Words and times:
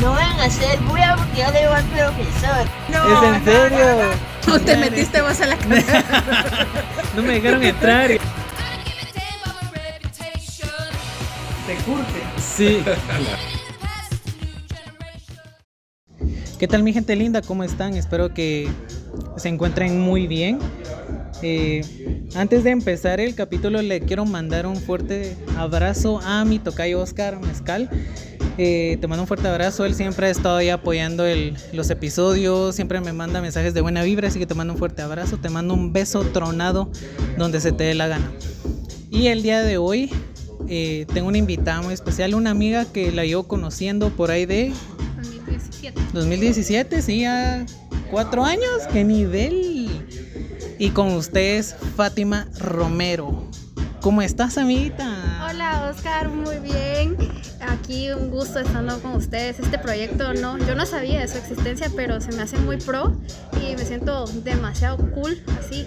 No 0.00 0.12
van 0.12 0.38
a 0.38 0.44
hacer 0.44 0.78
bulla 0.80 1.16
porque 1.16 1.40
yo 1.40 1.50
le 1.50 1.60
digo 1.60 1.72
al 1.72 1.84
profesor. 1.84 2.66
¿Es 2.88 3.22
en 3.24 3.44
serio? 3.44 4.10
No 4.46 4.60
te 4.60 4.76
metiste 4.76 5.20
vos 5.20 5.40
a 5.40 5.46
la 5.46 5.56
casa. 5.56 6.04
No 7.16 7.22
me 7.22 7.32
dejaron 7.34 7.62
entrar. 7.64 8.08
Te 8.08 8.18
curte. 11.84 12.22
Sí. 12.40 12.82
¿Qué 16.58 16.68
tal 16.68 16.82
mi 16.82 16.92
gente 16.92 17.16
linda? 17.16 17.42
¿Cómo 17.42 17.64
están? 17.64 17.94
Espero 17.94 18.32
que 18.32 18.68
se 19.36 19.48
encuentren 19.48 20.00
muy 20.00 20.26
bien. 20.28 20.60
Eh, 21.42 22.26
antes 22.34 22.64
de 22.64 22.70
empezar 22.70 23.20
el 23.20 23.34
capítulo 23.34 23.80
le 23.82 24.00
quiero 24.00 24.24
mandar 24.24 24.66
un 24.66 24.76
fuerte 24.76 25.36
abrazo 25.56 26.20
a 26.24 26.44
mi 26.44 26.58
tocayo 26.58 27.00
Oscar 27.00 27.38
Mezcal. 27.40 27.90
Eh, 28.60 28.98
te 29.00 29.06
mando 29.06 29.22
un 29.22 29.28
fuerte 29.28 29.46
abrazo, 29.46 29.84
él 29.84 29.94
siempre 29.94 30.26
ha 30.26 30.30
estado 30.30 30.56
ahí 30.56 30.68
apoyando 30.68 31.24
el- 31.24 31.56
los 31.72 31.88
episodios, 31.90 32.74
siempre 32.74 33.00
me 33.00 33.12
manda 33.12 33.40
mensajes 33.40 33.72
de 33.72 33.80
buena 33.80 34.02
vibra, 34.02 34.26
así 34.28 34.40
que 34.40 34.46
te 34.46 34.54
mando 34.54 34.72
un 34.72 34.78
fuerte 34.80 35.00
abrazo, 35.00 35.36
te 35.38 35.48
mando 35.48 35.74
un 35.74 35.92
beso 35.92 36.22
tronado 36.22 36.90
donde 37.36 37.60
se 37.60 37.70
te 37.70 37.84
dé 37.84 37.94
la 37.94 38.08
gana. 38.08 38.32
Y 39.10 39.28
el 39.28 39.42
día 39.42 39.62
de 39.62 39.78
hoy 39.78 40.10
eh, 40.68 41.06
tengo 41.14 41.28
una 41.28 41.38
invitada 41.38 41.82
muy 41.82 41.94
especial, 41.94 42.34
una 42.34 42.50
amiga 42.50 42.84
que 42.84 43.12
la 43.12 43.24
llevo 43.24 43.44
conociendo 43.46 44.10
por 44.10 44.30
ahí 44.32 44.44
de 44.44 44.72
2017. 45.22 46.00
2017, 46.12 47.00
sí, 47.02 47.20
ya 47.20 47.64
cuatro 48.10 48.44
años, 48.44 48.64
qué 48.92 49.04
nivel. 49.04 49.88
Y 50.80 50.90
con 50.90 51.12
ustedes, 51.12 51.76
Fátima 51.96 52.48
Romero. 52.58 53.48
¿Cómo 54.00 54.20
estás, 54.22 54.58
amiguita? 54.58 55.48
Hola 55.48 55.90
Oscar, 55.94 56.28
muy 56.28 56.58
bien. 56.58 57.16
Aquí 57.60 58.10
un 58.10 58.30
gusto 58.30 58.60
estando 58.60 59.00
con 59.00 59.12
ustedes. 59.12 59.58
Este 59.58 59.78
proyecto 59.78 60.32
no, 60.34 60.58
yo 60.58 60.74
no 60.74 60.86
sabía 60.86 61.20
de 61.20 61.28
su 61.28 61.38
existencia, 61.38 61.90
pero 61.94 62.20
se 62.20 62.32
me 62.32 62.42
hace 62.42 62.58
muy 62.58 62.76
pro 62.76 63.16
y 63.60 63.74
me 63.76 63.84
siento 63.84 64.26
demasiado 64.26 64.96
cool, 65.12 65.42
así, 65.58 65.86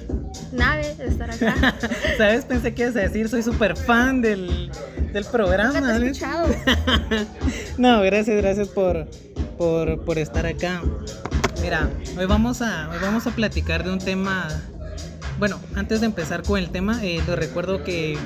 nave 0.52 0.95
de 0.95 1.08
estar 1.08 1.31
acá. 1.31 1.75
¿Sabes? 2.17 2.45
Pensé 2.45 2.73
que 2.73 2.83
ibas 2.83 2.95
a 2.95 3.00
decir, 3.00 3.30
soy 3.30 3.44
súper 3.44 3.78
fan 3.78 4.22
del, 4.22 4.72
del 5.13 5.25
programa. 5.25 5.80
Nunca 5.80 5.91
te 5.91 5.97
he 5.97 6.00
¿ves? 6.00 6.17
escuchado. 6.17 6.47
no, 7.78 8.02
gracias, 8.02 8.38
gracias 8.38 8.67
por, 8.67 9.08
por, 9.58 10.03
por 10.03 10.17
estar 10.17 10.45
acá. 10.45 10.81
Mira, 11.61 11.89
hoy 12.17 12.25
vamos, 12.25 12.61
a, 12.61 12.89
hoy 12.89 12.97
vamos 13.02 13.28
a 13.28 13.31
platicar 13.31 13.83
de 13.83 13.91
un 13.91 14.00
tema. 14.00 14.47
Bueno, 15.38 15.59
antes 15.75 16.02
de 16.02 16.08
empezar 16.08 16.44
con 16.44 16.59
el 16.59 16.69
tema, 16.69 17.03
eh, 17.03 17.22
les 17.25 17.35
recuerdo 17.35 17.83
que, 17.83 18.17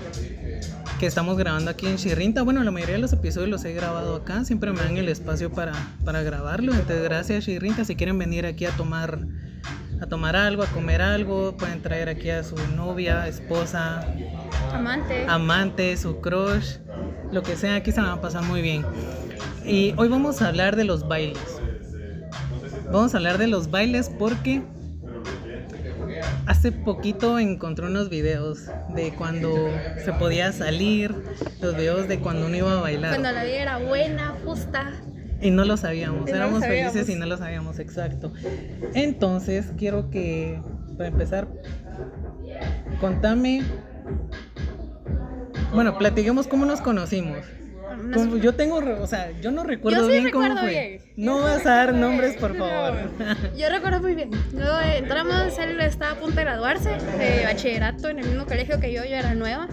que 1.00 1.06
estamos 1.06 1.38
grabando 1.38 1.72
aquí 1.72 1.88
en 1.88 1.98
Chirrinta. 1.98 2.42
Bueno, 2.44 2.64
la 2.64 2.72
mayoría 2.72 2.96
de 2.96 3.02
los 3.02 3.12
episodios 3.14 3.50
los 3.50 3.66
he 3.66 3.74
grabado 3.74 4.16
acá. 4.16 4.46
Siempre 4.46 4.72
me 4.72 4.80
dan 4.80 4.98
el 4.98 5.10
espacio 5.10 5.52
para, 5.52 5.74
para 6.06 6.22
grabarlo. 6.24 6.72
Entonces, 6.74 7.04
gracias, 7.04 7.46
Chirrinta. 7.46 7.84
Si 7.84 7.96
quieren 7.96 8.18
venir 8.18 8.46
aquí 8.46 8.66
a 8.66 8.72
tomar, 8.72 9.20
a 10.02 10.06
tomar 10.08 10.36
algo, 10.36 10.64
a 10.64 10.68
comer 10.68 11.02
algo, 11.02 11.58
pueden 11.58 11.82
traer 11.82 12.08
aquí 12.10 12.30
a 12.30 12.44
su 12.44 12.56
novia, 12.76 13.28
esposa, 13.28 14.08
Amante. 14.72 15.26
amante, 15.28 15.98
su 15.98 16.22
crush, 16.22 16.78
lo 17.32 17.44
que 17.44 17.56
sea, 17.56 17.76
aquí 17.76 17.92
se 17.92 18.00
van 18.00 18.12
a 18.12 18.22
pasar 18.22 18.44
muy 18.44 18.62
bien. 18.62 18.86
Y 19.66 19.94
hoy 19.98 20.08
vamos 20.08 20.42
a 20.42 20.48
hablar 20.48 20.76
de 20.76 20.86
los 20.86 21.08
bailes. 21.08 21.62
Vamos 22.92 23.14
a 23.14 23.18
hablar 23.18 23.38
de 23.38 23.48
los 23.48 23.70
bailes 23.72 24.10
porque 24.10 24.62
hace 26.46 26.72
poquito 26.72 27.40
encontré 27.40 27.86
unos 27.86 28.10
videos 28.10 28.66
de 28.96 29.14
cuando 29.14 29.70
se 30.04 30.14
podía 30.14 30.52
salir, 30.52 31.16
los 31.62 31.76
videos 31.76 32.08
de 32.08 32.20
cuando 32.20 32.48
uno 32.48 32.56
iba 32.56 32.78
a 32.78 32.82
bailar. 32.82 33.12
Cuando 33.12 33.32
la 33.32 33.44
vida 33.44 33.62
era 33.62 33.78
buena, 33.78 34.36
justa. 34.44 34.92
Y 35.42 35.52
no 35.52 35.66
lo 35.66 35.78
sabíamos, 35.78 36.30
lo 36.30 36.36
éramos 36.36 36.62
sabíamos. 36.62 36.94
felices 36.94 37.16
y 37.16 37.20
no 37.20 37.26
lo 37.26 37.38
sabíamos, 37.38 37.80
exacto. 37.80 38.32
Entonces, 38.94 39.72
quiero 39.78 40.10
que, 40.10 40.62
para 40.98 41.10
empezar, 41.10 41.48
contame. 43.00 43.64
Bueno, 45.74 45.98
platiquemos 45.98 46.48
cómo 46.48 46.66
nos 46.66 46.82
conocimos. 46.82 47.40
Como- 48.14 48.38
yo 48.38 48.54
tengo, 48.54 48.78
o 48.78 49.08
sea, 49.08 49.32
yo 49.42 49.52
no 49.52 49.64
recuerdo 49.64 50.00
Yo 50.00 50.06
sí 50.06 50.12
bien 50.12 50.32
cómo 50.32 50.44
recuerdo 50.46 50.62
fue. 50.64 50.70
bien. 50.72 51.02
No 51.18 51.42
vas 51.42 51.66
a 51.66 51.76
dar 51.76 51.94
nombres, 51.94 52.38
por 52.38 52.56
favor. 52.58 52.94
No. 53.18 53.36
Yo 53.58 53.70
recuerdo 53.70 54.02
muy 54.02 54.16
bien. 54.16 54.30
Luego 54.54 54.80
eh, 54.80 54.98
entramos, 54.98 55.58
él 55.60 55.80
estaba 55.82 56.12
a 56.12 56.16
punto 56.16 56.36
de 56.36 56.44
graduarse 56.44 56.90
de 57.18 57.44
bachillerato 57.46 58.10
en 58.10 58.20
el 58.20 58.28
mismo 58.28 58.46
colegio 58.46 58.80
que 58.80 58.92
yo, 58.94 59.04
yo 59.06 59.16
era 59.16 59.34
nueva. 59.34 59.68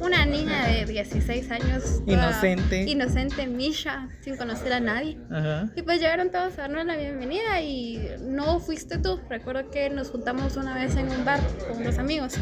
Una 0.00 0.24
niña 0.26 0.66
de 0.66 0.84
16 0.84 1.50
años. 1.52 2.02
Inocente. 2.06 2.82
Inocente, 2.84 3.46
Misha, 3.46 4.08
sin 4.20 4.36
conocer 4.36 4.72
a 4.72 4.80
nadie. 4.80 5.16
Ajá. 5.30 5.70
Y 5.76 5.82
pues 5.82 6.00
llegaron 6.00 6.30
todos 6.30 6.54
a 6.58 6.62
darnos 6.62 6.86
la 6.86 6.96
bienvenida 6.96 7.60
y 7.60 8.08
no 8.20 8.58
fuiste 8.58 8.98
tú. 8.98 9.20
Recuerdo 9.28 9.70
que 9.70 9.90
nos 9.90 10.10
juntamos 10.10 10.56
una 10.56 10.74
vez 10.74 10.96
en 10.96 11.08
un 11.08 11.24
bar 11.24 11.40
con 11.68 11.80
unos 11.82 11.98
amigos. 11.98 12.34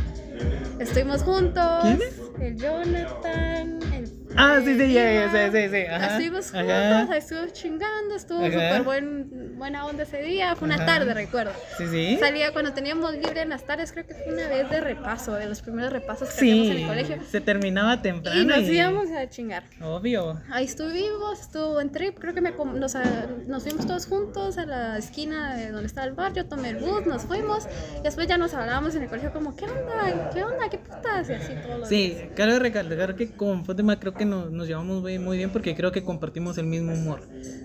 Estuvimos 0.79 1.23
juntos. 1.23 1.83
¿Quiénes? 1.83 2.21
El 2.41 2.57
Jonathan, 2.57 3.79
el 3.93 4.07
Ah, 4.37 4.61
sí, 4.65 4.79
sí, 4.79 4.93
ya, 4.93 5.31
sí, 5.31 5.39
sí, 5.53 5.69
sí. 5.71 5.87
Ajá. 5.87 6.07
Estuvimos 6.07 6.55
Ajá. 6.55 6.99
juntos, 6.99 7.17
estuvimos 7.17 7.53
chingando, 7.53 8.15
estuvo 8.15 8.41
Ajá. 8.45 8.53
súper 8.53 8.83
buen, 8.83 9.59
buena 9.59 9.87
onda 9.87 10.05
ese 10.05 10.23
día. 10.23 10.55
Fue 10.57 10.67
una 10.67 10.77
Ajá. 10.77 10.87
tarde, 10.87 11.15
recuerdo. 11.15 11.53
Sí, 11.79 11.87
sí. 11.89 12.17
Salía 12.21 12.53
cuando 12.53 12.73
teníamos 12.73 13.13
libre 13.15 13.43
en 13.43 13.49
las 13.49 13.65
tardes, 13.65 13.93
creo 13.93 14.07
que 14.07 14.15
fue 14.15 14.33
una 14.33 14.49
vez 14.49 14.71
de 14.71 14.81
repaso, 14.81 15.35
de 15.35 15.47
los 15.47 15.61
primeros 15.63 15.93
repasos 15.93 16.29
que 16.29 16.35
hacíamos 16.35 16.67
en 16.69 16.73
Sí, 16.77 16.83
el 16.83 16.89
colegio. 16.89 17.17
se 17.31 17.41
terminaba 17.41 18.03
temprano. 18.03 18.41
Y 18.41 18.45
nos 18.47 18.61
íbamos 18.61 19.11
a 19.11 19.29
chingar. 19.29 19.65
Obvio. 19.83 20.41
Ahí 20.51 20.65
estuvimos, 20.65 21.41
estuvo 21.41 21.73
buen 21.75 21.91
trip, 21.91 22.19
creo 22.19 22.33
que 22.35 22.41
me, 22.41 22.53
nos, 22.53 22.95
a- 22.95 23.27
nos 23.47 23.63
fuimos 23.65 23.87
todos 23.87 24.07
juntos 24.07 24.59
a 24.59 24.67
la 24.67 24.99
esquina 24.99 25.57
de 25.57 25.71
donde 25.71 25.87
estaba 25.87 26.07
el 26.07 26.13
bar, 26.15 26.33
yo 26.35 26.47
tomé 26.47 26.71
el 26.71 26.77
bus, 26.77 27.05
nos 27.07 27.23
fuimos, 27.23 27.67
y 27.99 28.03
después 28.03 28.27
ya 28.29 28.39
nos 28.39 28.55
hablábamos 28.55 28.95
en 28.95 29.03
el 29.03 29.09
colegio 29.09 29.33
como, 29.33 29.57
¿qué 29.57 29.65
onda? 29.65 30.31
¿Qué 30.33 30.43
onda? 30.45 30.69
¿Qué 30.71 30.79
putas? 30.79 31.29
Y 31.29 31.33
así 31.33 31.53
todos 31.63 31.81
los 31.81 31.89
Sí, 31.89 32.17
cabe 32.37 32.59
recalcar 32.59 33.17
que 33.17 33.31
con 33.33 33.65
Fátima 33.65 33.99
creo 33.99 34.15
que 34.15 34.20
nos, 34.25 34.51
nos 34.51 34.67
llevamos 34.67 35.03
muy, 35.03 35.19
muy 35.19 35.37
bien 35.37 35.51
porque 35.51 35.75
creo 35.75 35.93
que 35.93 36.03
compartimos 36.03 36.59
el 36.59 36.67
mismo 36.67 36.93
humor. 36.93 37.21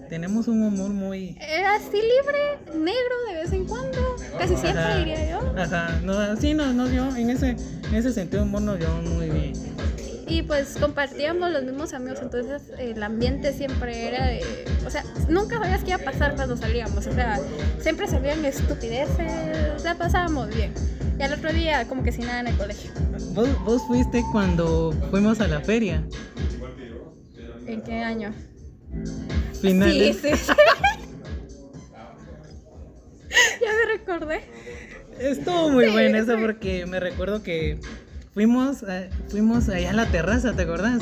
Tenemos 0.09 0.47
un 0.47 0.63
humor 0.63 0.89
muy... 0.89 1.37
Era 1.41 1.75
así 1.75 1.97
libre, 1.97 2.79
negro 2.79 3.15
de 3.29 3.35
vez 3.35 3.51
en 3.51 3.65
cuando, 3.65 3.97
casi 4.37 4.55
siempre 4.55 4.81
Ajá. 4.81 4.97
diría 4.97 5.29
yo. 5.31 5.53
Ajá, 5.57 5.99
no, 6.03 6.35
sí, 6.37 6.53
nos, 6.53 6.73
nos 6.75 6.91
dio, 6.91 7.15
en 7.15 7.29
ese, 7.29 7.55
en 7.89 7.95
ese 7.95 8.11
sentido 8.13 8.43
humor 8.43 8.61
nos 8.61 8.79
llevamos 8.79 9.09
muy 9.11 9.29
bien. 9.29 9.74
Y 10.27 10.41
pues 10.41 10.77
compartíamos 10.79 11.51
los 11.51 11.63
mismos 11.63 11.93
amigos, 11.93 12.19
entonces 12.21 12.63
el 12.79 13.01
ambiente 13.03 13.53
siempre 13.53 14.07
era 14.07 14.25
de... 14.25 14.41
O 14.85 14.89
sea, 14.89 15.03
nunca 15.29 15.59
sabías 15.59 15.83
qué 15.83 15.91
iba 15.91 15.97
a 15.97 16.03
pasar 16.03 16.35
cuando 16.35 16.57
salíamos, 16.57 17.05
o 17.05 17.13
sea, 17.13 17.39
siempre 17.79 18.07
salían 18.07 18.43
estupideces, 18.43 19.83
la 19.83 19.95
pasábamos 19.95 20.49
bien. 20.55 20.73
Y 21.19 21.23
al 21.23 21.33
otro 21.33 21.53
día 21.53 21.87
como 21.87 22.03
que 22.03 22.11
sin 22.11 22.25
nada 22.25 22.39
en 22.39 22.47
el 22.47 22.57
colegio. 22.57 22.91
¿Vos, 23.33 23.49
vos 23.63 23.83
fuiste 23.87 24.23
cuando 24.31 24.93
fuimos 25.11 25.39
a 25.41 25.47
la 25.47 25.61
feria. 25.61 26.03
¿En 27.67 27.81
qué 27.83 27.99
año? 27.99 28.33
Finales. 29.61 30.17
Sí, 30.21 30.29
sí, 30.29 30.37
sí. 30.37 30.53
ya 33.61 33.71
me 33.71 33.97
recordé. 33.97 34.41
Estuvo 35.19 35.69
muy 35.69 35.89
bueno 35.91 36.17
eso 36.17 36.37
porque 36.39 36.85
me 36.85 36.99
recuerdo 36.99 37.41
que 37.41 37.79
fuimos, 38.35 38.83
eh, 38.83 39.09
fuimos 39.29 39.67
allá 39.69 39.89
a 39.89 39.93
la 39.93 40.05
terraza, 40.05 40.53
¿te 40.53 40.61
acordás? 40.61 41.01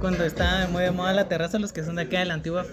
Cuando 0.00 0.24
estaba 0.24 0.66
muy 0.68 0.82
de 0.82 0.90
moda 0.90 1.12
la 1.14 1.26
terraza, 1.28 1.58
los 1.58 1.72
que 1.72 1.82
son 1.84 1.96
de 1.96 2.02
acá 2.02 2.18
de 2.18 2.24
la 2.26 2.34
antigua. 2.34 2.64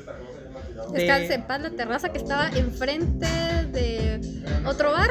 de- 0.91 0.97
Descanse 1.00 1.34
en 1.35 1.44
paz 1.44 1.62
la 1.62 1.69
terraza 1.69 2.09
que 2.09 2.17
estaba 2.17 2.50
enfrente 2.50 3.28
de 3.72 4.19
otro 4.66 4.91
bar. 4.91 5.09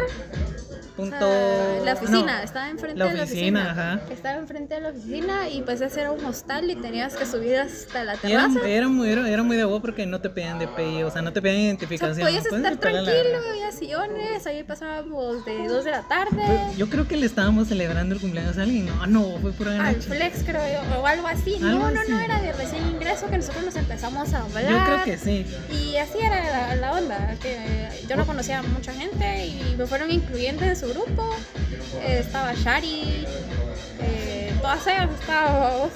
O 1.00 1.10
punto... 1.10 1.84
la 1.84 1.92
oficina, 1.94 2.38
no, 2.38 2.42
estaba 2.44 2.68
enfrente 2.68 2.98
la 2.98 3.06
de 3.06 3.14
la 3.14 3.24
oficina, 3.24 3.70
ajá. 3.70 4.00
Estaba 4.10 4.38
enfrente 4.38 4.74
de 4.74 4.80
la 4.80 4.88
oficina 4.90 5.48
y 5.48 5.62
pues 5.62 5.80
ese 5.80 6.00
era 6.00 6.12
un 6.12 6.24
hostal 6.24 6.70
y 6.70 6.76
tenías 6.76 7.16
que 7.16 7.26
subir 7.26 7.56
hasta 7.56 8.04
la 8.04 8.12
era, 8.12 8.20
terraza. 8.22 8.68
era 8.68 8.88
muy, 8.88 9.10
era, 9.10 9.28
era 9.28 9.42
muy 9.42 9.56
de 9.56 9.64
vos 9.64 9.80
porque 9.80 10.06
no 10.06 10.20
te 10.20 10.30
pedían 10.30 10.58
DPI, 10.58 11.02
o 11.04 11.10
sea, 11.10 11.22
no 11.22 11.32
te 11.32 11.40
pedían 11.42 11.56
O 11.56 11.60
sea, 11.60 11.66
identificación. 11.68 12.26
podías 12.26 12.46
Puedes 12.48 12.64
estar 12.64 12.76
tranquilo, 12.76 13.38
había 13.50 13.72
sillones, 13.72 14.46
ahí 14.46 14.62
pasábamos 14.62 15.44
de 15.44 15.66
2 15.68 15.84
de 15.84 15.90
la 15.90 16.02
tarde. 16.02 16.42
Yo 16.76 16.88
creo 16.88 17.06
que 17.08 17.16
le 17.16 17.26
estábamos 17.26 17.68
celebrando 17.68 18.14
el 18.14 18.20
cumpleaños 18.20 18.58
a 18.58 18.62
alguien, 18.62 18.86
¿no? 18.86 19.06
No, 19.06 19.38
fue 19.40 19.52
pura 19.52 19.72
Al 19.72 19.78
ganache. 19.78 20.08
flex 20.08 20.42
creo 20.44 20.62
yo, 20.72 21.00
o 21.00 21.06
algo 21.06 21.26
así. 21.26 21.54
Algo 21.56 21.66
no, 21.86 21.90
no, 21.90 22.00
así. 22.00 22.10
no, 22.10 22.20
era 22.20 22.40
de 22.40 22.52
recién 22.52 22.86
ingreso 22.88 23.28
que 23.28 23.36
nosotros 23.36 23.64
nos 23.64 23.76
empezamos 23.76 24.32
a 24.34 24.42
hablar. 24.42 24.70
Yo 24.70 24.84
creo 24.84 25.04
que 25.04 25.18
sí. 25.18 25.46
Y 25.72 25.96
así 25.96 26.18
era 26.18 26.68
la, 26.68 26.76
la 26.76 26.92
onda, 26.92 27.34
que 27.42 27.88
yo 28.08 28.16
no 28.16 28.26
conocía 28.26 28.58
a 28.58 28.62
mucha 28.62 28.92
gente 28.92 29.46
y 29.46 29.74
me 29.76 29.86
fueron 29.86 30.10
incluyendo 30.10 30.64
en 30.64 30.76
su 30.76 30.89
grupo. 30.92 31.34
Eh, 32.02 32.18
estaba 32.20 32.52
Shari, 32.54 33.26
eh, 34.00 34.52
todas 34.60 34.86
ellas 34.86 35.08
estábamos. 35.20 35.90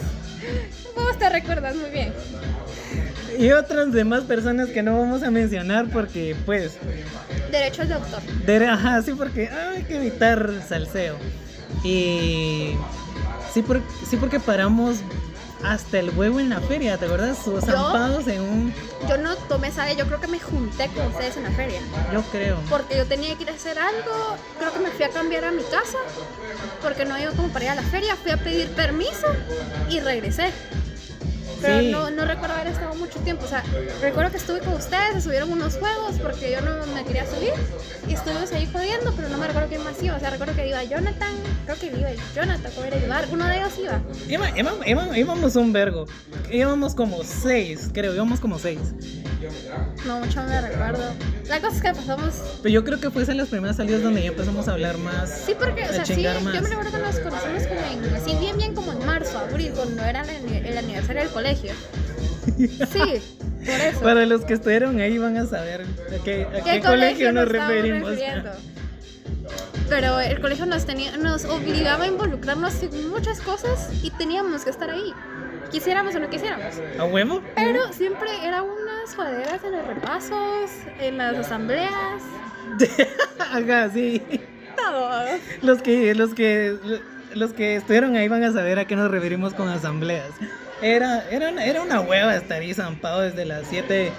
Vos 0.96 1.18
te 1.18 1.28
recuerdas 1.28 1.74
muy 1.76 1.90
bien. 1.90 2.12
Y 3.38 3.50
otras 3.50 3.92
demás 3.92 4.22
personas 4.24 4.68
que 4.68 4.82
no 4.82 4.98
vamos 4.98 5.22
a 5.24 5.30
mencionar 5.30 5.86
porque, 5.92 6.36
pues, 6.46 6.78
Derechos 7.50 7.88
de 7.88 7.94
autor. 7.94 8.20
de, 8.46 8.66
ajá, 8.68 9.02
sí, 9.02 9.12
porque 9.12 9.48
hay 9.48 9.82
que 9.84 9.96
evitar 9.96 10.50
salseo. 10.68 11.16
Y 11.82 12.74
sí, 13.52 13.62
por- 13.62 13.82
sí 14.08 14.16
porque 14.16 14.38
paramos 14.38 14.98
hasta 15.64 15.98
el 15.98 16.10
huevo 16.10 16.40
en 16.40 16.50
la 16.50 16.60
feria, 16.60 16.98
¿te 16.98 17.06
acuerdas? 17.06 17.38
Sus 17.42 17.64
zampados 17.64 18.26
en 18.28 18.40
un. 18.42 18.74
Yo 19.08 19.16
no 19.16 19.34
tomé 19.36 19.68
esa 19.68 19.90
yo 19.92 20.06
creo 20.06 20.20
que 20.20 20.26
me 20.26 20.38
junté 20.38 20.88
con 20.88 21.06
ustedes 21.06 21.36
en 21.36 21.44
la 21.44 21.50
feria. 21.50 21.80
Yo 22.12 22.22
creo. 22.30 22.58
Porque 22.68 22.96
yo 22.96 23.06
tenía 23.06 23.34
que 23.36 23.44
ir 23.44 23.50
a 23.50 23.54
hacer 23.54 23.78
algo, 23.78 24.36
creo 24.58 24.72
que 24.72 24.78
me 24.80 24.90
fui 24.90 25.04
a 25.04 25.10
cambiar 25.10 25.44
a 25.44 25.52
mi 25.52 25.62
casa, 25.64 25.98
porque 26.82 27.04
no 27.04 27.18
iba 27.18 27.32
como 27.32 27.48
para 27.48 27.64
ir 27.64 27.70
a 27.72 27.74
la 27.76 27.82
feria, 27.82 28.16
fui 28.16 28.30
a 28.30 28.36
pedir 28.36 28.68
permiso 28.70 29.26
y 29.88 30.00
regresé. 30.00 30.52
Pero 31.64 31.80
Sí. 31.80 31.90
no, 31.90 32.10
no 32.10 32.24
recuerdo 32.26 32.54
haber 32.56 32.68
estado 32.72 32.94
mucho 32.94 33.18
tiempo. 33.20 33.44
O 33.44 33.48
sea, 33.48 33.62
recuerdo 34.02 34.30
que 34.30 34.36
estuve 34.36 34.60
con 34.60 34.74
ustedes, 34.74 35.14
se 35.14 35.20
subieron 35.22 35.50
unos 35.52 35.76
juegos 35.76 36.16
porque 36.22 36.50
yo 36.52 36.60
no 36.60 36.86
me 36.94 37.04
quería 37.04 37.24
subir. 37.26 37.52
Y 38.08 38.12
estuvimos 38.14 38.52
ahí 38.52 38.68
jodiendo, 38.70 39.12
pero 39.16 39.28
no 39.30 39.38
me 39.38 39.46
recuerdo 39.46 39.68
quién 39.70 39.82
más 39.82 40.00
iba. 40.02 40.16
O 40.16 40.20
sea, 40.20 40.30
recuerdo 40.30 40.54
que 40.54 40.68
iba 40.68 40.82
Jonathan, 40.84 41.32
creo 41.64 41.78
que 41.78 41.86
iba 41.86 42.08
Jonathan, 42.34 42.72
o 42.78 42.84
era 42.84 42.96
Ibar, 42.98 43.24
uno 43.32 43.46
de 43.46 43.56
ellos 43.56 43.72
iba. 43.78 44.00
Iba- 44.28 44.58
iba- 44.86 45.18
íbamos 45.18 45.56
un 45.56 45.72
vergo. 45.72 46.04
Íbamos 46.50 46.94
como 46.94 47.24
seis, 47.24 47.88
creo, 47.92 48.14
íbamos 48.14 48.40
como 48.40 48.58
seis. 48.58 48.78
No, 50.06 50.20
mucho 50.20 50.42
no 50.42 50.48
me 50.48 50.60
recuerdo. 50.60 51.12
La 51.48 51.60
cosa 51.60 51.76
es 51.76 51.82
que 51.82 51.92
pasamos. 51.92 52.34
Pero 52.62 52.72
yo 52.72 52.84
creo 52.84 52.98
que 53.00 53.10
fue 53.10 53.24
en 53.24 53.36
las 53.36 53.48
primeras 53.48 53.76
salidas 53.76 54.02
donde 54.02 54.22
ya 54.22 54.28
empezamos 54.28 54.68
a 54.68 54.72
hablar 54.72 54.96
más. 54.98 55.30
Sí, 55.46 55.54
porque, 55.58 55.84
o 55.84 55.92
sea, 55.92 56.04
sí, 56.06 56.22
más. 56.42 56.54
yo 56.54 56.62
me 56.62 56.68
recuerdo 56.68 56.90
que 56.92 56.98
nos 56.98 57.18
conocimos 57.20 57.66
como 57.66 57.80
en, 57.80 58.14
así 58.14 58.34
bien, 58.36 58.56
bien 58.56 58.74
como 58.74 58.92
en 58.92 59.04
marzo, 59.04 59.38
abril, 59.38 59.72
cuando 59.74 60.02
era 60.02 60.22
el, 60.22 60.66
el 60.66 60.78
aniversario 60.78 61.22
del 61.22 61.30
colegio. 61.30 61.53
Sí, 62.46 63.22
por 63.64 63.80
eso. 63.80 64.00
Para 64.02 64.26
los 64.26 64.44
que 64.44 64.54
estuvieron 64.54 65.00
ahí 65.00 65.16
van 65.16 65.38
a 65.38 65.46
saber 65.46 65.80
a 65.82 66.22
qué, 66.22 66.44
a 66.44 66.62
qué, 66.62 66.80
colegio 66.80 67.32
nos 67.32 67.48
referimos. 67.48 68.10
refiriendo? 68.10 68.50
Pero 69.88 70.20
el 70.20 70.40
colegio 70.40 70.66
nos, 70.66 70.84
tenía, 70.86 71.16
nos 71.16 71.44
obligaba 71.44 72.04
a 72.04 72.06
involucrarnos 72.06 72.82
en 72.82 73.08
muchas 73.08 73.40
cosas 73.40 73.90
y 74.02 74.10
teníamos 74.10 74.64
que 74.64 74.70
estar 74.70 74.90
ahí, 74.90 75.12
quisiéramos 75.70 76.14
o 76.14 76.20
no 76.20 76.28
quisiéramos. 76.30 76.74
¿A 76.98 77.04
huevo? 77.04 77.42
Pero 77.54 77.92
siempre 77.92 78.28
eran 78.42 78.64
unas 78.64 79.14
joderas 79.14 79.62
en 79.64 79.72
los 79.72 79.86
repasos, 79.86 80.70
en 81.00 81.18
las 81.18 81.36
asambleas, 81.36 82.22
Ajá, 83.38 83.90
sí. 83.90 84.22
todo. 84.76 85.10
Los 85.62 85.82
que, 85.82 86.14
los 86.14 86.34
que, 86.34 86.76
los 87.34 87.52
que 87.52 87.76
estuvieron 87.76 88.16
ahí 88.16 88.28
van 88.28 88.42
a 88.42 88.52
saber 88.52 88.78
a 88.78 88.86
qué 88.86 88.96
nos 88.96 89.10
referimos 89.10 89.54
con 89.54 89.68
asambleas. 89.68 90.30
Era, 90.84 91.24
era, 91.30 91.48
una- 91.50 91.64
era 91.64 91.82
una 91.82 92.00
hueva 92.00 92.36
estar 92.36 92.60
ahí 92.60 92.74
zampado 92.74 93.22
desde 93.22 93.44
las 93.46 93.66
7 93.68 94.12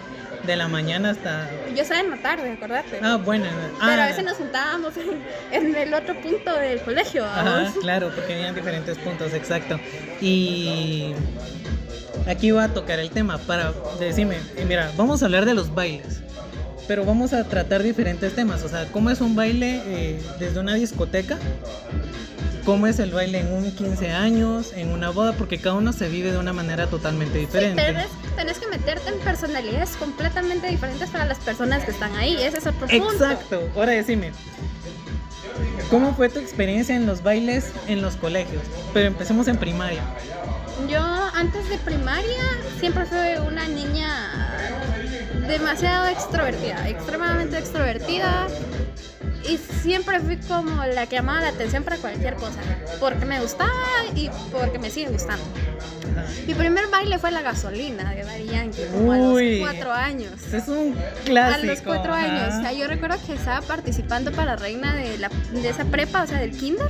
de 0.48 0.56
la 0.56 0.68
mañana 0.68 1.12
hasta. 1.12 1.48
Yo 1.76 1.84
estaba 1.84 2.00
en 2.02 2.10
la 2.10 2.18
tarde, 2.18 2.52
acordate. 2.52 3.00
Ah, 3.04 3.18
bueno. 3.24 3.46
Pero 3.80 4.02
ah, 4.02 4.04
a 4.06 4.08
veces 4.08 4.24
nos 4.24 4.38
juntábamos 4.38 4.94
en, 4.98 5.22
en 5.52 5.76
el 5.76 5.94
otro 5.94 6.20
punto 6.22 6.56
del 6.56 6.80
colegio. 6.82 7.24
Ajá, 7.24 7.72
claro, 7.82 8.12
porque 8.16 8.34
habían 8.34 8.56
diferentes 8.56 8.98
puntos, 8.98 9.34
exacto. 9.34 9.80
Y 10.22 11.14
aquí 12.28 12.50
voy 12.52 12.64
a 12.64 12.70
tocar 12.74 13.00
el 13.00 13.12
tema 13.12 13.38
para 13.38 13.72
decirme, 14.00 14.38
mira, 14.68 14.92
vamos 14.98 15.22
a 15.22 15.26
hablar 15.26 15.46
de 15.46 15.54
los 15.54 15.74
bailes, 15.74 16.22
pero 16.88 17.06
vamos 17.06 17.34
a 17.34 17.44
tratar 17.44 17.84
diferentes 17.84 18.34
temas, 18.36 18.64
o 18.64 18.70
sea, 18.70 18.86
cómo 18.92 19.10
es 19.10 19.22
un 19.22 19.36
baile 19.36 19.82
eh, 19.86 20.22
desde 20.40 20.60
una 20.60 20.74
discoteca, 20.76 21.38
cómo 22.66 22.88
es 22.88 23.00
el 23.00 23.12
baile 23.12 23.40
en 23.40 23.54
un 23.54 23.72
15 23.72 24.12
años, 24.12 24.72
en 24.76 24.90
una 24.92 25.10
boda, 25.10 25.34
porque 25.34 25.58
cada 25.60 25.76
uno 25.76 25.94
se 25.94 26.10
vive 26.10 26.32
de 26.32 26.38
una 26.38 26.54
manera 26.54 26.88
totalmente 26.88 27.34
Sí, 27.36 27.40
diferente. 27.46 27.84
tenés, 27.84 28.08
tenés 28.36 28.60
que 28.60 28.68
meterte 28.68 29.10
en 29.10 29.20
personalidades 29.20 29.92
completamente 29.98 30.68
diferentes 30.68 31.10
para 31.10 31.26
las 31.26 31.38
personas 31.40 31.84
que 31.86 31.92
están 31.92 32.16
ahí. 32.16 32.36
Ese 32.42 32.58
es 32.60 32.68
otro 32.68 32.88
punto. 32.88 33.12
Exacto, 33.14 33.70
ahora 33.76 33.92
decime. 33.94 34.32
¿Cómo 35.90 36.14
fue 36.16 36.30
tu 36.30 36.40
experiencia 36.40 36.96
en 36.96 37.06
los 37.06 37.22
bailes 37.24 37.72
en 37.88 38.02
los 38.02 38.16
colegios? 38.16 38.62
Pero 38.94 39.08
empecemos 39.08 39.48
en 39.48 39.58
primaria. 39.58 40.02
Yo 40.90 41.00
antes 41.34 41.70
de 41.70 41.78
primaria 41.78 42.44
siempre 42.80 43.06
fui 43.06 43.18
una 43.48 43.66
niña 43.68 44.10
demasiado 45.48 46.08
extrovertida, 46.08 46.90
extremadamente 46.90 47.58
extrovertida. 47.58 48.48
Y 49.50 49.58
siempre 49.58 50.20
fui 50.20 50.38
como 50.38 50.84
la 50.86 51.06
que 51.08 51.18
llamaba 51.18 51.42
la 51.42 51.48
atención 51.50 51.84
para 51.84 51.98
cualquier 51.98 52.36
cosa. 52.36 52.60
Porque 53.00 53.26
me 53.26 53.40
gustaba 53.40 53.72
y 54.16 54.30
porque 54.52 54.80
me 54.80 54.90
sigue 54.90 55.10
gustando. 55.10 55.44
Mi 56.48 56.54
primer 56.54 56.88
baile 56.88 57.20
fue 57.20 57.32
la 57.32 57.42
gasolina 57.42 58.12
de 58.14 58.24
Daddy 58.24 58.46
Yankee, 58.46 58.82
como 58.92 59.10
Uy. 59.34 59.62
a 59.62 59.66
los 59.66 59.70
cuatro 59.72 59.92
años. 59.94 60.32
Es 60.54 60.68
un 60.68 60.96
A 60.98 61.24
clásico. 61.26 61.66
los 61.68 61.82
cuatro 61.82 62.14
ajá. 62.14 62.24
años. 62.24 62.56
O 62.58 62.62
sea, 62.62 62.74
yo 62.74 62.88
recuerdo 62.88 63.18
que 63.26 63.34
estaba 63.34 63.62
participando 63.62 64.32
para 64.32 64.56
reina 64.56 64.96
de, 64.96 65.18
la, 65.18 65.30
de 65.52 65.70
esa 65.70 65.86
prepa, 65.86 66.24
o 66.24 66.28
sea, 66.28 66.40
del 66.40 66.52
kinder. 66.58 66.90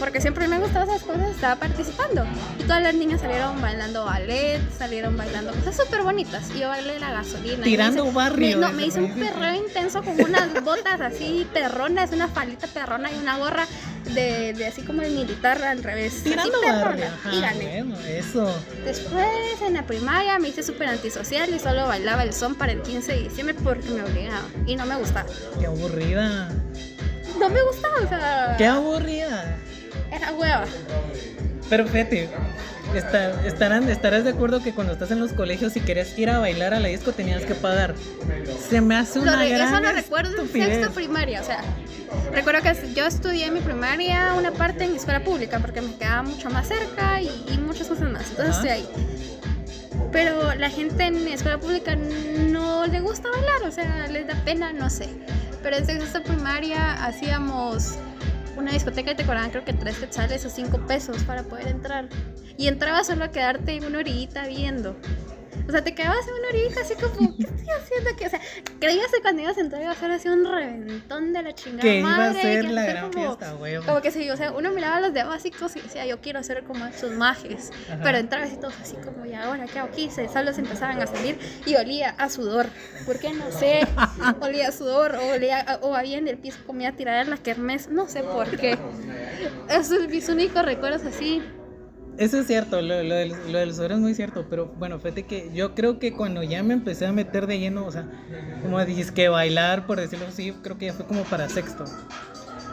Porque 0.00 0.20
siempre 0.20 0.48
me 0.48 0.58
gustaban 0.58 0.88
esas 0.90 1.04
cosas, 1.04 1.30
estaba 1.30 1.56
participando. 1.56 2.26
Y 2.58 2.64
todas 2.64 2.82
las 2.82 2.92
niñas 2.94 3.20
salieron 3.20 3.60
bailando 3.62 4.04
ballet, 4.04 4.60
salieron 4.76 5.16
bailando 5.16 5.52
cosas 5.52 5.76
súper 5.76 6.02
bonitas. 6.02 6.50
Y 6.54 6.58
yo 6.60 6.68
bailé 6.68 6.98
la 6.98 7.12
gasolina. 7.12 7.62
Tirando 7.62 8.04
hice- 8.04 8.12
barrio, 8.14 8.56
me- 8.58 8.66
no, 8.66 8.72
me 8.72 8.86
hice 8.86 9.00
un 9.00 9.12
perreo 9.14 9.54
intenso 9.54 10.02
con 10.02 10.20
unas 10.20 10.52
botas 10.64 11.00
así 11.00 11.46
perronas, 11.76 12.10
una 12.12 12.28
falita 12.28 12.66
perrona 12.68 13.10
y 13.12 13.16
una 13.16 13.36
gorra 13.38 13.66
de, 14.14 14.54
de 14.54 14.66
así 14.66 14.82
como 14.82 15.02
el 15.02 15.12
militar 15.12 15.62
al 15.62 15.82
revés. 15.82 16.22
Tirando 16.22 16.54
así 16.54 16.60
perrona. 16.64 16.84
barrio. 16.88 17.06
ajá, 17.06 17.34
y 17.34 17.40
gané. 17.40 17.82
bueno, 17.82 17.98
eso. 18.06 18.62
Después 18.84 19.26
en 19.66 19.74
la 19.74 19.82
primaria 19.86 20.38
me 20.38 20.48
hice 20.48 20.62
súper 20.62 20.88
antisocial 20.88 21.50
y 21.54 21.58
solo 21.58 21.86
bailaba 21.86 22.22
el 22.22 22.32
son 22.32 22.54
para 22.54 22.72
el 22.72 22.80
15 22.82 23.12
de 23.12 23.22
diciembre 23.24 23.54
porque 23.62 23.88
me 23.90 24.02
obligaba 24.04 24.46
y 24.66 24.76
no 24.76 24.86
me 24.86 24.96
gustaba. 24.96 25.28
Qué 25.60 25.66
aburrida. 25.66 26.48
No 27.38 27.48
me 27.50 27.62
gustaba, 27.62 27.96
o 28.02 28.08
sea, 28.08 28.54
Qué 28.56 28.66
aburrida. 28.66 29.56
era 30.10 30.32
hueva. 30.32 30.64
Pero 31.68 31.86
fíjate, 31.86 32.28
está- 32.94 33.44
estarán, 33.46 33.88
estarás 33.88 34.24
de 34.24 34.30
acuerdo 34.30 34.62
que 34.62 34.72
cuando 34.72 34.92
estás 34.92 35.10
en 35.10 35.18
los 35.20 35.32
colegios, 35.32 35.72
si 35.72 35.80
querés 35.80 36.16
ir 36.18 36.30
a 36.30 36.38
bailar 36.38 36.74
a 36.74 36.80
la 36.80 36.88
disco, 36.88 37.12
tenías 37.12 37.42
que 37.44 37.54
pagar. 37.54 37.94
Se 38.70 38.80
me 38.80 38.96
hace 38.96 39.18
una 39.18 39.36
re- 39.36 39.48
gran 39.50 39.68
eso 39.74 39.80
lo 39.80 39.92
recuerdo 39.92 40.40
en 40.42 40.48
sexto 40.52 40.92
primaria, 40.92 41.40
o 41.40 41.44
sea, 41.44 41.60
recuerdo 42.32 42.62
que 42.62 42.94
yo 42.94 43.06
estudié 43.06 43.50
mi 43.50 43.60
primaria 43.60 44.34
una 44.38 44.52
parte 44.52 44.84
en 44.84 44.94
escuela 44.94 45.24
pública 45.24 45.58
porque 45.58 45.80
me 45.80 45.94
quedaba 45.96 46.22
mucho 46.22 46.48
más 46.50 46.68
cerca 46.68 47.20
y, 47.20 47.28
y 47.52 47.58
muchas 47.58 47.88
cosas 47.88 48.10
más, 48.10 48.30
entonces 48.30 48.54
estoy 48.56 48.70
ahí. 48.70 48.88
Pero 50.12 50.54
la 50.54 50.70
gente 50.70 51.04
en 51.04 51.26
escuela 51.28 51.58
pública 51.58 51.96
no 51.96 52.86
le 52.86 53.00
gusta 53.00 53.28
bailar, 53.30 53.62
o 53.68 53.72
sea, 53.72 54.06
les 54.08 54.26
da 54.26 54.34
pena, 54.44 54.72
no 54.72 54.88
sé. 54.88 55.08
Pero 55.62 55.76
en 55.76 55.86
sexto 55.86 56.22
primaria 56.22 57.04
hacíamos 57.04 57.96
una 58.56 58.72
discoteca 58.72 59.12
y 59.12 59.14
te 59.14 59.24
cobraban 59.24 59.50
creo 59.50 59.64
que 59.64 59.72
tres 59.72 59.98
quetzales 59.98 60.44
o 60.44 60.50
cinco 60.50 60.78
pesos 60.86 61.22
para 61.24 61.42
poder 61.42 61.68
entrar. 61.68 62.08
Y 62.56 62.68
entrabas 62.68 63.06
solo 63.06 63.24
a 63.24 63.30
quedarte 63.30 63.78
una 63.86 63.98
orillita 63.98 64.46
viendo. 64.46 64.96
O 65.68 65.72
sea, 65.72 65.82
te 65.82 65.94
quedabas 65.94 66.26
en 66.28 66.34
una 66.34 66.48
orillita 66.48 66.80
así 66.80 66.94
como, 66.94 67.36
¿qué 67.36 67.42
estoy 67.44 67.66
haciendo 67.70 68.10
aquí? 68.10 68.24
O 68.24 68.30
sea, 68.30 68.40
creías 68.80 69.10
que 69.12 69.20
cuando 69.20 69.42
ibas 69.42 69.56
a 69.58 69.60
entrar 69.60 69.82
iba 69.82 69.90
a 69.90 69.94
ser 69.94 70.10
así 70.12 70.28
un 70.28 70.44
reventón 70.44 71.32
de 71.32 71.42
la 71.42 71.54
chingada 71.54 71.82
Que 71.82 71.98
iba 72.00 72.14
a 72.14 72.16
madre, 72.18 72.42
ser 72.42 72.66
que 72.66 72.72
la 72.72 72.84
gran 72.86 73.10
como- 73.10 73.24
fiesta, 73.36 73.54
huevo. 73.56 73.84
Como 73.84 74.00
que 74.00 74.10
sí, 74.10 74.30
o 74.30 74.36
sea, 74.36 74.52
uno 74.52 74.70
miraba 74.70 74.96
a 74.96 75.00
los 75.00 75.12
de 75.12 75.24
básicos 75.24 75.74
y 75.76 75.80
decía, 75.80 76.06
yo 76.06 76.20
quiero 76.20 76.42
ser 76.42 76.62
como 76.64 76.86
esos 76.86 77.10
majes. 77.12 77.70
Ajá. 77.88 78.00
Pero 78.02 78.18
entrabas 78.18 78.52
y 78.52 78.56
todos 78.56 78.74
así 78.80 78.96
como, 79.04 79.26
¿y 79.26 79.34
ahora 79.34 79.66
qué 79.66 79.78
hago 79.80 79.88
aquí? 79.88 80.08
Se, 80.10 80.28
solo 80.28 80.52
se 80.52 80.60
empezaban 80.60 81.00
a 81.02 81.06
salir 81.06 81.38
y 81.66 81.74
olía 81.74 82.10
a 82.10 82.28
sudor. 82.30 82.66
¿Por 83.04 83.18
qué? 83.18 83.30
No 83.32 83.50
sé. 83.50 83.80
olía 84.40 84.68
a 84.68 84.72
sudor 84.72 85.16
o, 85.16 85.26
olía 85.34 85.60
a- 85.60 85.76
o 85.82 85.94
había 85.94 86.18
en 86.18 86.28
el 86.28 86.38
piso 86.38 86.58
comida 86.66 86.92
tirada 86.92 87.22
en 87.22 87.30
la 87.30 87.36
kermés. 87.38 87.88
No 87.88 88.08
sé 88.08 88.22
por 88.22 88.48
qué. 88.56 88.78
Esos 89.68 90.08
mis 90.08 90.28
únicos 90.28 90.64
recuerdos 90.64 91.04
así. 91.04 91.42
Eso 92.18 92.38
es 92.38 92.46
cierto, 92.46 92.80
lo, 92.80 93.02
lo 93.02 93.14
del, 93.14 93.34
lo 93.52 93.58
del 93.58 93.74
sudor 93.74 93.92
es 93.92 93.98
muy 93.98 94.14
cierto, 94.14 94.46
pero 94.48 94.66
bueno, 94.78 94.98
fíjate 94.98 95.24
que 95.24 95.50
yo 95.54 95.74
creo 95.74 95.98
que 95.98 96.12
cuando 96.12 96.42
ya 96.42 96.62
me 96.62 96.74
empecé 96.74 97.06
a 97.06 97.12
meter 97.12 97.46
de 97.46 97.58
lleno, 97.58 97.84
o 97.86 97.92
sea, 97.92 98.06
como 98.62 98.82
dices 98.84 99.10
que 99.12 99.28
bailar, 99.28 99.86
por 99.86 100.00
decirlo 100.00 100.26
así, 100.26 100.52
creo 100.62 100.78
que 100.78 100.86
ya 100.86 100.92
fue 100.94 101.06
como 101.06 101.24
para 101.24 101.48
sexto. 101.48 101.84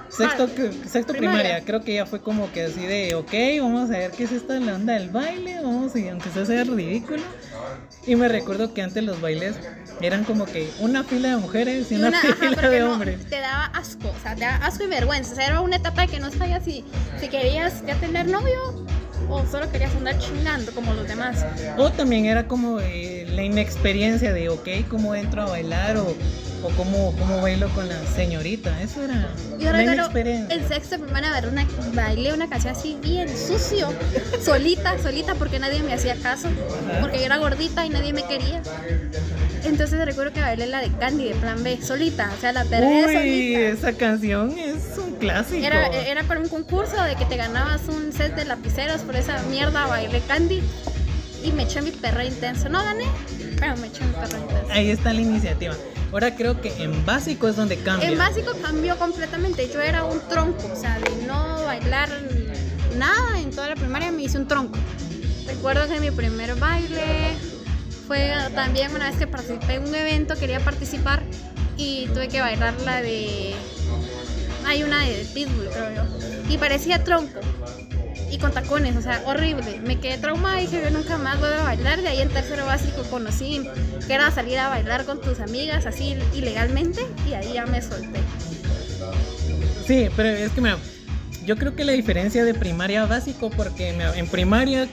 Sexto, 0.10 0.44
Ah, 0.48 0.88
sexto 0.88 1.14
primaria. 1.14 1.42
primaria. 1.42 1.66
creo 1.66 1.82
que 1.84 1.96
ya 1.96 2.06
fue 2.06 2.22
como 2.22 2.52
que 2.52 2.66
así 2.66 2.86
de, 2.86 3.16
ok, 3.16 3.34
vamos 3.62 3.90
a 3.90 3.98
ver 3.98 4.12
qué 4.12 4.26
es 4.26 4.32
esta 4.32 4.60
la 4.60 4.76
onda 4.76 4.94
del 4.94 5.10
baile, 5.10 5.60
vamos, 5.64 5.96
y 5.96 6.08
aunque 6.08 6.30
sea 6.30 6.46
sea 6.46 6.64
ridículo. 6.66 7.24
Y 8.06 8.16
me 8.16 8.28
recuerdo 8.28 8.74
que 8.76 8.84
antes 8.84 9.04
los 9.04 9.20
bailes 9.22 9.56
eran 10.02 10.24
como 10.24 10.46
que 10.46 10.70
una 10.80 11.04
fila 11.04 11.30
de 11.30 11.38
mujeres 11.38 11.92
y 11.92 11.96
una, 11.96 12.12
fila 12.40 12.70
de 12.70 12.80
no, 12.82 12.94
hombres. 12.94 13.26
te 13.28 13.40
daba 13.40 13.66
asco, 13.68 14.08
o 14.10 14.22
sea, 14.22 14.36
te 14.36 14.42
daba 14.42 14.64
asco 14.66 14.84
y 14.84 14.88
vergüenza. 14.88 15.32
O 15.32 15.36
sea, 15.36 15.48
era 15.48 15.62
una 15.62 15.78
etapa 15.78 16.02
de 16.04 16.08
que 16.10 16.20
no 16.20 16.30
sabías 16.32 16.64
si, 16.64 16.86
si 17.20 17.28
querías 17.30 17.84
ya 17.86 17.96
tener 17.96 18.28
novio 18.28 18.86
o 19.30 19.46
solo 19.46 19.70
querías 19.72 19.96
andar 19.96 20.18
chingando 20.20 20.72
como 20.74 20.94
los 20.94 21.08
demás. 21.08 21.46
O 21.77 21.92
también 21.92 22.25
era 22.25 22.48
como 22.48 22.80
eh, 22.80 23.25
la 23.30 23.44
inexperiencia 23.44 24.34
de, 24.34 24.50
ok, 24.50 24.68
cómo 24.89 25.15
entro 25.15 25.44
a 25.44 25.46
bailar 25.46 25.98
o 26.63 26.70
cómo, 26.70 27.13
cómo 27.17 27.41
bailo 27.41 27.67
con 27.70 27.88
la 27.89 27.96
señorita. 28.15 28.82
Eso 28.82 29.03
era 29.03 29.27
Yo 29.60 29.65
la 29.65 29.77
recuerdo 29.77 29.93
inexperiencia. 29.93 30.55
el 30.55 30.67
sexto 30.67 30.98
de 30.98 31.03
primaria 31.03 31.32
ver 31.32 31.48
una, 31.48 31.67
bailé 31.93 32.34
una 32.34 32.48
canción 32.50 32.74
así 32.75 32.98
bien 33.01 33.27
sucio, 33.29 33.93
solita, 34.41 34.98
solita 35.01 35.36
porque 35.36 35.60
nadie 35.60 35.82
me 35.84 35.93
hacía 35.93 36.15
caso, 36.15 36.50
porque 37.01 37.20
yo 37.20 37.25
era 37.25 37.38
gordita 37.38 37.86
y 37.86 37.89
nadie 37.89 38.13
me 38.13 38.24
quería. 38.25 38.62
Entonces 39.63 40.03
recuerdo 40.05 40.34
que 40.34 40.41
bailé 40.41 40.67
la 40.67 40.82
de 40.82 40.89
Candy 40.98 41.29
de 41.29 41.36
Plan 41.36 41.63
B, 41.63 41.79
solita, 41.82 42.29
o 42.38 42.41
sea, 42.41 42.51
la 42.51 42.65
perdí 42.65 42.86
Uy, 42.86 43.13
solita. 43.13 43.60
esa 43.60 43.93
canción 43.98 44.58
es 44.60 44.98
un 44.98 45.15
clásico. 45.15 45.65
Era, 45.65 45.88
era 45.88 46.24
para 46.24 46.41
un 46.41 46.50
concurso 46.50 47.01
de 47.03 47.15
que 47.15 47.25
te 47.25 47.38
ganabas 47.38 47.82
un 47.88 48.12
set 48.12 48.36
de 48.36 48.43
lapiceros 48.46 49.01
por 49.01 49.15
esa 49.15 49.41
mierda, 49.43 49.86
bailé 49.88 50.20
Candy. 50.27 50.62
y 51.46 51.51
me 51.53 51.63
eché 51.63 51.82
mi 51.82 51.91
perra 51.91 52.25
intenso. 52.25 52.67
No 52.70 52.84
gané, 52.84 53.05
pero 53.58 53.77
me 53.77 53.88
eché 53.88 54.03
mi 54.03 54.12
perra 54.13 54.38
intenso. 54.38 54.67
Ahí 54.72 54.89
está 54.91 55.13
la 55.13 55.22
iniciativa. 55.22 55.75
Ahora 56.13 56.36
creo 56.36 56.62
que 56.62 56.72
en 56.84 57.05
básico 57.08 57.48
es 57.48 57.55
donde 57.55 57.75
cambia. 57.77 58.08
En 58.08 58.20
básico 58.20 58.51
cambió 58.62 58.96
completamente. 59.00 59.67
Yo 59.74 59.82
era 59.82 60.03
un 60.03 60.20
tronco, 60.29 60.70
o 60.72 60.75
sea, 60.75 61.00
de 61.00 61.25
no 61.25 61.63
bailar 61.63 62.08
nada 62.98 63.39
en 63.39 63.50
toda 63.50 63.70
la 63.70 63.75
primaria 63.75 64.12
me 64.12 64.22
hice 64.22 64.38
un 64.38 64.48
tronco. 64.48 64.77
Recuerdo 65.48 65.88
que 65.88 66.00
mi 66.00 66.12
primer 66.12 66.53
baile 66.55 67.34
fue 68.08 68.32
también 68.53 68.93
una 68.93 69.10
vez 69.10 69.17
que 69.17 69.25
participé 69.25 69.75
en 69.75 69.88
un 69.88 69.96
evento, 69.96 70.36
quería 70.36 70.60
participar 70.60 71.24
y 71.77 72.05
tuve 72.13 72.27
que 72.27 72.41
bailar 72.41 72.79
la 72.82 73.01
de. 73.01 73.55
Hay 74.67 74.84
una 74.84 75.01
de 75.05 75.25
Pitbull, 75.34 75.67
creo 75.70 75.96
yo. 75.96 76.53
Y 76.53 76.60
parecía 76.60 77.03
tronco. 77.03 77.39
Y 78.34 78.40
con 78.40 78.52
tacones, 78.52 78.96
o 78.96 79.02
sea, 79.04 79.22
horrible. 79.28 79.80
Me 79.84 80.00
quedé 80.00 80.18
traumada 80.18 80.60
y 80.60 80.66
dije, 80.66 80.82
yo 80.84 80.90
nunca 80.90 81.20
más 81.20 81.40
voy 81.40 81.50
a 81.50 81.62
bailar. 81.62 82.02
De 82.02 82.08
ahí 82.08 82.20
en 82.20 82.30
tercero 82.30 82.66
básico 82.66 83.04
conocí 83.04 83.62
que 84.08 84.13
era 84.13 84.32
salir 84.32 84.58
a 84.58 84.70
bailar 84.70 85.06
con 85.06 85.22
tus 85.22 85.40
amigas 85.40 85.86
así 85.86 86.18
ilegalmente 86.34 87.06
y 87.30 87.34
ahí 87.36 87.54
ya 87.54 87.68
me 87.68 87.80
solté. 87.80 88.22
Sí, 89.86 90.10
pero 90.16 90.30
es 90.30 90.52
que 90.52 90.62
mira, 90.62 90.80
yo 91.46 91.58
creo 91.58 91.75
que 91.75 91.84
la 91.84 91.92
diferencia 91.92 92.44
de 92.44 92.56
primaria 92.56 93.04
a 93.04 93.06
básico, 93.06 93.52
porque 93.52 93.90
en 93.90 94.28
primaria 94.28 94.88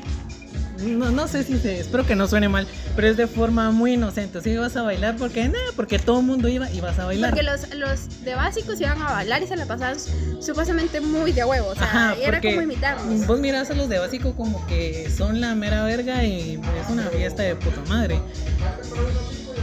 no, 0.81 1.11
no 1.11 1.29
sé 1.29 1.45
si 1.45 1.59
se, 1.59 1.81
espero 1.81 2.07
que 2.07 2.17
no 2.17 2.27
suene 2.27 2.49
mal, 2.49 2.67
pero 2.97 3.09
es 3.09 3.17
de 3.17 3.27
forma 3.27 3.71
muy 3.71 3.95
inocente. 3.95 4.39
O 4.39 4.41
sea, 4.41 4.53
ibas 4.53 4.77
a 4.77 4.83
bailar 4.83 5.17
porque 5.17 5.49
nada, 5.49 5.65
porque 5.77 5.99
todo 5.99 6.21
el 6.21 6.27
mundo 6.27 6.49
iba 6.49 6.71
y 6.71 6.81
vas 6.81 6.99
a 6.99 7.07
bailar. 7.07 7.31
Porque 7.31 7.43
los, 7.43 7.75
los 7.75 8.25
de 8.25 8.35
básicos 8.35 8.81
iban 8.81 9.01
a 9.01 9.13
bailar 9.13 9.43
y 9.43 9.47
se 9.47 9.57
la 9.57 9.67
pasaban 9.67 9.97
supuestamente 10.41 11.01
muy 11.01 11.33
de 11.33 11.45
huevo. 11.45 11.69
O 11.69 11.75
sea, 11.75 11.85
Ajá, 11.85 12.17
era 12.21 12.41
como 12.41 12.63
imitarnos. 12.63 13.27
Vos 13.27 13.41
mirás 13.41 13.71
a 13.71 13.75
los 13.75 13.89
de 13.89 13.99
básico 13.99 14.35
como 14.35 14.67
que 14.67 15.11
son 15.11 15.41
la 15.41 15.55
mera 15.55 15.85
verga 15.85 16.25
y 16.25 16.55
es 16.55 16.91
una 16.91 17.05
fiesta 17.05 17.43
de 17.43 17.57
puta 17.57 17.81
madre. 17.89 18.21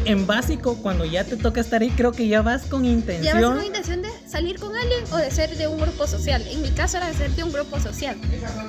En 0.08 0.26
básico, 0.26 0.78
cuando 0.82 1.04
ya 1.06 1.24
te 1.26 1.36
toca 1.36 1.60
estar 1.62 1.82
ahí, 1.82 1.90
creo 1.92 2.12
que 2.14 2.28
ya 2.28 2.42
vas 2.42 2.64
con 2.66 2.84
Ya 2.84 2.90
intención. 2.92 3.42
vas 3.42 3.56
con 3.58 3.66
intención 3.66 4.02
de 4.02 4.10
salir 4.28 4.58
con 4.60 4.76
alguien 4.76 5.04
o 5.12 5.18
de 5.18 5.30
ser 5.32 5.58
de 5.58 5.68
un 5.68 5.80
grupo 5.80 6.08
social. 6.08 6.42
En 6.50 6.62
mi 6.62 6.70
caso 6.72 6.98
era 6.98 7.08
de 7.08 7.14
ser 7.14 7.32
de 7.32 7.44
un 7.44 7.52
grupo 7.52 7.80
social. 7.80 8.16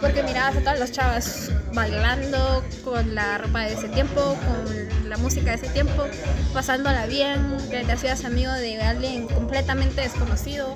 Porque 0.00 0.22
mirabas 0.24 0.56
a 0.56 0.60
todas 0.60 0.78
las 0.80 0.90
chavas 0.92 1.50
bailando 1.74 2.64
con 2.84 3.14
la 3.14 3.38
ropa 3.38 3.66
de 3.66 3.74
ese 3.74 3.88
tiempo, 3.88 4.20
con 4.20 5.08
la 5.08 5.16
música 5.16 5.50
de 5.50 5.56
ese 5.56 5.68
tiempo, 5.68 6.04
pasándola 6.52 7.06
bien, 7.06 7.56
que 7.70 7.84
te 7.84 7.92
hacías 7.92 8.24
amigo 8.24 8.52
de 8.52 8.80
alguien 8.82 9.26
completamente 9.28 10.00
desconocido. 10.00 10.74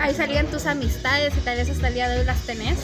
Ahí 0.00 0.14
salían 0.14 0.46
tus 0.46 0.66
amistades 0.66 1.34
y 1.36 1.40
tal 1.40 1.56
vez 1.56 1.70
hasta 1.70 1.88
el 1.88 1.94
día 1.94 2.08
de 2.08 2.20
hoy 2.20 2.24
las 2.24 2.40
tenés. 2.42 2.78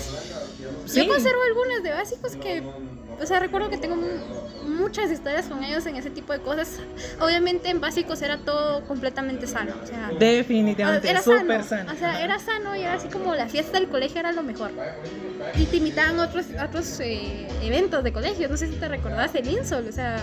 Sí. 0.86 1.00
Yo 1.06 1.08
conservo 1.12 1.40
algunas 1.48 1.82
de 1.82 1.90
básicos 1.92 2.32
que, 2.36 2.62
o 3.22 3.26
sea, 3.26 3.38
recuerdo 3.40 3.70
que 3.70 3.78
tengo 3.78 3.96
mu- 3.96 4.43
muchas 4.74 5.10
historias 5.10 5.46
con 5.46 5.62
ellos 5.64 5.86
en 5.86 5.96
ese 5.96 6.10
tipo 6.10 6.32
de 6.32 6.40
cosas. 6.40 6.78
Obviamente 7.20 7.68
en 7.70 7.80
básicos 7.80 8.20
era 8.22 8.38
todo 8.38 8.84
completamente 8.86 9.46
sano, 9.46 9.72
o 9.82 9.86
sea, 9.86 10.10
Definitivamente, 10.18 11.08
era 11.08 11.22
súper 11.22 11.62
sano, 11.64 11.64
sano. 11.64 11.92
o 11.92 11.96
sea, 11.96 12.22
era 12.24 12.38
sano 12.38 12.76
y 12.76 12.80
era 12.80 12.94
así 12.94 13.08
como 13.08 13.34
la 13.34 13.46
fiesta 13.48 13.78
del 13.78 13.88
colegio 13.88 14.20
era 14.20 14.32
lo 14.32 14.42
mejor. 14.42 14.70
Y 15.56 15.66
te 15.66 15.76
invitaban 15.76 16.18
a 16.20 16.24
otros, 16.24 16.46
a 16.58 16.64
otros 16.66 17.00
eh, 17.00 17.46
eventos 17.62 18.02
de 18.02 18.12
colegio, 18.12 18.48
no 18.48 18.56
sé 18.56 18.68
si 18.68 18.74
te 18.76 18.88
recordás 18.88 19.34
el 19.34 19.48
INSOL, 19.48 19.86
o 19.88 19.92
sea, 19.92 20.22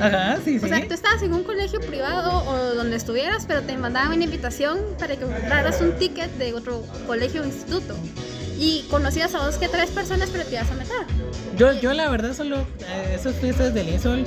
Ajá, 0.00 0.38
sí, 0.44 0.58
sí. 0.58 0.64
o 0.64 0.68
sea, 0.68 0.86
tú 0.86 0.94
estabas 0.94 1.22
en 1.22 1.34
un 1.34 1.44
colegio 1.44 1.80
privado 1.80 2.44
o 2.48 2.74
donde 2.74 2.96
estuvieras, 2.96 3.44
pero 3.46 3.62
te 3.62 3.76
mandaban 3.76 4.12
una 4.12 4.24
invitación 4.24 4.78
para 4.98 5.16
que 5.16 5.24
compraras 5.24 5.80
un 5.80 5.92
ticket 5.98 6.30
de 6.32 6.54
otro 6.54 6.82
colegio 7.06 7.42
o 7.42 7.44
instituto. 7.44 7.94
Y 8.60 8.82
conocías 8.90 9.34
a 9.34 9.38
dos 9.38 9.56
que 9.56 9.68
tres 9.68 9.88
personas, 9.90 10.28
pero 10.30 10.44
te 10.44 10.54
ibas 10.54 10.70
a 10.70 10.74
meter. 10.74 11.06
Yo, 11.56 11.72
yo 11.80 11.94
la 11.94 12.08
verdad 12.10 12.34
solo, 12.34 12.58
eh, 12.86 13.16
esas 13.18 13.34
fiestas 13.36 13.72
del 13.72 13.88
Insol, 13.88 14.24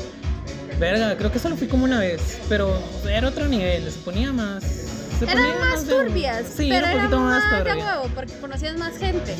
verga, 0.79 1.15
creo 1.17 1.31
que 1.31 1.37
solo 1.37 1.55
fui 1.55 1.67
como 1.67 1.83
una 1.85 1.99
vez, 1.99 2.39
pero 2.49 2.75
era 3.07 3.27
otro 3.29 3.45
nivel, 3.47 3.91
se 3.91 3.99
ponía 3.99 4.31
más... 4.33 4.63
se 4.63 5.25
Eran 5.25 5.37
ponía 5.37 5.55
más 5.59 5.85
turbias, 5.85 6.45
Sí, 6.47 6.67
pero 6.69 6.87
era 6.87 6.87
un 6.95 6.97
poquito 6.97 7.19
más 7.19 7.43
más 7.43 7.63
de 7.63 7.69
turbia. 7.69 7.85
huevo, 7.85 8.09
porque 8.15 8.33
conocías 8.39 8.75
más 8.77 8.97
gente. 8.97 9.35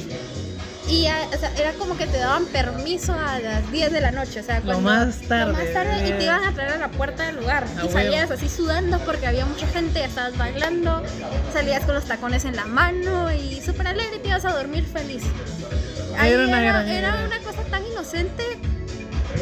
Y 0.94 1.02
ya, 1.02 1.28
o 1.34 1.40
sea, 1.40 1.52
era 1.58 1.74
como 1.74 1.98
que 1.98 2.06
te 2.06 2.20
daban 2.20 2.46
permiso 2.46 3.14
a 3.14 3.40
las 3.40 3.72
10 3.72 3.92
de 3.94 4.00
la 4.00 4.12
noche, 4.12 4.42
o 4.42 4.44
sea, 4.44 4.60
Lo 4.60 4.80
más 4.80 5.22
tarde, 5.22 5.52
Lo 5.52 5.58
más 5.58 5.74
tarde 5.74 6.08
y 6.08 6.12
te 6.12 6.20
eh. 6.20 6.26
iban 6.26 6.44
a 6.44 6.54
traer 6.54 6.74
a 6.74 6.78
la 6.78 6.92
puerta 6.92 7.26
del 7.26 7.38
lugar. 7.38 7.66
Y 7.84 7.90
salías 7.90 8.30
así 8.30 8.48
sudando 8.48 9.00
porque 9.00 9.26
había 9.26 9.44
mucha 9.48 9.66
gente, 9.66 10.04
estabas 10.04 10.38
bailando, 10.38 11.02
salías 11.52 11.84
con 11.86 11.96
los 11.96 12.04
tacones 12.04 12.46
en 12.46 12.56
la 12.56 12.66
mano 12.66 13.34
y 13.34 13.60
súper 13.60 13.88
alegre 13.88 14.18
y 14.18 14.20
te 14.20 14.28
ibas 14.28 14.46
a 14.46 14.54
dormir 14.54 14.86
feliz. 14.86 15.24
Ahí 16.20 16.32
Era 16.32 16.46
una 16.46 16.86
era, 16.86 17.26
una 17.26 17.40
cosa 17.40 17.64
tan 17.72 17.84
inocente, 17.88 18.44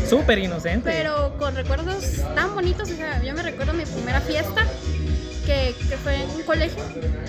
Súper 0.07 0.39
inocente. 0.39 0.89
pero 0.89 1.37
con 1.37 1.53
recuerdos 1.53 2.05
tan 2.33 2.55
bonitos. 2.55 2.89
O 2.89 2.95
sea, 2.95 3.21
yo 3.21 3.33
me 3.33 3.43
recuerdo 3.43 3.73
mi 3.73 3.83
primera 3.83 4.21
fiesta, 4.21 4.65
que, 5.51 5.75
que 5.89 5.97
fue 5.97 6.15
en 6.23 6.29
un 6.29 6.43
colegio 6.43 6.83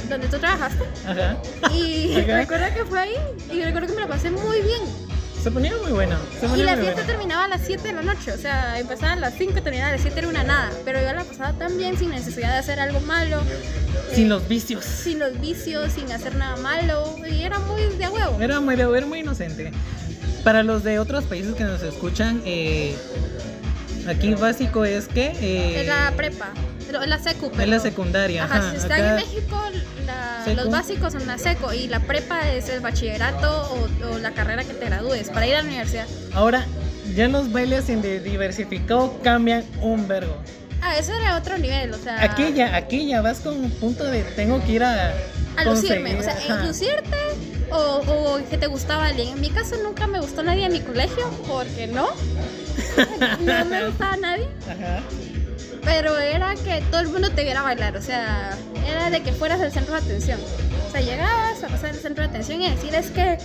donde 0.09 0.29
tú 0.29 0.39
trabajaste. 0.39 0.85
Ajá. 1.07 1.37
Y 1.73 2.17
Ajá. 2.21 2.39
recuerdo 2.39 2.67
que 2.75 2.85
fue 2.85 3.01
ahí 3.01 3.15
y 3.53 3.63
recuerdo 3.63 3.89
que 3.89 3.95
me 3.95 4.01
la 4.03 4.09
pasé 4.09 4.31
muy 4.31 4.61
bien. 4.61 4.81
Se 5.43 5.51
ponía 5.51 5.73
muy 5.83 5.91
buena. 5.91 6.19
Se 6.39 6.47
Y 6.47 6.49
ponía 6.51 6.65
la 6.67 6.73
muy 6.77 6.83
fiesta 6.83 7.01
buena. 7.03 7.13
terminaba 7.13 7.45
a 7.47 7.49
las 7.49 7.63
7 7.67 7.83
de 7.89 7.93
la 7.95 8.03
noche, 8.03 8.31
o 8.33 8.37
sea, 8.39 8.79
empezaba 8.79 9.15
a 9.15 9.17
las 9.17 9.35
5 9.35 9.59
y 9.59 9.61
terminaba 9.61 9.89
a 9.89 9.93
las 9.93 10.01
7, 10.03 10.17
era 10.21 10.29
una 10.29 10.45
nada. 10.45 10.71
Pero 10.85 11.01
yo 11.01 11.13
la 11.13 11.25
pasaba 11.25 11.53
tan 11.59 11.77
bien 11.77 11.99
sin 11.99 12.11
necesidad 12.11 12.53
de 12.53 12.59
hacer 12.59 12.79
algo 12.79 13.01
malo. 13.01 13.41
Sin 14.15 14.27
eh, 14.27 14.29
los 14.29 14.47
vicios. 14.47 14.85
sin 14.85 15.19
los 15.19 15.41
vicios, 15.41 15.93
sin 15.95 16.13
hacer 16.13 16.37
nada 16.37 16.57
malo. 16.59 17.17
Y 17.29 17.43
era 17.43 17.59
muy 17.59 17.83
de 17.83 18.09
huevo. 18.09 18.41
Era 18.41 18.61
muy, 18.61 18.75
era 18.75 19.07
muy 19.07 19.19
inocente. 19.19 19.73
Para 20.45 20.63
los 20.63 20.85
de 20.85 21.01
otros 21.01 21.25
países 21.25 21.55
que 21.57 21.65
nos 21.65 21.83
escuchan, 21.83 22.41
eh, 22.45 22.95
aquí 24.07 24.35
básico 24.35 24.85
es 24.85 25.09
que... 25.09 25.27
eh, 25.41 25.81
Es 25.81 25.87
la 25.89 26.13
prepa, 26.17 26.53
es 27.01 27.09
la 27.09 27.19
secu. 27.19 27.47
es 27.47 27.53
Pero, 27.57 27.71
la 27.71 27.79
secundaria. 27.81 28.45
Ajá, 28.45 28.59
Ajá, 28.59 28.71
si 28.71 28.77
están 28.77 29.05
en 29.05 29.15
México, 29.17 29.61
la- 30.05 30.53
los 30.55 30.69
básicos 30.71 31.13
son 31.13 31.27
la 31.27 31.39
seco 31.39 31.73
y 31.73 31.87
la 31.89 32.01
prepa 32.01 32.51
es 32.51 32.69
el 32.69 32.81
bachillerato 32.81 33.71
o, 33.73 34.09
o 34.15 34.19
la 34.19 34.33
carrera 34.33 34.65
que 34.65 34.75
te 34.75 34.87
gradúes 34.87 35.31
para 35.31 35.47
ir 35.47 35.55
a 35.55 35.63
la 35.63 35.69
universidad. 35.69 36.07
Ahora, 36.35 36.67
ya 37.15 37.29
los 37.29 37.53
bailes 37.53 37.89
en 37.89 38.03
diversificado 38.03 39.19
cambian 39.23 39.65
un 39.81 40.09
vergo. 40.09 40.37
Ah, 40.83 40.97
eso 40.99 41.15
era 41.15 41.37
otro 41.37 41.57
nivel, 41.59 41.95
o 41.95 41.99
sea. 41.99 42.21
Aquí 42.25 42.53
ya, 42.55 42.75
aquí 42.75 43.07
ya 43.09 43.21
vas 43.23 43.39
con 43.39 43.55
un 43.55 43.71
punto 43.71 44.03
de 44.05 44.25
tengo 44.25 44.61
que 44.65 44.73
ir 44.73 44.83
a... 44.83 45.13
a 45.57 45.65
lucirme, 45.65 46.17
o 46.19 46.23
sea, 46.23 46.33
ajá. 46.33 46.65
lucirte 46.65 47.17
o, 47.71 47.77
o 48.37 48.49
que 48.51 48.59
te 48.59 48.67
gustaba 48.67 49.07
alguien. 49.07 49.29
En 49.29 49.41
mi 49.41 49.51
caso 49.51 49.77
nunca 49.83 50.09
me 50.09 50.19
gustó 50.21 50.43
nadie 50.43 50.65
en 50.67 50.73
mi 50.73 50.81
colegio, 50.81 51.31
porque 51.47 51.87
no, 51.87 52.09
no 53.41 53.65
me 53.67 53.87
gustaba 53.87 54.17
nadie, 54.17 54.49
Ajá. 54.69 55.01
Pero 55.85 56.19
era 56.19 56.55
que 56.55 56.83
todo 56.91 57.01
el 57.01 57.09
mundo 57.09 57.31
te 57.31 57.43
viera 57.45 57.63
bailar, 57.63 57.97
o 57.97 58.03
sea, 58.03 58.57
era 58.87 59.11
de 59.11 59.23
que 59.23 59.33
fueras 59.33 59.61
el 59.61 59.73
centro 59.73 59.95
de 59.95 60.01
atención. 60.01 60.41
O 60.89 60.91
sea, 60.93 61.01
llegabas 61.01 61.63
a 61.63 61.69
pasar 61.69 61.91
el 61.91 61.97
centro 61.97 62.23
de 62.23 62.29
atención 62.31 62.61
y 62.61 62.71
decir 62.71 62.95
es 62.95 63.11
que 63.11 63.39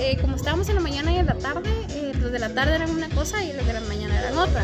eh, 0.00 0.16
como 0.20 0.36
estábamos 0.36 0.68
en 0.68 0.74
la 0.74 0.80
mañana 0.80 1.12
y 1.12 1.16
en 1.18 1.26
la 1.26 1.34
tarde, 1.34 1.70
eh, 1.90 2.12
los 2.18 2.32
de 2.32 2.38
la 2.38 2.48
tarde 2.50 2.74
eran 2.74 2.90
una 2.90 3.08
cosa 3.10 3.42
y 3.42 3.52
los 3.52 3.64
de 3.66 3.72
la 3.72 3.80
mañana 3.82 4.18
eran 4.18 4.36
otra. 4.38 4.62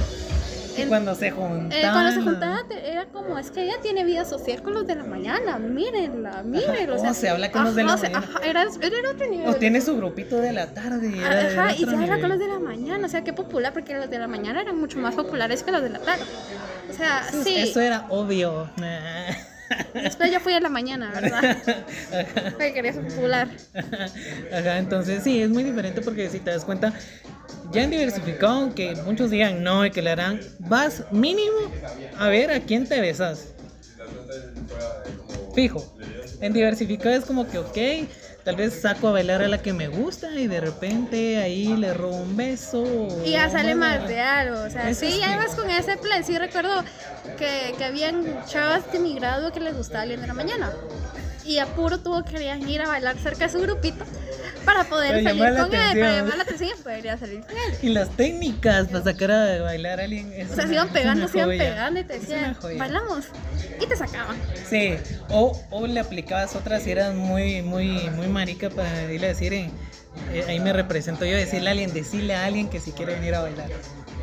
Y 0.77 0.83
cuando 0.87 1.15
se 1.15 1.31
juntaban... 1.31 1.71
eh, 1.71 1.83
cuando 1.93 2.11
se 2.11 2.21
juntaba 2.23 2.59
te- 2.69 2.91
era 2.91 3.07
como, 3.07 3.39
es 3.39 3.53
que 3.53 3.63
ella 3.63 3.75
tiene 3.81 4.03
vida 4.05 4.25
social 4.25 4.61
con 4.61 4.75
los 4.75 4.85
de 4.89 4.97
la 4.97 5.05
mañana, 5.05 5.57
mírenla, 5.61 6.43
mírenla. 6.43 6.95
o 6.97 6.99
sea, 6.99 7.11
¿cómo 7.11 7.15
se 7.15 7.29
habla 7.29 7.53
con 7.53 7.63
los 7.63 7.77
de 7.77 7.85
la 7.85 7.93
ajá, 7.93 7.95
o 7.95 8.01
sea, 8.01 8.11
mañana? 8.11 8.33
ajá, 8.37 8.45
era, 8.49 8.63
era 8.63 9.11
otro 9.13 9.27
nivel. 9.31 9.49
O 9.49 9.55
tiene 9.55 9.81
su 9.81 9.97
grupito 9.97 10.37
de 10.39 10.53
la 10.53 10.75
tarde. 10.75 11.13
era 11.17 11.63
Ajá, 11.67 11.75
y 11.77 11.85
se 11.85 11.95
habla 11.95 12.19
con 12.19 12.29
los 12.29 12.41
de 12.41 12.49
la 12.49 12.59
mañana, 12.59 13.07
o 13.07 13.09
sea, 13.09 13.23
qué 13.23 13.33
popular, 13.33 13.73
porque 13.73 13.95
los 13.95 14.11
de 14.11 14.19
la 14.19 14.27
mañana 14.27 14.63
eran 14.63 14.77
mucho 14.77 14.99
más 14.99 15.15
populares 15.15 15.63
que 15.63 15.71
los 15.71 15.81
de 15.83 15.91
la 15.91 16.01
tarde. 16.01 16.25
O 16.91 16.93
sea, 16.93 17.27
Eso- 17.29 17.45
sí. 17.45 17.57
Eso 17.57 17.81
era 17.81 18.07
obvio. 18.09 18.71
Después 19.95 20.31
yo 20.31 20.41
fui 20.41 20.53
a 20.53 20.61
la 20.61 20.69
mañana, 20.69 21.11
¿verdad? 21.11 21.57
Porque 22.53 22.73
quería 22.75 22.93
ser 22.93 23.07
popular. 23.09 23.49
Ajá, 24.53 24.79
entonces 24.79 25.23
sí, 25.25 25.43
es 25.43 25.49
muy 25.49 25.65
diferente 25.65 26.01
porque 26.03 26.29
si 26.29 26.39
te 26.39 26.51
das 26.51 26.65
cuenta, 26.65 26.93
ya 27.73 27.83
en 27.83 27.91
diversificado, 27.91 28.53
aunque 28.61 28.95
muchos 29.07 29.31
digan 29.31 29.63
no 29.65 29.85
y 29.87 29.91
que 29.91 30.03
le 30.03 30.11
harán, 30.11 30.41
vas 30.61 31.05
mínimo 31.11 31.57
a 32.19 32.29
ver 32.29 32.51
a 32.51 32.61
quién 32.61 32.87
te 32.87 33.01
besas. 33.01 33.49
Fijo. 35.55 35.97
En 36.41 36.53
diversificado 36.53 37.15
es 37.15 37.25
como 37.25 37.49
que, 37.49 37.59
ok, 37.59 38.09
tal 38.45 38.57
vez 38.57 38.81
saco 38.81 39.09
a 39.09 39.13
bailar 39.13 39.43
a 39.43 39.49
la 39.49 39.59
que 39.59 39.73
me 39.73 39.89
gusta 39.89 40.31
y 40.31 40.47
de 40.47 40.61
repente 40.61 41.39
ahí 41.39 41.75
le 41.77 41.95
robo 41.95 42.17
un 42.17 42.37
beso. 42.37 43.09
Y 43.25 43.33
ya 43.33 43.51
sale 43.51 43.75
más 43.75 44.07
de 44.07 44.21
algo, 44.21 44.61
o 44.61 44.71
sea, 44.71 44.95
sí, 44.95 45.21
con 45.57 45.71
ese 45.71 45.97
plan. 45.97 46.23
Sí, 46.23 46.39
recuerdo 46.39 46.85
que, 47.39 47.75
que 47.77 47.85
habían 47.85 48.45
chavas 48.47 48.93
de 48.93 48.99
mi 48.99 49.15
grado 49.15 49.51
que 49.51 49.61
les 49.61 49.75
gustaba 49.77 50.03
alguien 50.03 50.21
de 50.21 50.27
la 50.27 50.35
mañana. 50.35 50.73
Y 51.45 51.59
a 51.59 51.67
puro 51.67 51.99
tuvo 51.99 52.25
que 52.25 52.57
ir 52.67 52.83
a 52.83 52.89
bailar 52.89 53.17
cerca 53.19 53.47
de 53.47 53.53
su 53.53 53.61
grupito 53.61 54.05
para 54.65 54.85
poder 54.85 55.23
Para 55.23 55.37
salir 55.37 55.61
con 55.61 55.75
él, 55.75 56.01
para 56.01 56.17
llamar 56.17 56.37
la 56.37 56.43
atención 56.43 56.71
y 56.79 56.83
poder 56.83 57.19
salir 57.19 57.41
con 57.41 57.51
él. 57.51 57.75
Y 57.83 57.89
las 57.91 58.11
técnicas 58.11 58.89
para 58.89 59.05
sacar 59.05 59.31
a 59.31 59.63
bailar 59.63 60.01
a 60.01 60.05
alguien. 60.05 60.33
es 60.33 60.51
O 60.51 60.55
sea, 60.55 60.67
se 60.67 60.73
iban 60.73 60.89
pegando, 60.89 61.29
se 61.29 61.39
iban 61.39 61.51
pegando 61.51 62.01
y 62.01 62.05
te 62.05 62.19
decían, 62.19 62.57
bailamos. 62.79 63.27
Y 63.81 63.87
te 63.87 63.97
sacaban. 63.97 64.37
Sí, 64.69 64.95
o, 65.29 65.61
o 65.71 65.87
le 65.87 66.01
aplicabas 66.01 66.55
otras 66.57 66.83
si 66.83 66.91
eras 66.91 67.15
muy, 67.15 67.63
muy, 67.63 68.11
muy 68.11 68.29
marica 68.29 68.71
para 68.71 69.13
irle 69.13 69.27
a 69.27 69.31
decir, 69.31 69.53
eh, 69.53 69.71
eh, 70.33 70.45
ahí 70.49 70.61
me 70.61 70.73
represento 70.73 71.25
yo, 71.25 71.37
decirle 71.37 71.69
a 71.69 71.73
alguien, 71.73 71.93
decirle 71.93 72.35
a 72.35 72.45
alguien 72.45 72.69
que 72.69 72.81
si 72.81 72.93
quiere 72.93 73.15
venir 73.15 73.35
a 73.35 73.43
bailar. 73.43 73.69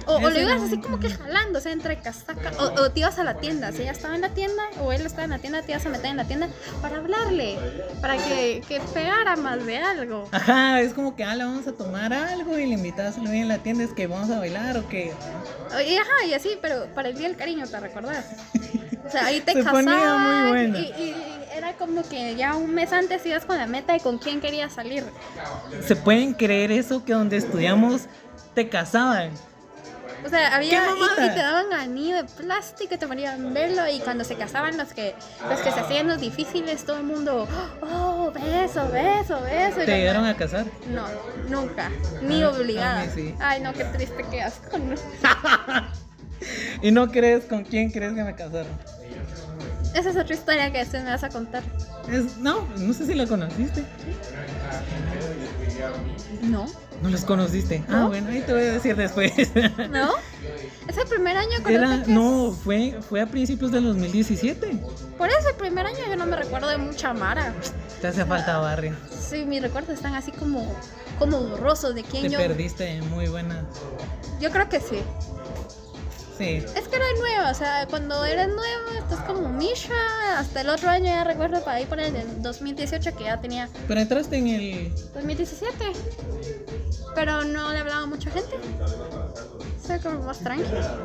O, 0.05 0.15
o 0.15 0.29
lo 0.29 0.39
ibas 0.39 0.61
así 0.61 0.79
como 0.79 0.99
que 0.99 1.09
jalando, 1.09 1.59
o 1.59 1.61
sea, 1.61 1.71
entre 1.71 1.97
casaca. 1.99 2.51
O, 2.59 2.81
o 2.81 2.91
te 2.91 2.99
ibas 3.01 3.19
a 3.19 3.23
la 3.23 3.35
tienda, 3.35 3.71
si 3.71 3.81
ella 3.81 3.91
estaba 3.91 4.15
en 4.15 4.21
la 4.21 4.29
tienda 4.29 4.63
o 4.81 4.91
él 4.91 5.05
estaba 5.05 5.23
en 5.25 5.31
la 5.31 5.39
tienda, 5.39 5.61
te 5.61 5.71
ibas 5.71 5.85
a 5.85 5.89
meter 5.89 6.07
en 6.07 6.17
la 6.17 6.25
tienda 6.25 6.49
para 6.81 6.97
hablarle, 6.97 7.57
para 8.01 8.17
que, 8.17 8.63
que 8.67 8.79
pegara 8.93 9.35
más 9.35 9.65
de 9.65 9.77
algo. 9.77 10.27
Ajá, 10.31 10.81
es 10.81 10.93
como 10.93 11.15
que, 11.15 11.23
ah, 11.23 11.35
le 11.35 11.43
vamos 11.43 11.67
a 11.67 11.73
tomar 11.73 12.13
algo 12.13 12.57
y 12.57 12.65
le 12.65 12.73
invitas 12.73 13.17
a 13.17 13.21
en 13.21 13.47
la 13.47 13.59
tienda, 13.59 13.83
es 13.83 13.91
que 13.91 14.07
vamos 14.07 14.29
a 14.29 14.39
bailar 14.39 14.77
o 14.77 14.87
que... 14.87 15.13
Y 15.87 15.97
ajá, 15.97 16.25
y 16.27 16.33
así, 16.33 16.57
pero 16.61 16.85
para 16.93 17.09
el 17.09 17.17
día 17.17 17.27
del 17.27 17.37
cariño, 17.37 17.65
¿te 17.67 17.79
recordás? 17.79 18.25
O 19.05 19.09
sea, 19.09 19.25
ahí 19.27 19.41
te 19.41 19.53
Se 19.53 19.63
ponía 19.63 19.93
casaban 19.93 20.41
muy 20.41 20.49
bueno. 20.49 20.79
y, 20.79 20.81
y 20.81 21.15
era 21.55 21.73
como 21.73 22.07
que 22.07 22.35
ya 22.35 22.55
un 22.55 22.73
mes 22.73 22.91
antes 22.93 23.25
ibas 23.25 23.45
con 23.45 23.57
la 23.57 23.67
meta 23.67 23.93
de 23.93 23.99
con 23.99 24.17
quién 24.17 24.41
querías 24.41 24.73
salir. 24.73 25.03
¿Se 25.85 25.95
pueden 25.95 26.33
creer 26.33 26.71
eso 26.71 27.03
que 27.05 27.13
donde 27.13 27.37
estudiamos 27.37 28.03
te 28.53 28.69
casaban? 28.69 29.31
O 30.25 30.29
sea, 30.29 30.55
había 30.55 30.69
¡Qué 30.69 31.21
y, 31.21 31.25
y 31.25 31.29
te 31.29 31.39
daban 31.39 31.73
anillo 31.73 32.17
de 32.17 32.23
plástico 32.25 32.93
y 32.93 32.97
te 32.97 33.07
ponían 33.07 33.53
verlo 33.53 33.87
y 33.87 33.99
cuando 33.99 34.23
se 34.23 34.35
casaban 34.35 34.77
los 34.77 34.93
que 34.93 35.15
los 35.49 35.59
que 35.61 35.71
se 35.71 35.79
hacían 35.79 36.07
los 36.07 36.19
difíciles, 36.21 36.85
todo 36.85 36.97
el 36.97 37.03
mundo, 37.03 37.47
oh, 37.81 38.31
beso, 38.31 38.87
beso, 38.91 39.41
beso. 39.41 39.79
¿Te 39.79 39.97
llegaron 39.97 40.25
a 40.25 40.35
casar? 40.37 40.65
No, 40.89 41.05
nunca, 41.49 41.89
ni 42.21 42.43
Ah, 42.43 42.49
obligada. 42.49 43.09
sí. 43.13 43.33
Ay, 43.39 43.61
no, 43.61 43.73
qué 43.73 43.83
triste, 43.85 44.25
qué 44.29 44.41
asco. 44.43 44.77
no. 44.77 44.95
¿Y 46.81 46.91
no 46.91 47.11
crees 47.11 47.45
con 47.45 47.63
quién 47.63 47.91
crees 47.91 48.13
que 48.13 48.23
me 48.23 48.35
casaron? 48.35 48.71
Esa 49.93 50.09
es 50.09 50.15
otra 50.17 50.33
historia 50.33 50.71
que 50.71 50.79
después 50.79 51.03
me 51.03 51.09
vas 51.09 51.23
a 51.23 51.29
contar. 51.29 51.61
Es, 52.11 52.37
no, 52.37 52.67
no 52.77 52.93
sé 52.93 53.05
si 53.05 53.13
la 53.13 53.27
conociste. 53.27 53.83
No, 56.41 56.65
¿No 57.01 57.09
los 57.09 57.25
conociste? 57.25 57.83
Ah, 57.87 57.91
No. 58.01 58.07
bueno, 58.09 58.29
ahí 58.29 58.41
te 58.41 58.53
voy 58.53 58.61
a 58.61 58.73
decir 58.73 58.95
después. 58.95 59.31
no. 59.91 60.11
Es 60.87 60.97
el 60.97 61.07
primer 61.07 61.37
año 61.37 61.61
con 61.63 61.71
Era, 61.71 61.97
no, 62.07 62.51
fue, 62.51 62.99
fue 63.07 63.21
a 63.21 63.25
principios 63.27 63.71
del 63.71 63.83
2017. 63.85 64.83
Por 65.17 65.29
eso 65.29 65.49
el 65.49 65.55
primer 65.55 65.85
año 65.85 65.97
yo 66.07 66.15
no 66.15 66.25
me 66.25 66.35
recuerdo 66.35 66.67
de 66.69 66.77
mucha 66.77 67.13
Mara. 67.13 67.53
Te 68.01 68.07
hace 68.07 68.25
falta 68.25 68.57
barrio. 68.57 68.95
Sí, 69.09 69.45
mis 69.45 69.61
recuerdos 69.61 69.93
están 69.95 70.15
así 70.15 70.31
como, 70.31 70.75
como 71.19 71.39
borrosos 71.41 71.93
de 71.95 72.03
quién 72.03 72.23
Te 72.23 72.29
yo. 72.29 72.37
perdiste 72.39 72.83
de 72.83 73.01
muy 73.03 73.27
buena. 73.27 73.63
Yo 74.39 74.49
creo 74.51 74.67
que 74.69 74.79
sí. 74.79 74.99
Sí. 76.37 76.63
Es 76.75 76.87
que 76.87 76.95
era 76.95 77.05
nueva, 77.19 77.51
o 77.51 77.53
sea, 77.53 77.85
cuando 77.89 78.23
eres 78.25 78.47
nueva, 78.47 78.97
estás 78.97 79.19
como 79.21 79.49
Misha. 79.49 79.93
Hasta 80.37 80.61
el 80.61 80.69
otro 80.69 80.89
año 80.89 81.05
ya 81.05 81.23
recuerdo 81.23 81.63
para 81.63 81.77
ahí 81.77 81.85
por 81.85 81.99
el 81.99 82.13
del 82.13 82.41
2018 82.41 83.15
que 83.15 83.25
ya 83.25 83.39
tenía 83.41 83.69
Pero 83.87 83.99
entraste 83.99 84.37
en 84.37 84.47
el. 84.47 84.95
2017. 85.13 85.75
Pero 87.13 87.43
no 87.43 87.71
le 87.73 87.79
hablaba 87.79 88.03
a 88.03 88.05
mucha 88.05 88.31
gente. 88.31 88.55
Soy 89.85 89.99
como 89.99 90.19
más 90.23 90.39
tranquila. 90.39 90.97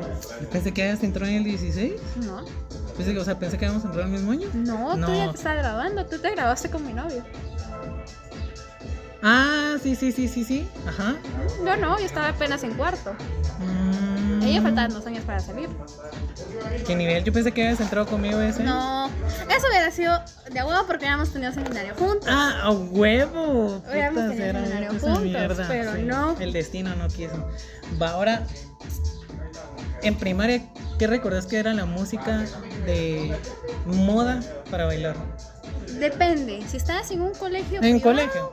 Pensé 0.51 0.73
que 0.73 0.83
habías 0.83 1.03
entrado 1.03 1.29
en 1.29 1.37
el 1.37 1.43
16. 1.43 1.93
No, 2.25 2.45
Pensé 2.95 3.13
que, 3.13 3.19
o 3.19 3.25
sea, 3.25 3.37
pensé 3.37 3.57
que 3.57 3.65
habíamos 3.65 3.85
entrado 3.85 4.07
el 4.07 4.13
mismo 4.13 4.31
año. 4.31 4.49
no, 4.53 4.95
tú 4.95 5.13
ya 5.13 5.29
te 5.31 5.37
estás 5.37 5.57
grabando. 5.57 6.05
Tú 6.05 6.17
te 6.19 6.31
grabaste 6.31 6.69
con 6.69 6.85
mi 6.85 6.93
novio. 6.93 7.23
Ah, 9.23 9.75
sí, 9.81 9.95
sí, 9.95 10.11
sí, 10.11 10.27
sí, 10.27 10.43
sí. 10.43 10.67
Ajá. 10.87 11.15
Yo 11.65 11.75
no, 11.77 11.97
yo 11.99 12.05
estaba 12.05 12.29
apenas 12.29 12.63
en 12.63 12.73
cuarto. 12.75 13.13
Mm, 13.59 14.43
Ella 14.43 14.61
faltaban 14.61 14.93
dos 14.93 15.05
años 15.07 15.23
para 15.25 15.39
salir. 15.39 15.69
¿Qué 16.85 16.95
nivel? 16.95 17.23
Yo 17.23 17.33
pensé 17.33 17.51
que 17.51 17.63
habías 17.65 17.79
entrado 17.79 18.05
conmigo 18.05 18.39
ese. 18.41 18.63
No, 18.63 19.07
eso 19.07 19.67
hubiera 19.69 19.89
sido 19.91 20.19
de 20.51 20.63
huevo 20.63 20.83
porque 20.85 21.03
hubiéramos 21.05 21.31
tenido 21.31 21.51
seminario 21.51 21.95
juntos. 21.95 22.27
Ah, 22.29 22.61
a 22.63 22.71
huevo. 22.71 23.81
Hubiéramos 23.89 24.23
Puta, 24.23 24.35
tenido 24.35 24.53
seminario 24.53 24.89
juntos, 24.91 25.21
mierda, 25.23 25.65
pero 25.67 25.93
sí. 25.95 26.01
no. 26.03 26.35
El 26.39 26.53
destino 26.53 26.95
no 26.95 27.07
quiso. 27.07 27.49
Va, 28.01 28.11
ahora. 28.11 28.43
En 30.03 30.15
primaria, 30.15 30.61
¿qué 30.99 31.07
recordás 31.07 31.47
que 31.47 31.57
era 31.57 31.73
la 31.73 31.85
música 31.85 32.45
de 32.85 33.35
moda 33.87 34.39
para 34.69 34.85
bailar? 34.85 35.15
Depende, 35.93 36.63
si 36.67 36.77
estabas 36.77 37.09
en 37.11 37.21
un 37.21 37.33
colegio. 37.33 37.81
En 37.81 37.99
privado, 37.99 38.03
colegio. 38.03 38.51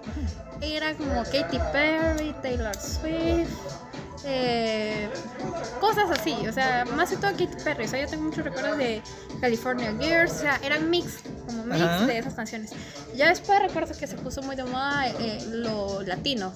Era 0.61 0.95
como 0.95 1.23
Katy 1.25 1.59
Perry, 1.73 2.35
Taylor 2.43 2.75
Swift, 2.77 3.51
eh, 4.25 5.09
cosas 5.81 6.11
así. 6.11 6.35
O 6.49 6.53
sea, 6.53 6.85
más 6.97 7.11
que 7.11 7.17
todo 7.17 7.33
Katy 7.33 7.63
Perry. 7.63 7.85
O 7.85 7.89
sea, 7.89 8.01
yo 8.01 8.09
tengo 8.09 8.25
muchos 8.25 8.45
recuerdos 8.45 8.79
de 8.79 9.03
California 9.41 9.95
Girls. 10.01 10.33
O 10.33 10.39
sea, 10.39 10.59
eran 10.63 10.89
mix, 10.89 11.19
como 11.47 11.65
mix 11.65 11.81
Ajá. 11.83 12.07
de 12.07 12.19
esas 12.19 12.35
canciones. 12.35 12.71
Ya 13.15 13.29
después 13.29 13.61
recuerdo 13.61 13.95
que 13.99 14.07
se 14.07 14.17
puso 14.17 14.43
muy 14.43 14.57
de 14.57 14.65
moda 14.65 15.09
eh, 15.09 15.39
lo 15.51 16.03
latino. 16.03 16.53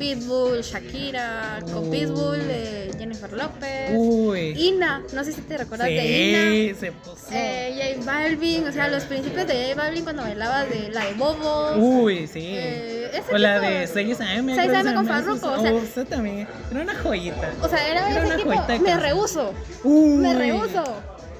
Pitbull, 0.00 0.62
Shakira, 0.62 1.60
con. 1.70 1.90
Pitbull, 1.90 2.40
eh, 2.48 2.90
Jennifer 2.98 3.30
López. 3.34 3.90
Uy. 3.94 4.54
Ina, 4.56 5.02
no 5.12 5.22
sé 5.22 5.32
si 5.34 5.42
te 5.42 5.58
recuerdas 5.58 5.88
de 5.88 6.30
Ina. 6.30 6.50
Sí, 6.50 6.74
se 6.80 6.92
puso. 6.92 7.26
Eh, 7.30 7.96
J 8.00 8.04
Balvin, 8.10 8.66
o 8.66 8.72
sea, 8.72 8.88
los 8.88 9.04
principios 9.04 9.46
de 9.46 9.66
J 9.68 9.74
Balvin 9.74 10.02
cuando 10.04 10.22
bailaba 10.22 10.64
de 10.64 10.88
la 10.88 11.04
de 11.04 11.12
Bobo. 11.14 11.72
Uy, 11.76 12.26
sí. 12.26 12.40
Eh, 12.42 13.10
ese 13.12 13.34
o 13.34 13.36
la 13.38 13.60
de 13.60 13.80
de- 13.80 13.86
6 13.86 14.20
AM. 14.22 14.54
6 14.54 14.68
creo 14.70 14.82
que 14.82 14.88
AM 14.88 14.94
con 14.94 15.06
Farruko, 15.06 15.52
o 15.52 15.60
sea- 15.60 15.72
Oh, 15.74 16.04
también. 16.06 16.48
Era 16.70 16.80
una 16.80 16.94
joyita. 16.94 17.50
O 17.62 17.68
sea, 17.68 17.86
era, 17.86 18.10
Era 18.10 18.24
ese 18.24 18.36
tipo, 18.38 18.50
me 18.82 18.96
rehuso, 18.96 19.52
Uy. 19.84 20.16
me 20.16 20.34
rehuso. 20.34 20.82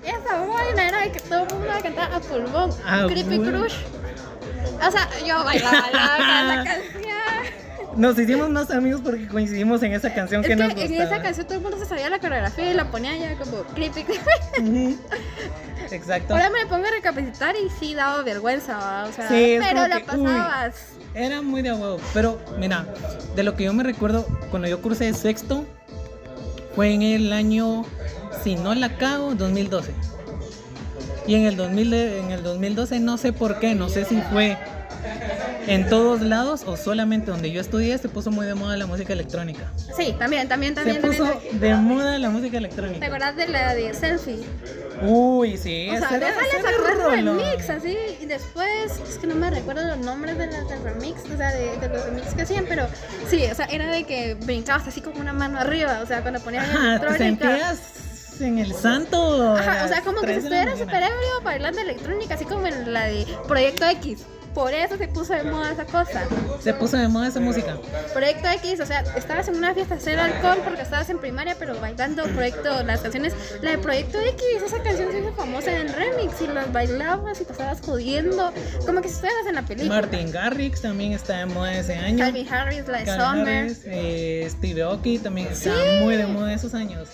Esa 0.04 0.44
vaina 0.46 0.88
era 0.88 1.00
de 1.00 1.12
que 1.12 1.20
todo 1.20 1.44
el 1.44 1.48
mundo 1.54 1.66
la 1.66 1.80
cantaba 1.80 2.16
a 2.16 2.20
pulmón. 2.20 2.70
Ah, 2.84 3.06
Creepy. 3.08 3.38
Crush. 3.38 3.74
O 4.86 4.90
sea, 4.90 5.08
yo 5.26 5.44
bailaba 5.44 5.90
la, 5.92 6.44
la 6.56 6.64
canción. 6.64 6.99
Nos 8.00 8.18
hicimos 8.18 8.48
más 8.48 8.70
amigos 8.70 9.02
porque 9.04 9.28
coincidimos 9.28 9.82
en 9.82 9.92
esa 9.92 10.12
canción 10.14 10.40
Es 10.40 10.46
que, 10.48 10.56
que 10.56 10.62
nos 10.62 10.72
en 10.72 10.78
gustaba. 10.88 11.04
esa 11.04 11.22
canción 11.22 11.46
todo 11.46 11.56
el 11.58 11.62
mundo 11.62 11.78
se 11.78 11.84
sabía 11.84 12.08
la 12.08 12.18
coreografía 12.18 12.70
y 12.70 12.74
la 12.74 12.90
ponía 12.90 13.14
ya 13.16 13.34
como 13.36 13.62
Creepy. 13.74 14.06
Ujú. 14.58 14.96
Exacto. 15.90 16.32
Ahora 16.34 16.48
me 16.48 16.64
pongo 16.66 16.86
a 16.86 16.90
recapacitar 16.92 17.54
y 17.56 17.68
sí 17.78 17.94
daba 17.94 18.22
vergüenza, 18.22 19.04
o 19.06 19.12
sea, 19.12 19.28
Sí, 19.28 19.58
pero 19.60 19.86
la 19.86 20.00
que, 20.00 20.16
uy. 20.16 20.24
pasabas. 20.24 20.74
Era 21.14 21.42
muy 21.42 21.60
de 21.60 21.72
huevo. 21.74 21.98
Pero, 22.14 22.40
mira, 22.58 22.86
de 23.36 23.42
lo 23.42 23.54
que 23.54 23.64
yo 23.64 23.72
me 23.74 23.82
recuerdo, 23.82 24.26
cuando 24.50 24.66
yo 24.66 24.80
cursé 24.80 25.12
sexto, 25.12 25.66
fue 26.74 26.94
en 26.94 27.02
el 27.02 27.32
año, 27.34 27.84
si 28.42 28.54
no 28.56 28.74
la 28.74 28.96
cago, 28.96 29.34
2012. 29.34 29.92
Y 31.26 31.34
en 31.34 31.44
el, 31.44 31.56
2000 31.56 31.90
de- 31.90 32.20
en 32.20 32.30
el 32.30 32.42
2012 32.42 32.98
no 33.00 33.18
sé 33.18 33.34
por 33.34 33.58
qué, 33.58 33.74
no 33.74 33.88
sé 33.90 34.04
si 34.06 34.20
fue 34.32 34.56
en 35.66 35.88
todos 35.88 36.20
lados 36.22 36.62
o 36.66 36.76
solamente 36.76 37.30
donde 37.30 37.50
yo 37.50 37.60
estudié 37.60 37.96
se 37.98 38.08
puso 38.08 38.30
muy 38.30 38.46
de 38.46 38.54
moda 38.54 38.76
la 38.76 38.86
música 38.86 39.12
electrónica. 39.12 39.70
Sí, 39.96 40.14
también, 40.18 40.48
también, 40.48 40.74
Se 40.74 40.82
también. 40.82 41.00
puso 41.02 41.24
también. 41.24 41.60
de 41.60 41.74
moda 41.74 42.18
la 42.18 42.30
música 42.30 42.52
¿Te 42.52 42.56
electrónica. 42.58 43.06
acuerdas 43.06 43.36
de 43.36 43.48
la 43.48 43.74
de 43.74 43.92
selfie? 43.94 44.40
Uy, 45.02 45.56
sí, 45.56 45.88
O 45.90 45.98
sea, 45.98 46.18
déjale 46.18 46.50
sacar 46.50 47.10
remix 47.10 47.70
así 47.70 47.96
y 48.20 48.26
después, 48.26 49.00
es 49.08 49.18
que 49.18 49.26
no 49.26 49.34
me 49.34 49.50
recuerdo 49.50 49.82
los 49.86 49.98
nombres 49.98 50.36
de 50.38 50.46
las 50.46 50.68
del 50.68 50.82
remix, 50.82 51.20
o 51.32 51.36
sea, 51.36 51.52
de, 51.54 51.76
de 51.78 51.88
los 51.88 52.04
remix 52.04 52.34
que 52.34 52.42
hacían, 52.42 52.66
pero 52.68 52.86
sí, 53.28 53.44
o 53.50 53.54
sea, 53.54 53.66
era 53.66 53.86
de 53.90 54.04
que 54.04 54.34
brincabas 54.34 54.86
así 54.88 55.00
como 55.00 55.18
una 55.20 55.32
mano 55.32 55.58
arriba, 55.58 56.00
o 56.02 56.06
sea, 56.06 56.20
cuando 56.22 56.40
ponían 56.40 56.64
Ajá, 56.64 57.00
te 57.00 57.06
electrónica. 57.06 57.46
sentías 57.48 58.40
en 58.40 58.58
el 58.58 58.74
santo. 58.74 59.54
Ajá, 59.56 59.84
o 59.84 59.88
sea, 59.88 60.00
como 60.02 60.20
que 60.22 60.32
si 60.34 60.38
estuviera 60.38 60.72
super 60.76 61.02
ebrio 61.02 61.42
bailando 61.44 61.80
electrónica, 61.80 62.34
así 62.34 62.44
como 62.44 62.66
en 62.66 62.92
la 62.92 63.04
de 63.06 63.26
Proyecto 63.48 63.86
X. 63.86 64.20
Por 64.54 64.74
eso 64.74 64.96
se 64.96 65.06
puso 65.06 65.32
de 65.32 65.44
moda 65.44 65.72
esa 65.72 65.84
cosa. 65.84 66.24
Se 66.60 66.74
puso 66.74 66.96
de 66.96 67.06
moda 67.08 67.28
esa 67.28 67.40
música. 67.40 67.76
Proyecto 68.12 68.48
X, 68.48 68.80
o 68.80 68.86
sea, 68.86 69.00
estabas 69.16 69.46
en 69.48 69.56
una 69.56 69.74
fiesta 69.74 69.96
cero 69.98 70.22
alcohol 70.22 70.58
porque 70.64 70.82
estabas 70.82 71.08
en 71.08 71.18
primaria, 71.18 71.54
pero 71.58 71.78
bailando 71.80 72.24
proyecto, 72.24 72.82
las 72.82 73.00
canciones, 73.00 73.34
la 73.62 73.72
de 73.72 73.78
Proyecto 73.78 74.18
X, 74.18 74.42
esa 74.66 74.82
canción 74.82 75.12
se 75.12 75.20
hizo 75.20 75.32
famosa 75.34 75.70
en 75.72 75.86
el 75.86 75.92
remix 75.92 76.40
y 76.40 76.48
las 76.48 76.72
bailabas 76.72 77.40
y 77.40 77.44
pasabas 77.44 77.80
jodiendo, 77.80 78.52
como 78.86 79.00
que 79.00 79.08
si 79.08 79.14
estuvieras 79.14 79.46
en 79.46 79.54
la 79.54 79.62
película. 79.62 80.00
Martin 80.00 80.32
Garrix 80.32 80.80
también 80.80 81.12
está 81.12 81.38
de 81.38 81.46
moda 81.46 81.72
ese 81.72 81.94
año. 81.94 82.18
Calvin 82.18 82.52
Harris, 82.52 82.88
la 82.88 82.98
de 82.98 83.04
Calvin 83.04 83.26
Summer. 83.26 83.64
Harris, 83.64 83.82
eh, 83.84 84.48
Steve 84.50 84.82
Aoki 84.82 85.18
también 85.18 85.48
está 85.48 85.72
muy 86.00 86.16
de 86.16 86.26
moda 86.26 86.52
esos 86.52 86.74
años. 86.74 87.08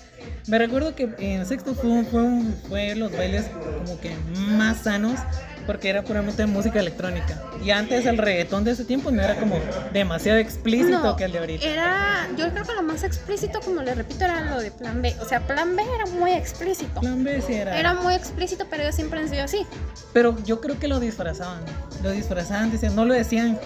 Me 0.49 0.59
recuerdo 0.59 0.95
que 0.95 1.11
en 1.19 1.45
sexto 1.45 1.75
fue, 1.75 2.05
fue, 2.05 2.23
fue 2.69 2.95
los 2.95 3.13
bailes 3.13 3.47
como 3.85 4.01
que 4.01 4.15
más 4.57 4.79
sanos 4.79 5.19
porque 5.67 5.89
era 5.89 6.03
puramente 6.03 6.47
música 6.47 6.79
electrónica. 6.81 7.43
Y 7.65 7.71
antes 7.71 8.07
el 8.07 8.19
reggaetón 8.19 8.65
de 8.65 8.71
ese 8.73 8.85
tiempo 8.85 9.11
no 9.11 9.21
era 9.23 9.35
como 9.37 9.59
demasiado 9.93 10.39
explícito 10.39 10.99
No, 11.01 11.17
que 11.17 11.25
el 11.25 11.33
de 11.33 11.39
ahorita. 11.39 11.67
era, 11.67 12.29
yo 12.37 12.51
creo 12.53 12.65
que 12.65 12.75
lo 12.75 12.83
más 12.83 13.03
explícito, 13.03 13.61
como 13.61 13.83
le 13.83 13.95
repito, 13.95 14.25
era 14.25 14.41
lo 14.43 14.61
de 14.61 14.71
Plan 14.71 15.03
B. 15.03 15.17
O 15.21 15.25
sea, 15.25 15.41
Plan 15.47 15.75
B 15.75 15.83
era 15.95 16.07
muy 16.13 16.33
explícito. 16.33 17.01
Plan 17.01 17.25
B 17.25 17.43
sí 17.43 17.55
era. 17.55 17.79
Era 17.79 17.95
muy 17.95 18.15
explícito, 18.15 18.67
pero 18.71 18.85
ellos 18.85 18.95
siempre 18.95 19.21
han 19.21 19.29
sido 19.29 19.43
así. 19.45 19.67
Pero 20.13 20.37
yo 20.45 20.61
creo 20.61 20.79
que 20.79 20.89
lo 20.89 21.01
disfrazaban. 21.01 21.61
Lo 22.03 22.11
disfrazaban, 22.11 22.71
decían, 22.71 22.95
no 22.95 23.05
lo 23.05 23.15
decían 23.15 23.59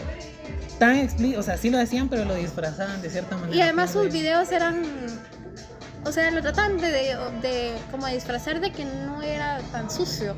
tan 0.79 0.97
explícito. 0.97 1.41
O 1.41 1.43
sea, 1.43 1.57
sí 1.59 1.69
lo 1.71 1.79
decían, 1.79 2.09
pero 2.09 2.25
lo 2.25 2.35
disfrazaban 2.35 3.03
de 3.03 3.11
cierta 3.11 3.37
manera. 3.37 3.55
Y 3.57 3.61
además 3.61 3.91
sus 3.91 4.11
videos 4.11 4.51
eran. 4.53 4.83
O 6.07 6.13
sea, 6.13 6.31
lo 6.31 6.41
trataban 6.41 6.79
de, 6.79 6.91
de, 6.91 7.17
de 7.43 7.75
como 7.91 8.07
de 8.07 8.15
disfrazar 8.15 8.61
de 8.61 8.73
que 8.73 8.87
no 8.87 9.21
era 9.23 9.61
tan 9.71 9.91
sucio. 9.91 10.35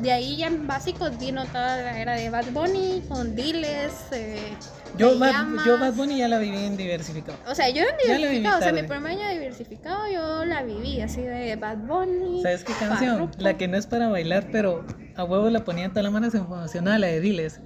De 0.00 0.12
ahí 0.12 0.36
ya 0.36 0.46
en 0.46 0.66
básicos 0.66 1.18
vino 1.18 1.44
toda 1.46 1.76
la 1.82 1.98
era 1.98 2.14
de 2.14 2.30
Bad 2.30 2.50
Bunny 2.52 3.02
con 3.08 3.36
Diles, 3.36 3.92
eh, 4.12 4.52
Yo, 4.96 5.18
Bad, 5.18 5.34
yo 5.66 5.78
Bad 5.78 5.92
Bunny 5.92 6.18
ya 6.18 6.28
la 6.28 6.38
viví 6.38 6.56
en 6.56 6.76
diversificado. 6.76 7.36
O 7.46 7.54
sea, 7.54 7.68
yo 7.68 7.82
en 7.82 7.96
diversificado, 8.02 8.58
o 8.58 8.62
sea, 8.62 8.72
mi 8.72 8.82
primer 8.82 9.12
año 9.12 9.28
diversificado 9.30 10.08
yo 10.10 10.44
la 10.46 10.62
viví 10.62 11.00
así 11.00 11.20
de 11.20 11.56
Bad 11.56 11.78
Bunny. 11.78 12.42
¿Sabes 12.42 12.64
qué 12.64 12.72
canción? 12.72 13.30
La 13.38 13.56
que 13.56 13.68
no 13.68 13.76
es 13.76 13.86
para 13.86 14.08
bailar, 14.08 14.48
pero 14.50 14.84
a 15.16 15.24
huevo 15.24 15.50
la 15.50 15.64
ponían 15.64 15.90
toda 15.90 16.02
la 16.02 16.10
mano, 16.10 16.30
se 16.30 16.38
emocionaba 16.38 16.98
la 16.98 17.08
de 17.08 17.20
Diles. 17.20 17.60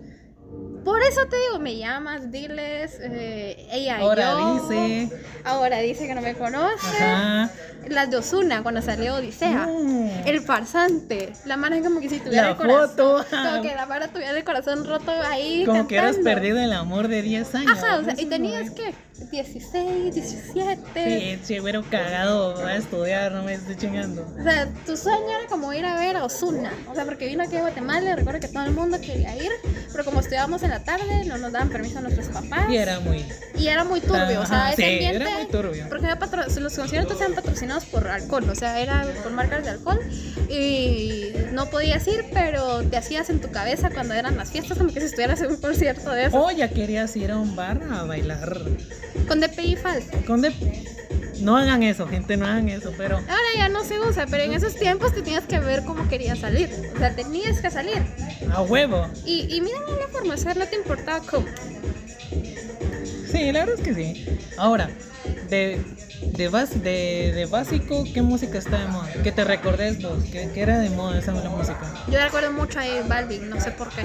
Por 0.84 1.02
eso 1.02 1.20
te 1.28 1.36
digo, 1.36 1.58
me 1.58 1.76
llamas, 1.76 2.30
diles, 2.30 2.98
eh, 3.00 3.66
ella 3.72 3.98
Ahora 3.98 4.32
yo. 4.32 4.68
dice. 4.68 5.10
Ahora 5.44 5.78
dice 5.78 6.06
que 6.06 6.14
no 6.14 6.20
me 6.20 6.34
conoce. 6.34 6.86
Ajá. 7.02 7.50
Las 7.88 8.10
de 8.10 8.16
Ozuna 8.16 8.62
cuando 8.62 8.80
salió 8.82 9.16
Odisea. 9.16 9.66
Mm. 9.66 10.26
El 10.26 10.40
farsante. 10.40 11.32
La 11.44 11.56
mano 11.56 11.76
es 11.76 11.82
como 11.82 12.00
que 12.00 12.08
si 12.08 12.18
tuviera 12.20 12.44
La 12.44 12.50
el 12.50 12.56
corazón. 12.56 12.88
foto. 12.90 13.24
Como 13.30 13.62
que 13.62 13.74
la 13.74 13.86
mano 13.86 14.08
tuviera 14.08 14.36
el 14.36 14.44
corazón 14.44 14.86
roto 14.86 15.12
ahí. 15.30 15.64
Como 15.66 15.86
que 15.86 15.96
eras 15.96 16.16
perdido 16.16 16.58
el 16.60 16.72
amor 16.72 17.08
de 17.08 17.22
10 17.22 17.54
años. 17.54 17.72
Ajá, 17.82 17.98
o 17.98 18.04
sea, 18.04 18.14
y 18.18 18.26
tenías 18.26 18.70
que 18.70 18.94
16, 19.30 20.12
17. 20.14 21.32
es- 21.34 21.40
Sí, 21.46 21.58
güero 21.58 21.84
cagado, 21.88 22.56
a 22.64 22.76
estudiar, 22.76 23.32
no 23.32 23.42
me 23.42 23.54
estoy 23.54 23.76
chingando. 23.76 24.26
O 24.38 24.42
sea, 24.42 24.68
tu 24.84 24.96
sueño 24.96 25.28
era 25.38 25.46
como 25.48 25.72
ir 25.72 25.84
a 25.86 25.98
ver 25.98 26.16
a 26.16 26.24
Osuna. 26.24 26.72
O 26.90 26.94
sea, 26.94 27.04
porque 27.04 27.26
vino 27.26 27.44
aquí 27.44 27.56
a 27.56 27.60
Guatemala 27.60 28.16
recuerdo 28.16 28.40
que 28.40 28.48
todo 28.48 28.64
el 28.64 28.72
mundo 28.72 29.00
quería 29.00 29.36
ir. 29.36 29.50
Pero 29.92 30.04
como 30.04 30.20
estudiábamos 30.20 30.62
en 30.64 30.70
la 30.70 30.82
tarde, 30.82 31.24
no 31.26 31.38
nos 31.38 31.52
daban 31.52 31.68
permiso 31.70 31.98
a 31.98 32.02
nuestros 32.02 32.26
papás. 32.28 32.68
Y 32.68 32.76
era 32.76 32.98
muy. 33.00 33.24
Y 33.56 33.68
era 33.68 33.84
muy 33.84 34.00
turbio, 34.00 34.40
o 34.40 34.46
sea, 34.46 34.72
ese 34.72 34.82
sí, 34.82 34.92
ambiente. 34.92 35.16
era 35.16 35.30
muy 35.38 35.46
turbio. 35.46 35.88
Porque 35.88 36.08
los 36.60 36.74
conciertos 36.76 37.20
eran 37.20 37.34
patrocinados 37.34 37.84
por 37.84 38.08
alcohol, 38.08 38.48
o 38.50 38.54
sea, 38.54 38.80
era 38.80 39.06
por 39.22 39.30
marcas 39.32 39.62
de 39.64 39.70
alcohol. 39.70 40.00
Y 40.50 41.32
no 41.52 41.70
podías 41.70 42.06
ir, 42.08 42.24
pero 42.32 42.82
te 42.82 42.96
hacías 42.96 43.30
en 43.30 43.40
tu 43.40 43.50
cabeza 43.50 43.90
cuando 43.90 44.14
eran 44.14 44.36
las 44.36 44.50
fiestas 44.50 44.76
como 44.78 44.92
que 44.92 45.00
si 45.00 45.06
estuvieras 45.06 45.40
en 45.42 45.50
un 45.52 45.56
concierto 45.58 46.10
de 46.10 46.26
eso. 46.26 46.42
O 46.42 46.50
ya 46.50 46.68
querías 46.68 47.14
ir 47.16 47.30
a 47.30 47.38
un 47.38 47.54
bar 47.54 47.80
a 47.90 48.02
bailar. 48.02 48.64
Con 49.28 49.40
DPI 49.40 49.76
falso. 49.76 50.10
Con 50.26 50.40
de- 50.42 50.52
No 51.40 51.56
hagan 51.56 51.82
eso, 51.82 52.06
gente, 52.06 52.36
no 52.36 52.46
hagan 52.46 52.68
eso, 52.68 52.92
pero. 52.96 53.16
Ahora 53.16 53.48
ya 53.56 53.68
no 53.68 53.84
se 53.84 53.98
usa, 54.00 54.26
pero 54.30 54.44
en 54.44 54.52
esos 54.54 54.74
tiempos 54.76 55.12
tenías 55.14 55.44
que 55.44 55.58
ver 55.58 55.84
cómo 55.84 56.08
querías 56.08 56.38
salir. 56.38 56.70
O 56.94 56.98
sea, 56.98 57.14
tenías 57.14 57.60
que 57.60 57.70
salir. 57.70 58.02
A 58.52 58.62
huevo. 58.62 59.08
Y, 59.24 59.54
y 59.54 59.60
mira 59.60 59.78
la 60.00 60.08
forma, 60.08 60.34
o 60.34 60.36
sea, 60.36 60.54
no 60.54 60.66
te 60.66 60.76
importaba 60.76 61.20
cómo. 61.20 61.46
Sí, 63.30 63.50
la 63.52 63.64
verdad 63.64 63.74
es 63.78 63.80
que 63.80 63.94
sí. 63.94 64.26
Ahora, 64.56 64.88
de, 65.48 65.80
de, 66.36 66.50
bas- 66.50 66.70
de, 66.74 67.32
de 67.34 67.46
básico, 67.46 68.04
¿qué 68.12 68.22
música 68.22 68.58
está 68.58 68.78
de 68.78 68.86
moda? 68.88 69.08
Que 69.22 69.32
te 69.32 69.44
recordes 69.44 70.02
vos, 70.02 70.22
que, 70.24 70.50
que 70.50 70.60
era 70.60 70.78
de 70.78 70.90
moda 70.90 71.18
esa 71.18 71.32
la 71.32 71.48
música. 71.50 71.80
Yo 72.10 72.18
recuerdo 72.20 72.52
mucho 72.52 72.78
a 72.78 72.82
J 72.82 73.02
Balvin, 73.08 73.48
no 73.50 73.60
sé 73.60 73.70
por 73.72 73.88
qué. 73.90 74.02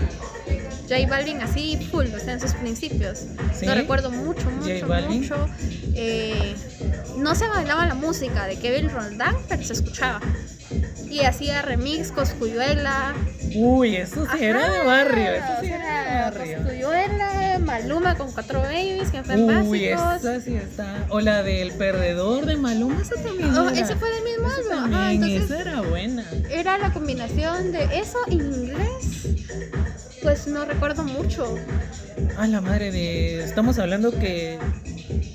J 0.89 1.07
Balvin 1.07 1.41
así 1.41 1.77
full, 1.91 2.07
o 2.15 2.19
sea, 2.19 2.33
en 2.33 2.39
sus 2.41 2.53
principios. 2.53 3.25
¿Sí? 3.57 3.65
Lo 3.65 3.75
recuerdo 3.75 4.09
mucho, 4.09 4.49
mucho, 4.49 4.87
mucho. 5.07 5.49
Eh, 5.93 6.55
no 7.17 7.35
se 7.35 7.47
bailaba 7.47 7.85
la 7.85 7.93
música 7.95 8.47
de 8.47 8.57
Kevin 8.57 8.89
Roldán, 8.89 9.35
pero 9.47 9.63
se 9.63 9.73
escuchaba. 9.73 10.19
Y 11.09 11.21
hacía 11.21 11.61
remix, 11.61 12.11
Coscuyuela. 12.11 13.13
Uy, 13.55 13.95
eso 13.95 14.25
sí 14.31 14.43
era 14.43 14.69
de 14.69 14.85
barrio, 14.85 15.31
eso 15.31 15.53
o 15.57 15.61
sí 15.61 15.67
era 15.67 16.03
de 16.03 16.21
barrio. 16.21 16.57
Coscuyuela, 16.57 17.59
Maluma 17.59 18.15
con 18.15 18.31
cuatro 18.31 18.61
babies, 18.61 19.09
que 19.09 19.23
fue 19.23 19.35
en 19.35 19.67
Uy, 19.67 19.85
esa 19.85 20.39
sí 20.39 20.55
está. 20.55 21.05
O 21.09 21.19
la 21.19 21.43
del 21.43 21.71
perdedor 21.71 22.45
de 22.45 22.57
Maluma, 22.57 23.01
esa 23.01 23.15
también. 23.15 23.55
Oh, 23.57 23.69
era. 23.69 23.79
ese 23.79 23.95
fue 23.95 24.11
del 24.11 24.23
mismo 24.23 24.47
álbum. 24.47 24.71
Ajá, 24.71 24.89
también, 24.89 25.23
entonces 25.23 25.51
esa 25.51 25.61
era 25.61 25.81
buena. 25.81 26.25
era 26.49 26.77
la 26.77 26.93
combinación 26.93 27.71
de 27.71 27.85
eso 27.99 28.19
y 28.27 28.35
inglés. 28.35 29.27
Pues 30.21 30.47
no 30.47 30.65
recuerdo 30.65 31.03
mucho. 31.03 31.55
Ah, 32.37 32.47
la 32.47 32.61
madre 32.61 32.91
de. 32.91 33.43
Estamos 33.43 33.79
hablando 33.79 34.11
que. 34.11 34.59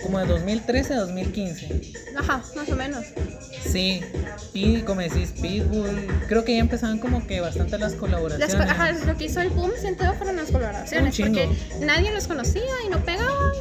Como 0.03 0.19
de 0.19 0.27
2013 0.27 0.95
a 0.95 1.01
2015. 1.01 1.93
Ajá, 2.17 2.43
más 2.55 2.69
o 2.69 2.77
menos. 2.77 3.07
Sí. 3.75 4.03
Y 4.55 4.83
como 4.83 5.01
decís, 5.01 5.33
Pitbull. 5.43 6.07
Creo 6.29 6.45
que 6.45 6.55
ya 6.55 6.61
empezaban 6.61 6.99
como 6.99 7.27
que 7.27 7.41
bastante 7.41 7.77
las 7.77 7.91
Las, 7.93 8.01
colaboraciones. 8.01 8.55
co- 8.55 8.63
ajá, 8.63 8.93
lo 8.93 9.17
que 9.19 9.25
hizo 9.25 9.41
el 9.41 9.51
boom 9.51 9.73
siento 9.81 10.05
yo 10.05 10.13
fueron 10.15 10.37
las 10.37 10.51
colaboraciones, 10.51 11.19
porque 11.19 11.49
nadie 11.81 12.13
los 12.13 12.27
conocía 12.29 12.63
y 12.87 12.89
no 12.91 13.05
pegaban, 13.05 13.53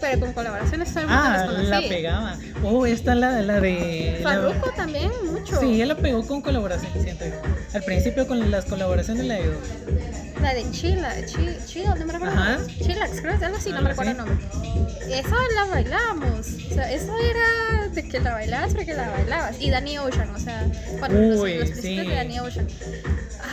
pero 0.00 0.20
con 0.20 0.32
colaboraciones 0.32 0.88
todo 0.90 1.00
el 1.00 1.06
mundo 1.08 1.22
Ah, 1.24 1.36
los 1.38 1.50
conocía. 1.52 1.80
la 1.80 1.88
pegaba. 1.88 2.36
Oh, 2.64 2.86
esta 2.86 3.14
la, 3.14 3.42
la 3.42 3.60
de. 3.60 4.18
la- 4.22 4.30
Farruko 4.30 4.70
también, 4.72 5.10
mucho. 5.32 5.60
Sí, 5.60 5.80
él 5.80 5.88
la 5.88 5.96
pegó 5.96 6.26
con 6.26 6.40
colaboración, 6.42 6.90
siento. 7.02 7.24
Al 7.74 7.82
principio 7.82 8.26
con 8.26 8.50
las 8.50 8.64
colaboraciones 8.64 9.26
la 9.26 9.34
ayudó. 9.34 9.58
La 10.42 10.54
de 10.54 10.70
Chila, 10.70 11.14
Chi- 11.26 11.56
Chila, 11.66 11.94
no 11.96 12.06
me 12.06 12.12
recuerdo. 12.12 12.36
Ajá. 12.38 12.58
Chillax, 12.80 13.20
creo, 13.20 13.34
algo 13.42 13.56
así, 13.56 13.70
no 13.72 13.82
me 13.82 13.88
recuerdo 13.90 14.12
el 14.12 14.16
nombre. 14.18 14.36
Esa 15.10 15.36
la 15.54 15.64
bailábamos, 15.70 16.46
o 16.70 16.74
sea, 16.74 16.92
eso 16.92 17.12
era 17.18 17.88
de 17.88 18.08
que 18.08 18.20
la 18.20 18.34
bailabas 18.34 18.74
porque 18.74 18.94
la 18.94 19.08
bailabas. 19.08 19.60
Y 19.60 19.70
Danny 19.70 19.98
Ocean, 19.98 20.30
o 20.34 20.38
sea, 20.38 20.64
bueno, 21.00 21.18
los, 21.20 21.40
Uy, 21.40 21.54
los 21.58 21.70
principios 21.70 22.04
sí. 22.04 22.10
de 22.10 22.14
Danny 22.14 22.38
Ocean. 22.40 22.68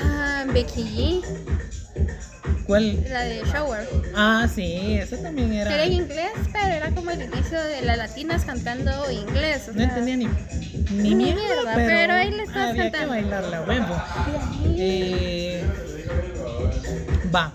Ah, 0.04 0.46
Becky 0.54 1.22
¿Cuál? 2.66 3.04
La 3.10 3.22
de 3.24 3.44
Shower. 3.46 3.88
Ah, 4.16 4.48
sí, 4.54 4.98
esa 5.00 5.18
también 5.22 5.52
era. 5.54 5.74
Era 5.74 5.84
en 5.86 5.94
inglés, 5.94 6.32
pero 6.52 6.68
era 6.68 6.90
como 6.92 7.12
el 7.12 7.22
inicio 7.22 7.62
de 7.62 7.82
las 7.84 7.98
latinas 7.98 8.44
cantando 8.44 8.92
inglés. 9.12 9.64
o 9.68 9.72
No 9.72 9.78
sea, 9.78 9.84
entendía 9.86 10.18
ni, 10.18 10.26
ni, 10.92 11.16
mierda, 11.16 11.42
mierda, 11.42 11.74
pero, 11.76 11.88
pero 11.88 12.14
ahí 12.14 12.32
le 12.32 12.44
estabas 12.44 12.70
había 12.70 12.84
cantando. 12.92 13.14
que 13.14 13.22
bailarla, 13.22 13.62
huevo. 13.62 14.02
Eh, 14.78 15.64
va. 17.34 17.54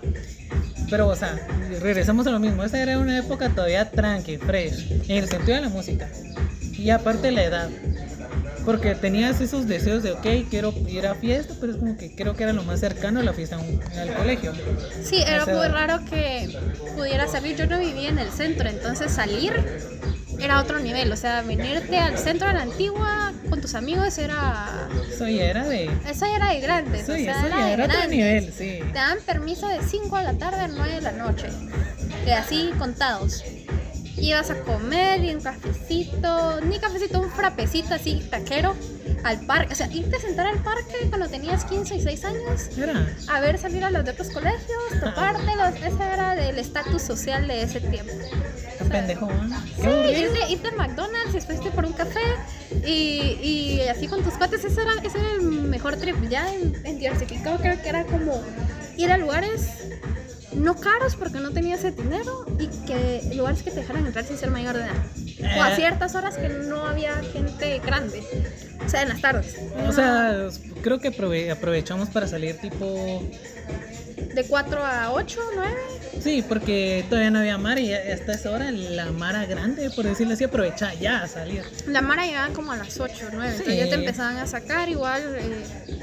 Pero, 0.89 1.07
o 1.07 1.15
sea, 1.15 1.35
regresamos 1.81 2.27
a 2.27 2.31
lo 2.31 2.39
mismo. 2.39 2.63
Esa 2.63 2.81
era 2.81 2.97
una 2.97 3.17
época 3.17 3.49
todavía 3.49 3.89
tranqui, 3.91 4.37
fresh, 4.37 4.91
en 5.09 5.17
el 5.23 5.29
sentido 5.29 5.55
de 5.55 5.61
la 5.63 5.69
música. 5.69 6.07
Y 6.73 6.89
aparte 6.89 7.31
la 7.31 7.43
edad. 7.43 7.69
Porque 8.65 8.95
tenías 8.95 9.41
esos 9.41 9.67
deseos 9.67 10.03
de, 10.03 10.11
ok, 10.11 10.27
quiero 10.49 10.73
ir 10.87 11.07
a 11.07 11.15
fiesta, 11.15 11.55
pero 11.59 11.73
es 11.73 11.79
como 11.79 11.97
que 11.97 12.15
creo 12.15 12.35
que 12.35 12.43
era 12.43 12.53
lo 12.53 12.63
más 12.63 12.79
cercano 12.79 13.19
a 13.19 13.23
la 13.23 13.33
fiesta 13.33 13.57
al 13.57 14.13
colegio. 14.15 14.53
Sí, 15.03 15.23
era 15.25 15.45
muy 15.45 15.67
raro 15.67 16.03
que 16.05 16.57
pudiera 16.95 17.27
salir. 17.27 17.55
Yo 17.57 17.67
no 17.67 17.79
vivía 17.79 18.09
en 18.09 18.19
el 18.19 18.29
centro, 18.29 18.69
entonces 18.69 19.11
salir 19.11 19.53
era 20.39 20.59
otro 20.59 20.79
nivel. 20.79 21.11
O 21.11 21.17
sea, 21.17 21.41
venirte 21.41 21.97
al 21.97 22.17
centro 22.17 22.47
de 22.47 22.53
la 22.53 22.61
antigua 22.63 23.33
con 23.49 23.61
tus 23.61 23.75
amigos 23.75 24.17
era. 24.17 24.87
Eso 25.11 25.27
ya 25.27 25.45
era 25.45 25.67
de. 25.67 25.89
Eso 26.07 26.25
ya 26.25 26.35
era 26.35 26.49
de 26.49 26.59
grandes. 26.59 27.03
Eso 27.03 27.13
o 27.13 27.15
sea, 27.15 27.37
eso 27.37 27.47
era 27.47 27.65
de 27.65 27.73
era 27.73 27.85
otro 27.85 28.07
nivel, 28.07 28.53
sí. 28.53 28.79
Te 28.79 28.93
dan 28.93 29.17
permiso 29.25 29.67
de 29.67 29.81
5 29.81 30.17
de 30.17 30.23
la 30.23 30.33
tarde 30.33 30.61
a 30.61 30.67
9 30.67 30.95
de 30.95 31.01
la 31.01 31.11
noche. 31.11 31.47
De 32.25 32.33
así 32.33 32.71
contados. 32.77 33.43
Ibas 34.21 34.51
a 34.51 34.55
comer 34.61 35.23
y 35.23 35.33
un 35.33 35.41
cafecito, 35.41 36.61
ni 36.61 36.79
cafecito, 36.79 37.19
un 37.19 37.31
frapecito 37.31 37.95
así 37.95 38.21
taquero 38.29 38.75
al 39.23 39.39
parque. 39.47 39.73
O 39.73 39.75
sea, 39.75 39.87
irte 39.91 40.15
a 40.15 40.19
sentar 40.19 40.45
al 40.47 40.59
parque 40.59 41.07
cuando 41.09 41.27
tenías 41.27 41.65
15 41.65 41.95
y 41.95 42.01
6 42.01 42.25
años 42.25 42.77
Era. 42.77 43.07
a 43.27 43.39
ver 43.39 43.57
salir 43.57 43.83
a 43.83 43.89
los 43.89 44.05
de 44.05 44.11
otros 44.11 44.29
colegios, 44.29 44.99
topártelos. 44.99 45.75
Ese 45.75 46.03
era 46.13 46.35
del 46.35 46.59
estatus 46.59 47.01
social 47.01 47.47
de 47.47 47.63
ese 47.63 47.81
tiempo. 47.81 48.13
Qué 48.77 48.85
pendejo, 48.85 49.27
¿ah? 49.31 49.63
Qué 49.75 49.81
Sí, 49.81 50.21
irte, 50.21 50.51
irte 50.51 50.67
a 50.67 50.71
McDonald's 50.71 51.31
y 51.31 51.33
después 51.33 51.57
irte 51.57 51.71
por 51.71 51.85
un 51.85 51.93
café 51.93 52.21
y, 52.85 53.39
y 53.41 53.87
así 53.89 54.07
con 54.07 54.23
tus 54.23 54.35
cuates, 54.35 54.63
ese 54.63 54.81
era, 54.81 54.93
ese 55.03 55.17
era 55.17 55.33
el 55.33 55.41
mejor 55.41 55.97
trip. 55.97 56.15
Ya 56.29 56.53
en, 56.53 56.75
en 56.85 56.99
diversificado 56.99 57.57
creo 57.57 57.81
que 57.81 57.89
era 57.89 58.05
como 58.05 58.41
ir 58.97 59.11
a 59.11 59.17
lugares 59.17 59.67
no 60.53 60.75
caros 60.75 61.15
porque 61.15 61.39
no 61.39 61.51
tenías 61.51 61.83
el 61.83 61.95
dinero 61.95 62.45
y 62.59 62.67
que 62.85 63.21
lugares 63.35 63.63
que 63.63 63.71
te 63.71 63.77
dejaran 63.81 64.05
entrar 64.05 64.25
sin 64.25 64.37
ser 64.37 64.49
mayor 64.51 64.75
de 64.77 64.83
edad. 64.83 65.57
O 65.57 65.63
a 65.63 65.71
Eh. 65.71 65.75
ciertas 65.75 66.15
horas 66.15 66.37
que 66.37 66.49
no 66.49 66.85
había 66.85 67.15
gente 67.33 67.79
grande. 67.85 68.21
O 68.85 68.89
sea, 68.89 69.03
en 69.03 69.09
las 69.09 69.21
tardes. 69.21 69.55
O 69.87 69.91
sea, 69.91 70.47
creo 70.81 70.99
que 70.99 71.09
aprove- 71.15 71.51
aprovechamos 71.51 72.09
para 72.09 72.27
salir 72.27 72.57
tipo... 72.57 73.21
De 74.35 74.45
4 74.45 74.85
a 74.85 75.11
8, 75.11 75.39
9. 75.55 75.75
Sí, 76.21 76.43
porque 76.47 77.03
todavía 77.09 77.31
no 77.31 77.39
había 77.39 77.57
mar 77.57 77.79
y 77.79 77.93
hasta 77.93 78.33
esa 78.33 78.51
hora 78.51 78.71
la 78.71 79.11
mara 79.11 79.45
grande, 79.45 79.89
por 79.89 80.05
decirlo 80.05 80.33
así, 80.35 80.43
aprovecha 80.45 80.93
ya 80.93 81.23
a 81.23 81.27
salir. 81.27 81.63
La 81.87 82.01
Mara 82.01 82.25
llegaba 82.25 82.53
como 82.53 82.71
a 82.71 82.77
las 82.77 82.99
8 82.99 83.25
o 83.27 83.29
9, 83.33 83.51
entonces 83.51 83.73
Sí. 83.73 83.79
ya 83.79 83.89
te 83.89 83.95
empezaban 83.95 84.37
a 84.37 84.47
sacar 84.47 84.87
igual. 84.89 85.21
eh, 85.37 85.99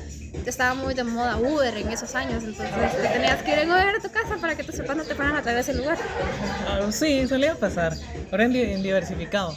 estaba 0.50 0.74
muy 0.74 0.94
de 0.94 1.04
moda 1.04 1.36
Uber 1.36 1.76
en 1.76 1.88
esos 1.88 2.14
años, 2.14 2.42
entonces 2.44 2.74
te 3.00 3.08
tenías 3.08 3.42
que 3.42 3.52
ir 3.52 3.58
en 3.58 3.70
Uber 3.70 3.96
a 3.96 4.00
tu 4.00 4.10
casa 4.10 4.36
para 4.40 4.56
que 4.56 4.64
tus 4.64 4.76
papás 4.76 4.96
no 4.96 5.04
te 5.04 5.14
fueran 5.14 5.36
a 5.36 5.38
a 5.38 5.60
ese 5.60 5.74
lugar. 5.74 5.98
Ah, 6.66 6.90
sí, 6.90 7.26
solía 7.26 7.54
pasar. 7.54 7.94
Ahora 8.30 8.44
en 8.44 8.82
diversificado. 8.82 9.54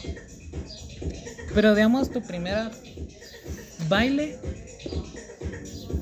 Pero 1.54 1.76
digamos 1.76 2.10
tu 2.12 2.22
primera 2.22 2.72
baile 3.88 4.40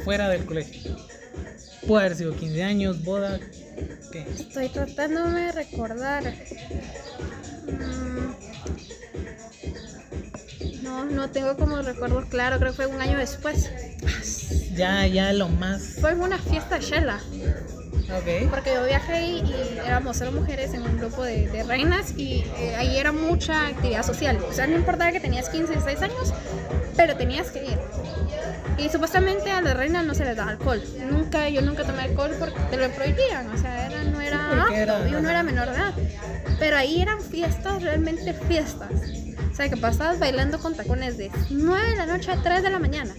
fuera 0.04 0.30
del 0.30 0.46
colegio. 0.46 0.96
Puede 1.88 2.06
haber 2.06 2.18
sido 2.18 2.36
15 2.36 2.64
años, 2.64 3.04
boda, 3.04 3.40
¿qué? 4.12 4.26
Estoy 4.38 4.70
tratándome 4.70 5.42
de 5.42 5.52
recordar. 5.52 6.24
Mm, 7.66 8.34
No, 10.84 11.06
no 11.06 11.30
tengo 11.30 11.56
como 11.58 11.82
recuerdo 11.82 12.24
claro, 12.30 12.58
creo 12.60 12.72
que 12.72 12.76
fue 12.78 12.88
un 12.88 13.02
año 13.02 13.18
después. 13.18 13.70
Ya, 14.76 15.06
ya 15.08 15.34
lo 15.34 15.50
más. 15.50 15.98
Fue 16.00 16.14
una 16.16 16.38
fiesta 16.38 16.80
Shella. 16.80 17.20
Ok. 18.12 18.50
Porque 18.50 18.74
yo 18.74 18.86
viajé 18.86 19.22
y, 19.28 19.44
éramos 19.86 20.18
solo 20.18 20.32
mujeres 20.32 20.74
en 20.74 20.82
un 20.82 20.98
grupo 20.98 21.24
de, 21.24 21.48
de 21.48 21.64
reinas 21.64 22.14
y 22.18 22.44
eh, 22.58 22.76
ahí 22.76 22.98
era 22.98 23.12
mucha 23.12 23.68
actividad 23.68 24.04
social. 24.04 24.40
O 24.50 24.54
sea, 24.54 24.66
no 24.68 24.76
importaba 24.76 25.12
que 25.12 25.20
tenías 25.20 25.50
15, 25.50 25.74
16 25.74 26.02
años, 26.02 26.34
pero 26.96 27.16
tenías 27.16 27.52
que 27.52 27.66
ir. 27.66 27.78
Y 28.80 28.90
supuestamente 28.90 29.52
a 29.52 29.62
las 29.62 29.76
reinas 29.78 30.06
no 30.06 30.14
se 30.16 30.26
les 30.26 30.36
daba 30.36 30.52
alcohol. 30.52 30.82
Nunca, 31.10 31.50
yo 31.50 31.62
nunca 31.62 31.84
tomé 31.84 32.02
alcohol 32.04 32.32
porque 32.40 32.60
te 32.72 32.78
lo 32.78 32.90
prohibían. 32.92 33.48
O 33.54 33.58
sea, 33.58 33.86
era, 33.88 34.04
no 34.06 34.22
era 34.22 34.38
Sí, 34.38 34.60
apto, 34.60 34.74
era- 34.74 35.08
yo 35.10 35.22
no 35.22 35.30
era 35.30 35.44
menor 35.44 35.70
de 35.70 35.76
edad. 35.76 35.94
Pero 36.58 36.78
ahí 36.78 37.02
eran 37.02 37.22
fiestas, 37.22 37.84
realmente 37.84 38.34
fiestas. 38.34 38.90
Sea, 39.60 39.68
que 39.68 39.76
pasabas 39.76 40.20
bailando 40.20 40.58
con 40.58 40.74
tacones 40.74 41.18
de 41.18 41.30
9 41.50 41.90
de 41.90 41.96
la 41.98 42.06
noche 42.06 42.32
a 42.32 42.42
3 42.42 42.64
de 42.64 42.70
la 42.70 42.80
mañana. 42.80 43.14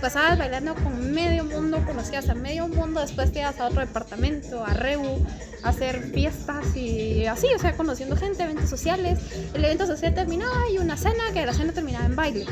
Pasabas 0.00 0.38
bailando 0.38 0.74
con 0.74 1.12
medio 1.12 1.44
mundo, 1.44 1.84
conocías 1.84 2.30
a 2.30 2.34
medio 2.34 2.66
mundo, 2.66 3.02
después 3.02 3.30
te 3.30 3.40
ibas 3.40 3.60
a 3.60 3.66
otro 3.66 3.80
departamento, 3.80 4.64
a 4.64 4.72
Rebu, 4.72 5.22
a 5.64 5.68
hacer 5.68 6.00
fiestas 6.14 6.74
y 6.74 7.26
así, 7.26 7.46
o 7.54 7.58
sea, 7.58 7.76
conociendo 7.76 8.16
gente, 8.16 8.42
eventos 8.42 8.70
sociales. 8.70 9.18
El 9.52 9.62
evento 9.66 9.86
social 9.86 10.14
terminaba 10.14 10.70
y 10.72 10.78
una 10.78 10.96
cena, 10.96 11.24
que 11.34 11.44
la 11.44 11.52
cena 11.52 11.74
terminaba 11.74 12.06
en 12.06 12.16
baile. 12.16 12.46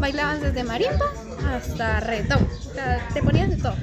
Bailabas 0.00 0.40
desde 0.40 0.64
marimba 0.64 1.12
hasta 1.46 2.00
reggaetón, 2.00 2.42
o 2.70 2.72
sea, 2.72 3.06
te 3.12 3.22
ponías 3.22 3.50
de 3.50 3.56
todo. 3.58 3.76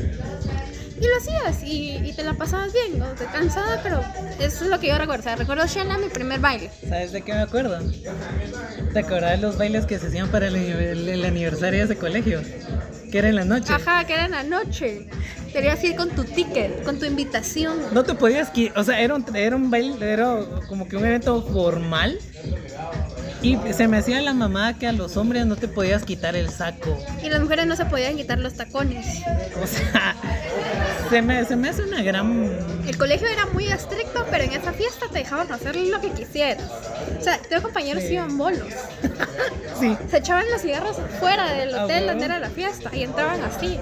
Y 1.00 1.06
lo 1.06 1.18
hacías 1.18 1.62
y, 1.64 1.98
y 2.08 2.14
te 2.14 2.24
la 2.24 2.34
pasabas 2.36 2.72
bien, 2.72 3.00
¿no? 3.00 3.06
Te 3.08 3.26
cansada, 3.26 3.82
pero 3.84 4.02
eso 4.40 4.64
es 4.64 4.70
lo 4.70 4.80
que 4.80 4.88
yo 4.88 4.98
recuerdo. 4.98 5.22
O 5.22 5.24
sea, 5.24 5.36
recuerdo 5.36 5.66
Shana, 5.68 5.98
mi 5.98 6.08
primer 6.08 6.40
baile. 6.40 6.70
¿Sabes 6.88 7.12
de 7.12 7.22
qué 7.22 7.34
me 7.34 7.42
acuerdo? 7.42 7.78
¿Te 8.94 9.00
acordás 9.00 9.32
de 9.32 9.38
los 9.38 9.58
bailes 9.58 9.86
que 9.86 10.00
se 10.00 10.08
hacían 10.08 10.30
para 10.30 10.48
el, 10.48 10.56
el- 10.56 11.10
el 11.10 11.26
aniversario 11.26 11.80
de 11.80 11.86
ese 11.86 11.98
colegio? 11.98 12.42
Que 13.12 13.18
era 13.20 13.30
en 13.30 13.36
la 13.36 13.46
noche. 13.46 13.74
Ajá, 13.74 14.06
que 14.06 14.14
era 14.14 14.26
en 14.26 14.32
la 14.32 14.44
noche. 14.44 15.08
Tenías 15.54 15.80
que 15.80 15.88
ir 15.88 15.96
con 15.96 16.10
tu 16.10 16.24
ticket, 16.24 16.84
con 16.84 16.98
tu 17.00 17.06
invitación. 17.06 17.78
No 17.94 18.04
te 18.04 18.14
podías 18.16 18.52
o 18.76 18.84
sea, 18.84 19.00
era 19.00 19.16
un, 19.16 19.26
era 19.36 19.56
un 19.56 19.70
baile, 19.72 20.12
era 20.12 20.38
como 20.68 20.88
que 20.88 20.98
un 20.98 21.06
evento 21.06 21.42
formal. 21.44 22.18
Y 23.46 23.74
se 23.74 23.88
me 23.88 23.98
hacía 23.98 24.22
la 24.22 24.34
mamada 24.34 24.74
que 24.74 24.88
a 24.88 24.92
los 24.92 25.18
hombres 25.18 25.46
no 25.46 25.56
te 25.56 25.68
podías 25.68 26.04
quitar 26.04 26.36
el 26.36 26.50
saco. 26.50 26.98
Y 27.24 27.30
las 27.30 27.40
mujeres 27.42 27.68
no 27.68 27.76
se 27.76 27.86
podían 27.86 28.16
quitar 28.18 28.40
los 28.40 28.56
tacones. 28.56 29.06
O 29.62 29.68
sea, 29.68 30.16
se 31.12 31.22
me, 31.22 31.46
se 31.46 31.56
me 31.56 31.70
hace 31.70 31.84
una 31.84 32.02
gran... 32.02 32.50
El 32.88 32.98
colegio 32.98 33.28
era 33.28 33.46
muy 33.48 33.68
estricto, 33.68 34.26
pero 34.32 34.44
en 34.46 34.54
esa 34.54 34.74
fiesta 34.74 35.06
te 35.12 35.20
dejaban 35.20 35.52
hacer 35.52 35.76
lo 35.76 36.02
que 36.02 36.10
quisieras. 36.12 36.64
O 37.20 37.24
sea, 37.24 37.38
tengo 37.38 37.62
compañeros 37.64 38.02
que 38.02 38.10
Sí. 38.10 38.14
iban 38.16 38.36
bolos. 38.38 38.68
Sí. 39.80 39.96
Se 40.10 40.18
echaban 40.20 40.46
los 40.50 40.62
cigarros 40.62 40.96
fuera 41.20 41.52
del 41.54 41.76
Ah, 41.76 41.84
hotel 41.84 42.08
donde 42.08 42.24
era 42.24 42.40
la 42.40 42.50
fiesta 42.50 42.96
y 42.96 43.04
entraban 43.04 43.44
así. 43.44 43.78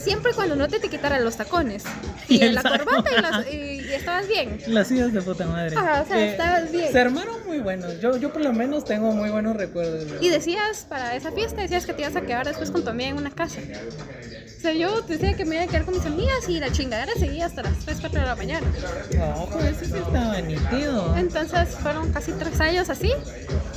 Siempre 0.00 0.32
cuando 0.32 0.56
no 0.56 0.68
te, 0.68 0.80
te 0.80 0.88
quitaran 0.88 1.22
los 1.22 1.36
tacones. 1.36 1.84
Y 2.28 2.42
Y, 2.42 2.48
la 2.48 2.62
saco. 2.62 2.82
corbata 2.86 3.10
y, 3.12 3.20
las- 3.20 3.46
y- 3.52 3.83
y 3.94 3.96
estabas 3.96 4.26
bien. 4.26 4.58
Las 4.66 4.90
hijas 4.90 5.12
de 5.12 5.22
puta 5.22 5.46
madre. 5.46 5.76
Ajá, 5.76 6.02
o 6.02 6.06
sea, 6.06 6.24
estabas 6.24 6.72
bien. 6.72 6.90
Se 6.90 7.00
armaron 7.00 7.46
muy 7.46 7.60
buenos. 7.60 8.00
Yo, 8.00 8.16
yo 8.16 8.32
por 8.32 8.42
lo 8.42 8.52
menos 8.52 8.84
tengo 8.84 9.12
muy 9.12 9.30
buenos 9.30 9.56
recuerdos. 9.56 10.06
Y 10.20 10.28
decías, 10.28 10.86
para 10.88 11.14
esa 11.14 11.30
fiesta, 11.30 11.62
decías 11.62 11.86
que 11.86 11.92
te 11.92 12.02
ibas 12.02 12.16
a 12.16 12.22
quedar 12.22 12.46
después 12.46 12.70
con 12.70 12.82
tu 12.82 12.90
amiga 12.90 13.10
en 13.10 13.18
una 13.18 13.30
casa. 13.30 13.60
O 13.60 14.60
sea, 14.60 14.72
yo 14.72 15.02
decía 15.02 15.34
que 15.34 15.44
me 15.44 15.56
iba 15.56 15.64
a 15.64 15.66
quedar 15.66 15.84
con 15.84 15.94
mis 15.94 16.06
amigas 16.06 16.48
y 16.48 16.58
la 16.58 16.72
chingadera 16.72 17.12
seguía 17.18 17.46
hasta 17.46 17.62
las 17.62 17.78
3, 17.84 17.98
4 18.00 18.20
de 18.20 18.26
la 18.26 18.34
mañana. 18.34 18.66
No, 19.14 19.46
pues 19.52 19.64
ese 19.66 19.86
sí 19.86 19.98
estaba 19.98 20.40
nítido. 20.40 21.14
Entonces 21.16 21.68
fueron 21.80 22.10
casi 22.12 22.32
tres 22.32 22.60
años 22.60 22.88
así. 22.88 23.12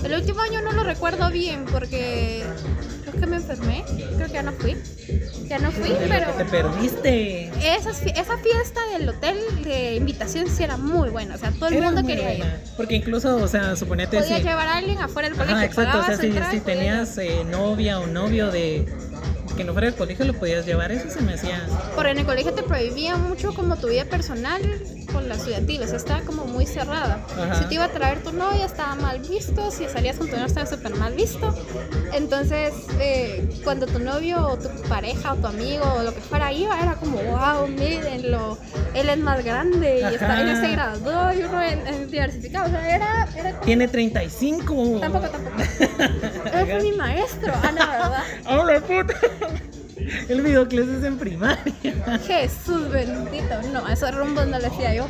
El 0.04 0.14
último 0.14 0.40
año 0.42 0.62
no 0.62 0.72
lo 0.72 0.84
recuerdo 0.84 1.30
bien 1.30 1.66
porque 1.66 2.44
creo 3.02 3.20
que 3.20 3.28
me 3.28 3.36
enfermé. 3.36 3.84
Creo 4.16 4.28
que 4.28 4.34
ya 4.34 4.44
no 4.44 4.54
fui. 4.54 4.78
Ya 5.48 5.60
no 5.60 5.72
fui, 5.72 5.90
De 5.90 6.08
lo 6.08 6.26
que 6.38 6.44
te 6.44 6.46
pero 6.46 6.72
perdiste. 6.72 7.50
esas 7.76 8.00
fi- 8.02 8.10
esa 8.12 8.38
fiesta 8.38 8.82
del 8.98 9.08
hotel 9.10 9.38
de 9.64 9.96
invitación 9.96 10.48
sí 10.50 10.64
era 10.64 10.78
muy 10.78 11.10
buena. 11.10 11.36
O 11.36 11.38
sea, 11.38 11.52
todo 11.52 11.70
el 11.70 11.76
Era 11.76 11.86
mundo 11.92 12.06
quería 12.08 12.24
buena, 12.30 12.46
ir. 12.46 12.54
Porque 12.76 12.96
incluso, 12.96 13.38
o 13.38 13.48
sea, 13.48 13.76
suponete 13.76 14.18
Podías 14.20 14.40
si... 14.40 14.44
llevar 14.44 14.68
a 14.68 14.78
alguien 14.78 14.98
afuera 15.00 15.30
del 15.30 15.38
colegio. 15.38 15.56
Ajá, 15.58 15.66
exacto. 15.66 16.00
O 16.00 16.04
sea, 16.04 16.18
si, 16.18 16.34
si 16.52 16.60
tenías 16.60 17.18
eh, 17.18 17.44
novia 17.50 18.00
o 18.00 18.08
novio 18.08 18.52
de 18.52 18.86
que 19.56 19.64
no 19.64 19.74
fuera 19.74 19.88
del 19.88 19.96
colegio, 19.96 20.26
lo 20.26 20.34
podías 20.34 20.66
llevar. 20.66 20.92
Eso 20.92 21.10
se 21.10 21.22
me 21.22 21.34
hacía. 21.34 21.62
Porque 21.96 22.12
en 22.12 22.20
el 22.20 22.26
colegio 22.26 22.54
te 22.54 22.62
prohibía 22.64 23.16
mucho 23.16 23.54
como 23.54 23.76
tu 23.78 23.88
vida 23.88 24.06
personal 24.06 24.62
con 25.12 25.30
la 25.30 25.36
estudiantil, 25.36 25.82
o 25.82 25.88
sea, 25.88 25.96
estaba 25.96 26.20
como 26.22 26.46
muy 26.46 26.66
cerrada. 26.66 27.26
Ajá. 27.42 27.56
Si 27.60 27.66
te 27.70 27.76
iba 27.76 27.86
a 27.86 27.90
traer 27.92 28.22
tu 28.22 28.34
novia 28.34 28.66
estaba 28.66 28.94
mal 28.96 29.20
visto, 29.20 29.72
si 29.72 29.86
salías 29.88 30.18
con 30.18 30.28
tu 30.28 30.34
novia 30.34 30.48
estaba 30.48 30.68
súper 30.68 30.94
mal 30.96 31.14
visto. 31.14 31.56
Entonces, 32.14 32.74
eh, 33.00 33.48
cuando 33.64 33.88
tu 33.88 34.00
novio 34.00 34.46
o 34.48 34.58
tu 34.58 34.70
pareja 34.90 35.34
o 35.34 35.37
tu 35.38 35.48
amigo 35.48 35.86
o 35.98 36.04
lo 36.04 36.14
que 36.14 36.22
fuera 36.22 36.52
iba, 36.52 36.80
era 36.82 36.96
como, 36.96 37.18
wow, 37.18 37.68
mírenlo, 37.68 38.58
él 38.94 39.10
es 39.10 39.18
más 39.18 39.44
grande 39.44 40.00
y 40.02 40.14
está 40.16 40.42
en 40.42 40.48
Ajá. 40.50 40.54
este 40.62 40.72
grado 40.74 41.34
y 41.34 41.44
uno 41.44 41.62
en, 41.62 41.88
en 41.88 42.12
diversificado. 42.12 42.68
O 42.68 42.70
sea, 42.70 42.96
era, 42.96 43.28
era 43.36 43.52
como- 43.52 43.64
Tiene 43.64 43.88
35. 43.88 44.98
Tampoco, 45.00 45.28
tampoco. 45.30 45.56
Él 45.60 46.66
fue 46.66 46.82
mi 46.84 46.92
maestro. 46.94 47.54
Ah, 47.64 47.72
no, 47.72 47.88
¿verdad? 47.88 48.24
¡Oh, 48.50 48.64
la 48.66 48.80
puta! 48.82 49.14
El 50.30 50.42
video 50.42 50.68
clases 50.68 51.04
en 51.04 51.18
primaria. 51.18 51.74
Jesús 52.26 52.90
bendito. 52.90 53.62
No, 53.74 53.88
esos 53.90 54.14
rumbos 54.16 54.48
no 54.48 54.58
le 54.60 54.68
hacía 54.68 54.94
yo. 54.94 55.08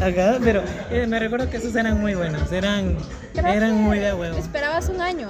Acá, 0.00 0.38
pero 0.42 0.62
eh, 0.90 1.06
me 1.06 1.18
recuerdo 1.18 1.48
que 1.50 1.56
esos 1.56 1.74
eran 1.74 2.00
muy 2.00 2.14
buenos. 2.14 2.50
Eran, 2.52 2.96
eran 3.34 3.74
muy 3.74 3.98
de 3.98 4.12
huevo. 4.12 4.36
Esperabas 4.38 4.88
un 4.88 5.00
año. 5.00 5.28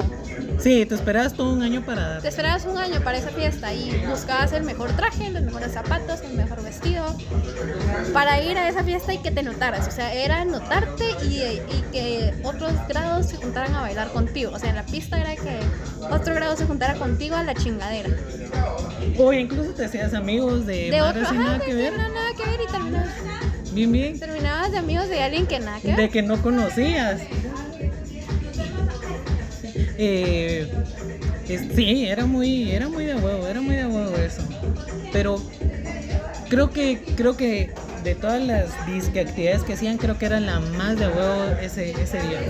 Sí, 0.58 0.84
te 0.86 0.94
esperabas 0.94 1.34
todo 1.34 1.52
un 1.52 1.62
año 1.62 1.82
para 1.84 2.08
dar. 2.08 2.22
Te 2.22 2.28
esperabas 2.28 2.64
un 2.64 2.76
año 2.78 3.00
para 3.02 3.18
esa 3.18 3.30
fiesta 3.30 3.72
y 3.72 4.04
buscabas 4.08 4.52
el 4.52 4.64
mejor 4.64 4.90
traje, 4.92 5.30
los 5.30 5.42
mejores 5.42 5.72
zapatos, 5.72 6.20
el 6.22 6.34
mejor 6.34 6.62
vestido 6.62 7.04
para 8.12 8.40
ir 8.40 8.56
a 8.58 8.68
esa 8.68 8.82
fiesta 8.82 9.14
y 9.14 9.18
que 9.18 9.30
te 9.30 9.42
notaras. 9.42 9.86
O 9.86 9.90
sea, 9.90 10.12
era 10.12 10.44
notarte 10.44 11.04
y, 11.24 11.36
y 11.36 11.84
que 11.92 12.34
otros 12.44 12.72
grados 12.88 13.26
se 13.26 13.36
juntaran 13.36 13.74
a 13.74 13.82
bailar 13.82 14.08
contigo. 14.08 14.52
O 14.54 14.58
sea, 14.58 14.70
en 14.70 14.76
la 14.76 14.84
pista 14.86 15.20
era 15.20 15.34
que 15.36 15.58
otro 16.10 16.34
grado 16.34 16.56
se 16.56 16.66
juntara 16.66 16.94
contigo 16.94 17.36
a 17.36 17.42
la 17.44 17.54
chingadera. 17.54 18.10
O 19.18 19.32
incluso 19.32 19.72
te 19.74 19.84
hacías 19.84 20.14
amigos 20.14 20.66
de, 20.66 20.90
De 20.90 21.02
otro, 21.02 21.24
sin 21.26 21.38
ajá, 21.38 21.44
nada 21.52 21.58
que 21.60 21.74
ver. 21.74 21.92
no 21.92 21.98
nada 22.08 22.28
que 22.36 22.42
ver 22.50 22.60
y 22.68 22.70
terminabas, 22.72 23.08
Bien, 23.72 23.92
bien. 23.92 24.18
terminabas 24.18 24.72
de 24.72 24.78
amigos 24.78 25.08
de 25.08 25.22
alguien 25.22 25.46
que. 25.46 25.58
De 25.60 26.08
que 26.08 26.22
no 26.22 26.40
conocías. 26.42 27.20
Eh, 30.00 30.68
es- 31.48 31.74
sí, 31.74 32.06
era 32.06 32.24
muy, 32.26 32.70
era 32.70 32.88
muy 32.88 33.04
de 33.04 33.14
huevo, 33.16 33.46
era 33.46 33.60
muy 33.60 33.74
de 33.76 33.86
huevo 33.86 34.16
eso. 34.16 34.42
Pero 35.12 35.42
creo 36.48 36.70
que, 36.70 37.00
creo 37.16 37.36
que 37.36 37.70
de 38.04 38.14
todas 38.14 38.40
las 38.42 38.86
disque 38.86 39.20
actividades 39.20 39.62
que 39.64 39.72
hacían, 39.74 39.98
creo 39.98 40.18
que 40.18 40.26
era 40.26 40.40
la 40.40 40.60
más 40.60 40.98
de 40.98 41.08
huevo 41.08 41.44
ese, 41.60 41.90
ese 42.00 42.20
día. 42.20 42.40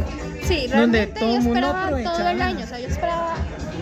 Sí, 0.43 0.67
donde 0.67 1.07
realmente 1.07 1.07
todo 1.21 1.35
yo 1.35 1.41
mundo 1.41 1.59
esperaba 1.59 2.03
todo 2.03 2.29
el 2.29 2.43
año, 2.43 2.65
o 2.65 2.69
sea, 2.69 2.79
yo 2.79 2.89
esperaba 2.89 3.35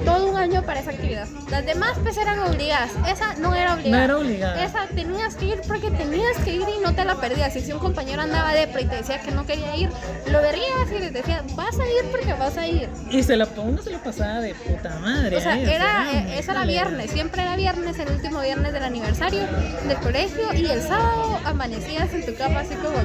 todo 0.05 0.31
un 0.31 0.37
año 0.37 0.63
para 0.63 0.81
esa 0.81 0.91
actividad. 0.91 1.27
Las 1.51 1.67
demás 1.67 1.93
pues 2.03 2.17
eran 2.17 2.39
obligadas, 2.41 2.91
esa 3.09 3.35
no 3.35 3.55
era 3.55 3.75
obligada. 3.75 3.97
No 3.99 4.05
era 4.05 4.19
obligada. 4.19 4.65
Esa 4.65 4.87
tenías 4.95 5.35
que 5.37 5.47
ir 5.47 5.61
porque 5.67 5.91
tenías 5.91 6.37
que 6.45 6.55
ir 6.55 6.63
y 6.63 6.83
no 6.83 6.95
te 6.95 7.05
la 7.05 7.17
perdías. 7.17 7.55
Y 7.57 7.61
si 7.61 7.73
un 7.73 7.79
compañero 7.79 8.23
andaba 8.23 8.53
de 8.53 8.63
y 8.65 8.85
te 8.85 8.97
decía 8.97 9.21
que 9.21 9.31
no 9.31 9.47
quería 9.47 9.75
ir, 9.77 9.91
lo 10.31 10.41
verías 10.43 10.91
y 10.95 10.99
les 10.99 11.13
decía, 11.13 11.43
vas 11.55 11.79
a 11.79 11.85
ir 11.85 12.11
porque 12.11 12.33
vas 12.35 12.57
a 12.57 12.67
ir. 12.67 12.89
Y 13.11 13.23
se 13.23 13.37
la, 13.37 13.49
uno 13.57 13.83
se 13.83 13.91
lo 13.91 13.99
pasaba 13.99 14.41
de 14.41 14.55
puta 14.55 14.99
madre. 15.01 15.37
O 15.37 15.41
sea, 15.41 15.59
era, 15.59 16.13
eh, 16.13 16.39
eso 16.39 16.51
era 16.51 16.61
caleta. 16.61 16.85
viernes, 16.85 17.11
siempre 17.11 17.43
era 17.43 17.57
viernes, 17.57 17.99
el 17.99 18.11
último 18.11 18.41
viernes 18.41 18.73
del 18.73 18.85
aniversario 18.85 19.43
del 19.89 19.97
colegio 19.99 20.53
y 20.55 20.67
el 20.67 20.83
sábado 20.83 21.39
amanecías 21.45 22.13
en 22.13 22.27
tu 22.27 22.35
cama 22.35 22.61
así 22.61 22.75
como... 22.75 22.97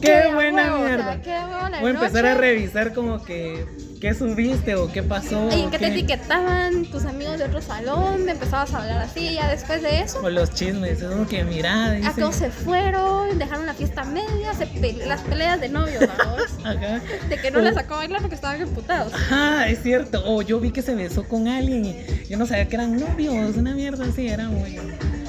¡Qué 0.00 0.32
buena 0.34 0.62
huevo, 0.64 0.76
o 0.76 0.86
sea, 0.86 0.96
mierda! 0.96 1.22
qué 1.22 1.30
huevo 1.30 1.68
la 1.68 1.80
Voy 1.80 1.90
a 1.90 1.94
empezar 1.94 2.22
noche. 2.24 2.28
a 2.28 2.34
revisar 2.34 2.94
como 2.94 3.22
que 3.24 3.66
qué 4.00 4.14
subiste 4.14 4.76
o 4.76 4.92
qué 4.92 5.02
pasó. 5.02 5.48
Y 5.56 5.62
o 5.62 5.70
que 5.70 5.78
te 5.78 5.88
etiquetaban 5.88 6.84
tus 6.84 7.04
amigos 7.04 7.38
de 7.38 7.44
otro 7.46 7.60
salón, 7.60 8.24
me 8.24 8.32
empezabas 8.32 8.72
a 8.72 8.78
hablar 8.78 8.98
así, 8.98 9.20
y 9.20 9.34
ya 9.34 9.48
después 9.50 9.82
de 9.82 10.02
eso, 10.02 10.20
O 10.22 10.30
los 10.30 10.54
chismes, 10.54 11.02
es 11.02 11.08
como 11.08 11.26
que 11.26 11.42
mira, 11.42 11.86
a 11.86 11.92
dice. 11.94 12.12
todos 12.20 12.36
se 12.36 12.50
fueron, 12.50 13.38
dejaron 13.40 13.66
la 13.66 13.74
fiesta 13.74 14.04
media, 14.04 14.54
se 14.54 14.68
las 15.04 15.20
peleas 15.22 15.60
de 15.60 15.68
novios, 15.68 16.04
vamos, 16.16 16.42
Ajá. 16.64 17.00
de 17.28 17.36
que 17.40 17.50
no 17.50 17.58
O- 17.58 17.62
les 17.62 17.74
sacó 17.74 17.94
a 17.94 17.96
bailar 17.98 18.20
porque 18.20 18.36
estaban 18.36 18.60
emputados. 18.60 19.12
Ajá, 19.12 19.68
es 19.68 19.82
cierto. 19.82 20.22
O 20.26 20.42
yo 20.42 20.60
vi 20.60 20.70
que 20.70 20.82
se 20.82 20.94
besó 20.94 21.24
con 21.26 21.48
alguien 21.48 21.84
y 21.86 21.96
yo 22.28 22.38
no 22.38 22.46
sabía 22.46 22.68
que 22.68 22.76
eran 22.76 22.96
novios, 23.00 23.56
una 23.56 23.74
mierda 23.74 24.04
así, 24.04 24.28
era 24.28 24.48
muy. 24.48 24.78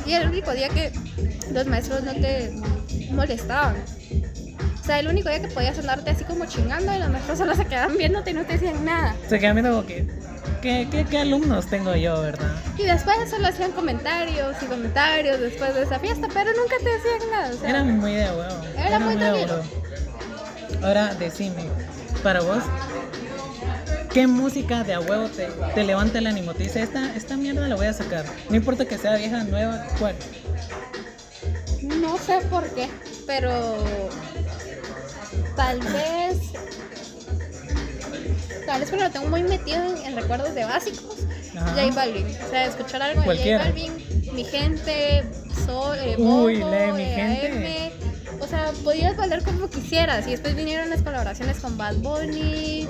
Y 0.06 0.14
el 0.14 0.28
único 0.30 0.52
día 0.54 0.70
que 0.70 0.92
los 1.52 1.66
maestros 1.66 2.04
no 2.04 2.14
te 2.14 2.52
molestaban. 3.12 3.76
O 4.90 4.92
sea, 4.92 5.02
el 5.02 5.08
único 5.08 5.30
día 5.30 5.40
que 5.40 5.50
podías 5.50 5.78
andarte 5.78 6.10
así 6.10 6.24
como 6.24 6.48
chingando 6.48 6.92
y 6.92 6.98
los 6.98 7.12
maestros 7.12 7.38
solo 7.38 7.54
se 7.54 7.64
quedaban 7.66 7.96
viéndote 7.96 8.32
y 8.32 8.34
no 8.34 8.44
te 8.44 8.54
decían 8.54 8.84
nada. 8.84 9.16
Se 9.30 9.38
quedan 9.40 9.54
viendo 9.54 9.72
como 9.72 9.86
que. 9.86 10.08
¿qué, 10.64 10.88
qué, 10.90 11.06
qué 11.06 11.20
alumnos 11.20 11.68
tengo 11.68 11.96
yo, 11.96 12.20
verdad? 12.20 12.52
Y 12.76 12.86
después 12.86 13.30
solo 13.30 13.50
hacían 13.50 13.72
comentarios 13.74 14.56
y 14.64 14.66
comentarios 14.66 15.40
después 15.42 15.76
de 15.76 15.84
esa 15.84 16.00
fiesta, 16.00 16.28
pero 16.34 16.50
nunca 16.54 16.74
te 16.84 16.90
decían 16.90 17.32
nada. 17.32 17.54
O 17.54 17.58
sea, 17.60 17.70
Era 17.70 17.84
muy 17.84 18.14
de 18.16 18.24
huevo. 18.32 18.62
Era 18.80 18.98
muy 19.00 19.14
de 19.14 19.20
tranquilo. 19.20 19.54
huevo. 19.58 20.88
Ahora 20.88 21.14
decime, 21.14 21.66
para 22.24 22.42
vos, 22.42 22.64
¿Qué 24.12 24.26
música 24.26 24.84
de 24.84 24.96
a 24.96 25.02
huevo 25.02 25.28
te, 25.28 25.50
te 25.76 25.84
levanta 25.84 26.18
el 26.18 26.26
ánimo? 26.26 26.56
Te 26.56 26.64
dice, 26.64 26.82
esta, 26.82 27.16
esta 27.16 27.38
mierda 27.38 27.68
la 27.68 27.76
voy 27.76 27.86
a 27.86 27.94
sacar. 27.94 28.26
No 28.50 28.56
importa 28.56 28.86
que 28.86 28.98
sea 28.98 29.16
vieja, 29.18 29.44
nueva, 29.44 29.86
¿cuál? 30.00 30.16
No 31.84 32.18
sé 32.18 32.40
por 32.50 32.68
qué, 32.74 32.90
pero 33.28 33.86
tal 35.60 35.80
vez. 35.80 36.38
Tal 38.66 38.80
vez 38.80 38.90
porque 38.90 39.04
lo 39.04 39.12
tengo 39.12 39.28
muy 39.28 39.44
metido 39.44 39.78
en, 39.84 39.98
en 40.06 40.16
recuerdos 40.16 40.56
de 40.56 40.64
básicos. 40.64 41.18
Ajá. 41.58 41.74
J 41.74 41.94
Balvin. 41.94 42.28
O 42.46 42.50
sea, 42.50 42.66
escuchar 42.66 43.02
algo 43.02 43.24
Cualquiera. 43.24 43.66
de 43.66 43.72
J 43.72 43.92
Balvin, 43.92 44.36
mi 44.36 44.46
gente, 44.46 45.26
Sol, 45.66 45.98
eh, 46.00 46.16
Uy, 46.18 46.58
de 46.58 46.94
Mi 46.94 47.04
eh, 47.04 47.16
Gente. 47.16 47.92
AM. 48.32 48.42
O 48.42 48.48
sea, 48.48 48.72
podías 48.86 49.18
bailar 49.18 49.44
como 49.44 49.70
quisieras. 49.70 50.26
Y 50.28 50.32
después 50.32 50.56
vinieron 50.56 50.90
las 50.90 51.02
colaboraciones 51.02 51.60
con 51.60 51.78
Bad 51.78 51.96
Bunny. 51.96 52.88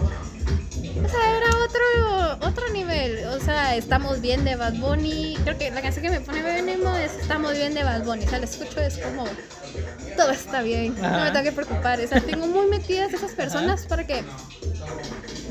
O 1.04 1.08
sea, 1.10 1.38
era 1.38 1.48
otro, 1.64 2.48
otro 2.48 2.70
nivel. 2.74 3.26
O 3.28 3.40
sea, 3.40 3.76
estamos 3.76 4.22
bien 4.22 4.44
de 4.44 4.56
Bad 4.56 4.74
Bunny. 4.76 5.38
Creo 5.44 5.58
que 5.58 5.72
la 5.72 5.82
canción 5.82 6.04
que 6.04 6.12
me 6.12 6.22
pone 6.22 6.42
Bebé 6.42 6.62
Nemo 6.62 6.96
es 6.96 7.14
Estamos 7.14 7.54
bien 7.54 7.74
de 7.74 7.84
Bad 7.84 8.04
Bunny. 8.04 8.26
O 8.26 8.30
sea, 8.30 8.40
la 8.40 8.46
escucho 8.46 8.80
es 8.82 8.98
como 8.98 9.26
todo 10.18 10.32
está 10.32 10.62
bien. 10.62 10.96
No 11.00 11.08
Ajá. 11.08 11.26
me 11.26 11.32
tengo 11.32 11.44
que 11.44 11.52
preocupar. 11.52 12.00
O 12.00 12.08
sea, 12.08 12.20
tengo 12.22 12.48
muy 12.48 12.68
metidas 12.68 13.14
esas 13.14 13.32
personas 13.32 13.86
para 13.86 14.06
que. 14.06 14.24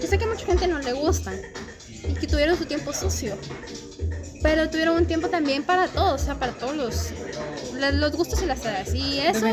Yo 0.00 0.06
sé 0.06 0.18
que 0.18 0.24
a 0.24 0.28
mucha 0.28 0.46
gente 0.46 0.68
no 0.68 0.78
le 0.78 0.92
gustan 0.92 1.34
y 2.08 2.14
que 2.14 2.26
tuvieron 2.26 2.56
su 2.56 2.66
tiempo 2.66 2.92
sucio. 2.92 3.36
Pero 4.42 4.70
tuvieron 4.70 4.96
un 4.96 5.06
tiempo 5.06 5.28
también 5.28 5.64
para 5.64 5.88
todos, 5.88 6.22
o 6.22 6.24
sea, 6.24 6.34
para 6.38 6.52
todos 6.52 6.76
los, 6.76 7.10
los 7.94 8.12
gustos 8.12 8.40
y 8.42 8.46
las 8.46 8.60
edades. 8.64 8.94
Y 8.94 9.18
eso, 9.18 9.46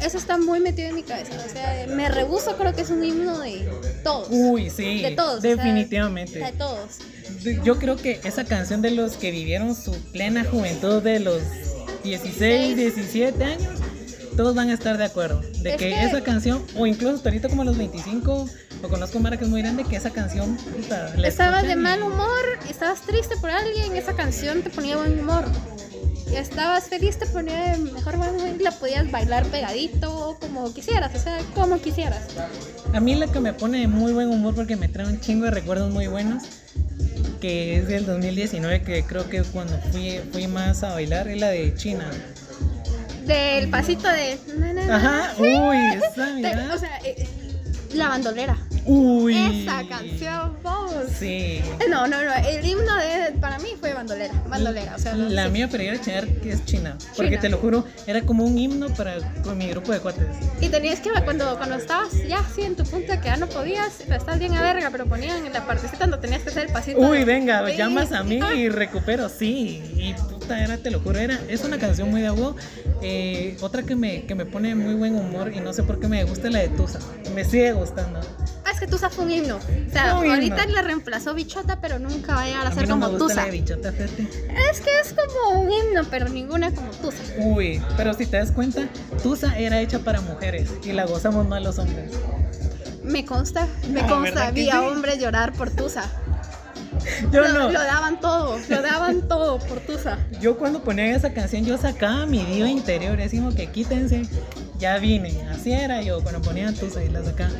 eso 0.00 0.18
está 0.18 0.38
muy 0.38 0.60
metido 0.60 0.88
en 0.88 0.94
mi 0.94 1.02
cabeza. 1.02 1.32
O 1.44 1.52
sea, 1.52 1.86
me 1.88 2.08
rehuso, 2.08 2.56
creo 2.56 2.72
que 2.72 2.82
es 2.82 2.90
un 2.90 3.02
himno 3.04 3.40
de 3.40 3.68
todos. 4.04 4.28
Uy, 4.30 4.70
sí. 4.70 5.02
de 5.02 5.10
todos. 5.12 5.38
o 5.38 5.40
sea, 5.40 5.56
Definitivamente. 5.56 6.38
de 6.38 6.52
todos. 6.52 6.98
Yo 7.64 7.78
creo 7.78 7.96
que 7.96 8.20
esa 8.24 8.44
canción 8.44 8.80
de 8.82 8.92
los 8.92 9.14
que 9.14 9.30
vivieron 9.32 9.74
su 9.74 9.92
plena 10.12 10.44
juventud 10.44 11.02
de 11.02 11.18
los 11.18 11.42
16, 12.04 12.76
17 12.76 13.42
años, 13.44 13.80
todos 14.36 14.54
van 14.54 14.70
a 14.70 14.74
estar 14.74 14.98
de 14.98 15.04
acuerdo. 15.04 15.40
De 15.62 15.70
Es 15.70 15.76
que, 15.76 15.88
que- 15.90 16.04
esa 16.04 16.22
canción, 16.22 16.64
o 16.76 16.86
incluso 16.86 17.20
ahorita 17.24 17.48
como 17.48 17.62
a 17.62 17.64
los 17.64 17.76
25, 17.76 18.48
o 18.82 18.88
conozco 18.88 19.18
Mara 19.20 19.36
que 19.36 19.44
es 19.44 19.50
muy 19.50 19.62
grande, 19.62 19.84
que 19.84 19.96
esa 19.96 20.10
canción, 20.10 20.56
puta, 20.56 21.12
la 21.16 21.28
Estabas 21.28 21.62
de 21.64 21.72
y- 21.72 21.76
mal 21.76 22.02
humor, 22.02 22.42
estabas 22.68 23.00
triste 23.02 23.36
por 23.36 23.50
alguien, 23.50 23.94
esa 23.96 24.14
canción 24.14 24.62
te 24.62 24.70
ponía 24.70 24.96
buen 24.96 25.20
humor. 25.20 25.44
Estabas 26.34 26.84
feliz, 26.88 27.18
te 27.18 27.26
ponía 27.26 27.72
de 27.72 27.78
mejor 27.78 28.14
humor 28.14 28.30
y 28.58 28.62
la 28.62 28.70
podías 28.70 29.10
bailar 29.10 29.44
pegadito, 29.46 30.38
como 30.40 30.72
quisieras, 30.72 31.14
o 31.14 31.18
sea, 31.18 31.38
como 31.54 31.78
quisieras. 31.78 32.22
A 32.94 33.00
mí 33.00 33.14
la 33.14 33.26
que 33.26 33.38
me 33.38 33.52
pone 33.52 33.80
de 33.80 33.86
muy 33.86 34.12
buen 34.14 34.28
humor 34.30 34.54
porque 34.54 34.76
me 34.76 34.88
trae 34.88 35.06
un 35.06 35.20
chingo 35.20 35.44
de 35.44 35.50
recuerdos 35.50 35.90
muy 35.90 36.06
buenos, 36.06 36.44
que 37.40 37.76
es 37.76 37.86
del 37.86 38.06
2019, 38.06 38.82
que 38.82 39.02
creo 39.04 39.28
que 39.28 39.42
cuando 39.42 39.78
fui, 39.92 40.20
fui 40.32 40.46
más 40.46 40.82
a 40.82 40.94
bailar, 40.94 41.28
es 41.28 41.38
la 41.38 41.48
de 41.48 41.74
China. 41.74 42.10
Del 43.26 43.68
pasito 43.68 44.08
de... 44.08 44.38
Ajá, 44.90 45.34
uy, 45.38 45.76
esa, 45.96 46.26
Te- 46.26 46.32
mira. 46.32 46.70
O 46.74 46.78
sea, 46.78 46.98
eh, 47.04 47.28
la 47.94 48.08
bandolera. 48.08 48.56
Uy. 48.84 49.62
Esa 49.64 49.86
canción, 49.88 50.56
vamos. 50.62 50.92
Sí. 51.18 51.60
No, 51.88 52.06
no, 52.08 52.22
no, 52.22 52.32
el 52.34 52.64
himno 52.64 52.96
de, 52.96 53.32
para 53.40 53.58
mí 53.60 53.68
fue 53.78 53.94
bandolera, 53.94 54.34
bandolera, 54.48 54.96
o 54.96 54.98
sea, 54.98 55.14
no 55.14 55.28
La 55.28 55.44
sé. 55.44 55.50
mía 55.50 55.68
prefiero 55.68 55.98
Chenar 56.02 56.26
que 56.40 56.52
es 56.52 56.64
China. 56.64 56.96
Porque 57.16 57.30
China. 57.30 57.40
te 57.42 57.48
lo 57.50 57.58
juro, 57.58 57.84
era 58.06 58.22
como 58.22 58.44
un 58.44 58.58
himno 58.58 58.88
para 58.90 59.16
con 59.42 59.56
mi 59.56 59.68
grupo 59.68 59.92
de 59.92 60.00
cuates. 60.00 60.26
Y 60.60 60.68
tenías 60.68 61.00
que, 61.00 61.10
cuando, 61.24 61.56
cuando 61.58 61.76
estabas 61.76 62.12
ya 62.26 62.40
así 62.40 62.62
en 62.62 62.74
tu 62.74 62.82
punto 62.84 63.12
de 63.12 63.20
que 63.20 63.26
ya 63.26 63.36
no 63.36 63.46
podías, 63.48 63.92
pero 64.06 64.16
estás 64.16 64.38
bien 64.38 64.54
a 64.54 64.62
verga, 64.62 64.88
pero 64.90 65.06
ponían 65.06 65.44
en 65.46 65.52
la 65.52 65.64
partecita 65.66 65.98
donde 66.06 66.18
tenías 66.18 66.42
que 66.42 66.48
hacer 66.50 66.66
el 66.66 66.72
pasito. 66.72 66.98
Uy, 66.98 67.18
de- 67.20 67.24
venga, 67.24 67.64
Sí. 67.70 67.76
llamas 67.76 68.10
a 68.12 68.22
mí 68.24 68.40
y 68.56 68.68
recupero, 68.68 69.28
sí. 69.28 69.82
Y 69.96 70.14
era, 70.58 70.76
te 70.78 70.90
lo 70.90 71.00
juro, 71.00 71.18
era, 71.18 71.38
es 71.48 71.62
una 71.64 71.78
canción 71.78 72.10
muy 72.10 72.20
de 72.20 72.28
agua. 72.28 72.54
Eh, 73.02 73.56
otra 73.60 73.82
que 73.82 73.96
me, 73.96 74.24
que 74.26 74.34
me 74.34 74.46
pone 74.46 74.74
muy 74.74 74.94
buen 74.94 75.14
humor 75.14 75.52
y 75.54 75.60
no 75.60 75.72
sé 75.72 75.82
por 75.82 75.98
qué 76.00 76.08
me 76.08 76.22
gusta 76.24 76.50
la 76.50 76.60
de 76.60 76.68
Tusa. 76.68 76.98
Me 77.34 77.44
sigue 77.44 77.72
gustando. 77.72 78.20
Ah, 78.64 78.70
es 78.72 78.78
que 78.80 78.86
Tusa 78.86 79.10
fue 79.10 79.24
un 79.24 79.30
himno. 79.32 79.56
O 79.56 79.92
sea, 79.92 80.14
Un 80.18 80.30
ahorita 80.30 80.62
himno. 80.64 80.74
la 80.74 80.82
reemplazó 80.82 81.34
Bichota, 81.34 81.80
pero 81.80 81.98
nunca 81.98 82.34
va 82.34 82.42
a 82.42 82.46
llegar 82.46 82.66
a 82.66 82.70
A 82.70 82.74
ser 82.74 82.88
no 82.88 82.96
me 82.96 83.02
como 83.06 83.18
gusta 83.18 83.24
Tusa. 83.34 83.40
la 83.40 83.44
de 83.46 83.50
bichota, 83.58 83.92
fíjate. 83.92 84.22
Es 84.70 84.80
que 84.80 84.90
es 85.00 85.14
como 85.14 85.60
un 85.62 85.70
himno, 85.72 86.02
pero 86.10 86.28
ninguna 86.28 86.72
como 86.72 86.90
Tusa. 86.92 87.22
Uy, 87.38 87.82
pero 87.96 88.14
si 88.14 88.26
te 88.26 88.36
das 88.36 88.52
cuenta, 88.52 88.88
Tusa 89.22 89.58
era 89.58 89.80
hecha 89.80 89.98
para 89.98 90.20
mujeres 90.20 90.70
y 90.84 90.92
la 90.92 91.06
gozamos 91.06 91.46
más 91.48 91.62
los 91.62 91.78
hombres. 91.78 92.12
Me 93.02 93.24
consta, 93.24 93.66
me 93.90 94.00
Ah, 94.00 94.06
consta, 94.06 94.20
¿verdad 94.34 94.54
que 94.54 94.60
vi 94.60 94.68
a 94.70 94.72
sí? 94.74 94.78
hombres 94.78 95.18
llorar 95.20 95.52
por 95.54 95.70
Tusa. 95.70 96.08
Yo 97.32 97.40
lo, 97.42 97.48
no. 97.48 97.70
lo 97.70 97.80
daban 97.80 98.20
todo, 98.20 98.58
lo 98.68 98.82
daban 98.82 99.28
todo 99.28 99.58
por 99.58 99.80
Tusa. 99.80 100.18
Yo 100.40 100.56
cuando 100.58 100.82
ponía 100.82 101.14
esa 101.14 101.32
canción, 101.32 101.64
yo 101.64 101.78
sacaba 101.78 102.26
mi 102.26 102.44
diva 102.44 102.68
interior, 102.68 103.16
decimos 103.16 103.54
que 103.54 103.70
quítense, 103.70 104.22
ya 104.78 104.98
vine. 104.98 105.46
Así 105.50 105.72
era 105.72 106.02
yo 106.02 106.22
cuando 106.22 106.40
ponía 106.42 106.72
Tusa 106.72 107.02
y 107.04 107.08
la 107.08 107.22
sacaba. 107.24 107.50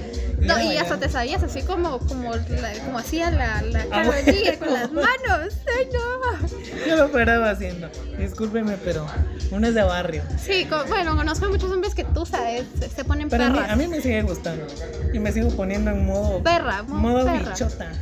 No, 0.41 0.61
y 0.61 0.77
hasta 0.77 0.97
te 0.99 1.09
sabías 1.09 1.41
así 1.45 1.63
como, 1.63 1.99
como, 2.01 2.35
la- 2.35 2.73
como 2.85 2.99
hacía 2.99 3.31
la, 3.31 3.63
la 3.63 3.87
Ah, 3.93 4.03
bueno. 4.05 4.33
con 4.59 4.73
las 4.75 4.91
manos. 4.91 5.55
Ay, 5.79 5.89
no. 5.93 6.87
Yo 6.89 6.97
lo 6.97 7.13
paraba 7.13 7.51
haciendo. 7.51 7.89
Discúlpeme, 8.19 8.77
pero 8.85 9.07
uno 9.53 9.69
es 9.69 9.75
de 9.75 9.83
barrio. 9.85 10.23
Sí, 10.43 10.67
bueno, 10.89 11.17
conozco 11.17 11.47
a 11.47 11.49
muchos 11.49 11.71
hombres 11.71 11.95
que 11.95 12.03
Tusa 12.03 12.51
es, 12.51 12.65
se 12.95 13.05
ponen 13.05 13.29
Pero 13.29 13.45
a 13.45 13.49
mí, 13.51 13.55
perras. 13.55 13.71
a 13.71 13.77
mí 13.77 13.87
me 13.87 14.01
sigue 14.01 14.23
gustando. 14.23 14.67
Y 15.15 15.21
me 15.21 15.31
sigo 15.31 15.51
poniendo 15.51 15.93
en 15.93 16.05
modo, 16.07 16.43
Perra, 16.43 16.83
modo 16.83 16.99
modo 17.01 17.25
perra. 17.27 17.51
bichota. 17.51 17.93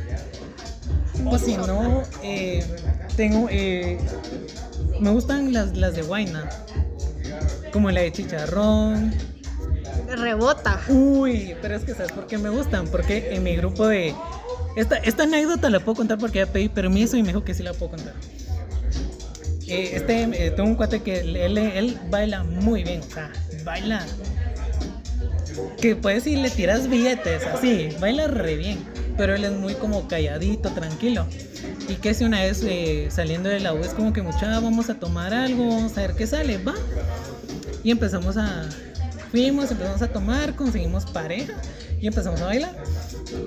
O 1.25 1.37
si 1.37 1.55
no, 1.57 2.03
eh, 2.23 2.65
tengo. 3.15 3.47
eh, 3.49 3.97
me 4.99 5.09
gustan 5.11 5.53
las, 5.53 5.75
las 5.77 5.95
de 5.95 6.01
Guayna. 6.03 6.49
Como 7.73 7.89
la 7.91 8.01
de 8.01 8.11
chicharrón. 8.11 9.13
Rebota. 10.09 10.81
Uy, 10.89 11.55
pero 11.61 11.75
es 11.75 11.83
que 11.83 11.93
¿sabes 11.93 12.11
por 12.11 12.27
qué 12.27 12.37
me 12.37 12.49
gustan? 12.49 12.87
Porque 12.87 13.33
en 13.33 13.43
mi 13.43 13.55
grupo 13.55 13.87
de... 13.87 14.13
Esta, 14.75 14.97
esta 14.97 15.23
anécdota 15.23 15.69
la 15.69 15.79
puedo 15.79 15.95
contar 15.95 16.17
porque 16.17 16.39
ya 16.39 16.45
pedí 16.45 16.69
permiso 16.69 17.17
y 17.17 17.21
me 17.21 17.29
dijo 17.29 17.43
que 17.43 17.53
sí 17.53 17.63
la 17.63 17.73
puedo 17.73 17.91
contar. 17.91 18.13
Eh, 19.67 19.91
este, 19.93 20.23
eh, 20.23 20.51
tengo 20.51 20.69
un 20.69 20.75
cuate 20.75 21.01
que 21.01 21.21
él, 21.21 21.35
él, 21.35 21.57
él 21.57 21.99
baila 22.09 22.43
muy 22.43 22.83
bien, 22.83 23.01
o 23.01 23.13
sea, 23.13 23.31
baila... 23.63 24.05
Que 25.81 25.95
puedes 25.95 26.23
si 26.23 26.35
le 26.35 26.49
tiras 26.49 26.89
billetes, 26.89 27.45
así, 27.45 27.89
baila 27.99 28.27
re 28.27 28.55
bien. 28.55 28.79
Pero 29.17 29.35
él 29.35 29.43
es 29.43 29.51
muy 29.51 29.73
como 29.73 30.07
calladito, 30.07 30.69
tranquilo. 30.69 31.25
Y 31.87 31.95
que 31.95 32.13
si 32.13 32.23
una 32.23 32.41
vez 32.41 32.63
eh, 32.63 33.09
saliendo 33.11 33.49
de 33.49 33.59
la 33.59 33.73
U 33.73 33.79
es 33.79 33.93
como 33.93 34.13
que 34.13 34.21
mucha, 34.21 34.59
vamos 34.59 34.89
a 34.89 34.95
tomar 34.95 35.33
algo, 35.33 35.67
vamos 35.67 35.97
a 35.97 36.01
ver 36.01 36.13
qué 36.13 36.25
sale, 36.27 36.57
va. 36.57 36.75
Y 37.83 37.91
empezamos 37.91 38.37
a. 38.37 38.69
Fuimos, 39.31 39.71
empezamos 39.71 40.01
a 40.01 40.07
tomar, 40.07 40.55
conseguimos 40.55 41.05
pareja 41.05 41.53
y 41.99 42.07
empezamos 42.07 42.41
a 42.41 42.45
bailar. 42.45 42.75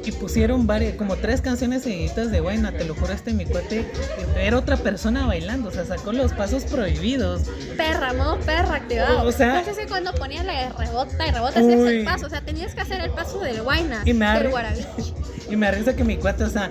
Y 0.04 0.12
pusieron 0.12 0.66
varias, 0.66 0.94
como 0.96 1.16
tres 1.16 1.40
canciones 1.40 1.82
seguidas 1.82 2.30
de 2.30 2.40
Guayna, 2.40 2.72
te 2.72 2.84
lo 2.84 2.94
juro, 2.94 3.12
este 3.12 3.32
mi 3.32 3.44
cuate 3.44 3.84
era 4.38 4.58
otra 4.58 4.76
persona 4.76 5.26
bailando, 5.26 5.68
o 5.68 5.72
sea, 5.72 5.84
sacó 5.84 6.12
los 6.12 6.32
pasos 6.32 6.64
prohibidos. 6.64 7.42
Perra, 7.76 8.12
modo 8.12 8.38
perra 8.40 8.76
activado. 8.76 9.26
O 9.26 9.32
sea- 9.32 9.60
no 9.60 9.64
sé 9.64 9.74
si 9.82 9.86
cuando 9.88 10.12
ponían 10.14 10.46
la 10.46 10.70
rebota 10.70 11.26
y 11.26 11.30
rebota 11.30 11.60
hacías 11.60 11.80
el 11.80 12.04
paso. 12.04 12.26
O 12.26 12.30
sea, 12.30 12.40
tenías 12.40 12.74
que 12.74 12.80
hacer 12.80 13.00
el 13.00 13.10
paso 13.10 13.40
del 13.40 13.62
guayna, 13.62 14.02
Y 14.04 14.12
me 14.12 14.26
del. 14.26 14.86
Y 15.50 15.56
me 15.56 15.66
arriesga 15.66 15.94
que 15.94 16.04
mi 16.04 16.16
cuate, 16.16 16.44
o 16.44 16.48
sea, 16.48 16.70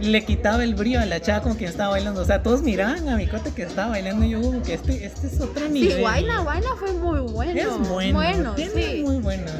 le 0.00 0.24
quitaba 0.24 0.62
el 0.64 0.74
brillo 0.74 1.00
a 1.00 1.06
la 1.06 1.20
chava 1.20 1.42
con 1.42 1.54
quien 1.54 1.70
estaba 1.70 1.90
bailando. 1.90 2.20
O 2.22 2.24
sea, 2.24 2.42
todos 2.42 2.62
miraban 2.62 3.08
a 3.08 3.16
mi 3.16 3.26
cuate 3.26 3.52
que 3.52 3.62
estaba 3.62 3.90
bailando 3.90 4.24
y 4.24 4.30
yo, 4.30 4.40
"Uh, 4.40 4.62
que 4.62 4.74
este, 4.74 5.04
este 5.04 5.26
es 5.26 5.40
otro 5.40 5.66
Sí, 5.66 5.72
nivel. 5.72 6.00
guayna, 6.00 6.40
guayna 6.40 6.68
fue 6.78 6.92
muy 6.92 7.20
bueno. 7.20 7.60
Es 7.60 7.88
bueno. 7.88 8.14
Bueno, 8.18 8.54
tiene 8.54 8.72
sí. 8.96 9.02
muy 9.02 9.16
buenos. 9.18 9.52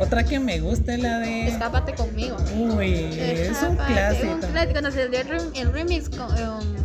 Otra 0.00 0.24
que 0.24 0.40
me 0.40 0.58
gusta 0.60 0.94
es 0.94 1.00
la 1.02 1.18
de. 1.20 1.46
Escápate 1.48 1.94
conmigo. 1.94 2.36
Uy, 2.56 2.94
es 3.16 3.48
un 3.62 3.74
Escápate, 3.74 3.92
clásico. 3.92 4.32
un 4.34 4.40
clásico, 4.40 4.72
Cuando 4.72 4.90
se 4.90 5.08
dio 5.08 5.20
el, 5.20 5.50
el 5.54 5.72
remix 5.72 6.08
con, 6.08 6.28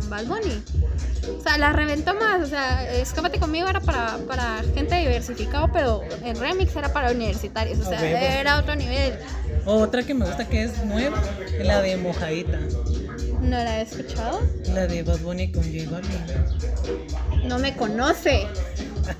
Bad 0.08 0.26
Bunny. 0.26 0.62
O 1.38 1.42
sea, 1.42 1.58
la 1.58 1.72
reventó 1.72 2.14
más. 2.14 2.42
O 2.42 2.46
sea, 2.46 2.88
Escápate 2.92 3.38
conmigo 3.40 3.68
era 3.68 3.80
para, 3.80 4.16
para 4.28 4.62
gente 4.74 4.94
diversificado, 4.96 5.70
pero 5.72 6.02
el 6.24 6.38
remix 6.38 6.74
era 6.76 6.92
para 6.92 7.10
universitarios. 7.10 7.78
O 7.80 7.84
sea, 7.88 8.40
era 8.40 8.58
otro 8.58 8.74
nivel. 8.76 9.14
Otra 9.66 10.02
que 10.02 10.14
me 10.14 10.24
gusta 10.26 10.48
que 10.48 10.64
es 10.64 10.84
nueva 10.84 11.22
es 11.58 11.66
la 11.66 11.82
de 11.82 11.96
Mojadita. 11.96 12.58
¿No 13.40 13.56
la 13.56 13.80
he 13.80 13.82
escuchado? 13.82 14.40
La 14.74 14.86
de 14.86 15.02
Bad 15.02 15.20
Bunny 15.20 15.50
con 15.52 15.62
J 15.62 15.90
Balvin. 15.90 17.48
No 17.48 17.58
me 17.58 17.74
conoce. 17.76 18.46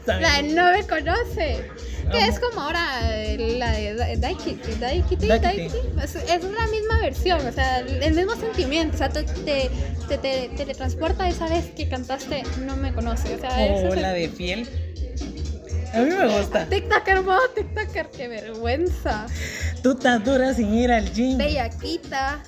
La 0.07 0.43
no 0.43 0.73
me 0.73 0.87
conoce. 0.87 1.65
Que 2.11 2.27
es 2.27 2.41
como 2.41 2.61
ahora 2.61 2.85
eh, 3.25 3.57
la 3.59 3.71
de 3.73 3.95
Da- 3.95 4.17
Daikiti. 4.17 4.73
Daikiti. 4.81 5.27
Es, 5.27 6.15
la 6.15 6.67
misma 6.67 6.99
versión, 7.01 7.47
o 7.47 7.53
sea, 7.53 7.79
el 7.81 8.15
mismo 8.15 8.35
sentimiento. 8.35 8.97
O 8.97 8.99
sea, 8.99 9.09
te, 9.11 9.23
te, 9.23 9.71
te, 10.09 10.19
te 10.19 10.49
teletransporta 10.57 11.29
esa 11.29 11.49
vez 11.49 11.67
que 11.77 11.89
cantaste 11.89 12.43
No 12.67 12.77
me 12.77 12.93
conoce. 12.93 13.35
O 13.37 13.39
sea, 13.39 13.65
ese 13.65 13.85
O 13.87 13.89
es 13.91 13.95
el- 13.95 14.03
la 14.03 14.13
de 14.13 14.29
Fiel. 14.29 14.69
A 15.93 15.99
mí 15.99 16.11
me 16.11 16.39
gusta. 16.39 16.67
TikToker, 16.67 17.23
modo 17.23 17.41
TikToker, 17.55 18.09
qué 18.11 18.29
vergüenza. 18.29 19.27
Tú 19.83 19.95
tan 19.95 20.23
dura 20.23 20.55
sin 20.55 20.73
ir 20.75 20.93
al 20.93 21.13
gym. 21.13 21.37
Bellaquita. 21.39 22.41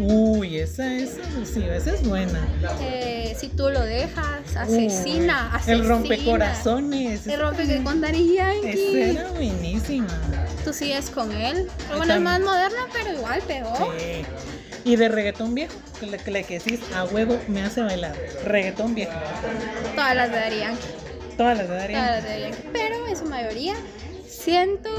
Uy, 0.00 0.58
esa 0.58 0.92
es 0.94 1.16
abusiva, 1.34 1.74
esa 1.74 1.92
es 1.94 2.06
buena. 2.06 2.46
eh, 2.82 3.34
si 3.38 3.48
tú 3.48 3.70
lo 3.70 3.80
dejas, 3.80 4.56
asesina, 4.56 5.48
Uy, 5.50 5.56
asesina. 5.56 5.72
El 5.72 5.88
rompecorazones. 5.88 7.26
El 7.26 7.40
rompe 7.40 7.82
con 7.82 8.00
Daddy 8.00 8.36
Esa 8.36 8.52
Yankee. 8.62 9.00
era 9.00 9.28
buenísima. 9.30 10.08
Tú 10.64 10.72
sigues 10.74 11.08
con 11.08 11.32
él. 11.32 11.68
Bueno, 11.88 12.02
es 12.02 12.08
también. 12.08 12.22
más 12.24 12.40
moderna, 12.40 12.78
pero 12.92 13.12
igual 13.14 13.40
pegó. 13.46 13.74
Sí. 13.98 14.24
Y 14.84 14.96
de 14.96 15.08
reggaetón 15.08 15.54
viejo, 15.54 15.74
que 15.98 16.06
le, 16.06 16.18
que 16.18 16.30
le 16.30 16.44
que 16.44 16.58
decís 16.58 16.80
a 16.94 17.04
huevo 17.04 17.38
me 17.48 17.62
hace 17.62 17.80
bailar. 17.82 18.14
Reggaetón 18.44 18.94
viejo. 18.94 19.12
Todas 19.94 20.14
las 20.16 20.30
de 20.30 20.36
Daddy 20.36 20.58
Yankee. 20.58 20.86
Todas 21.38 21.56
las 21.56 21.68
de 21.68 21.74
Todas 21.74 21.82
Darían. 21.82 22.06
las 22.06 22.24
de 22.24 22.40
Yankee. 22.40 22.68
Pero 22.72 23.06
en 23.06 23.16
su 23.16 23.24
mayoría 23.24 23.74
siento. 24.28 24.90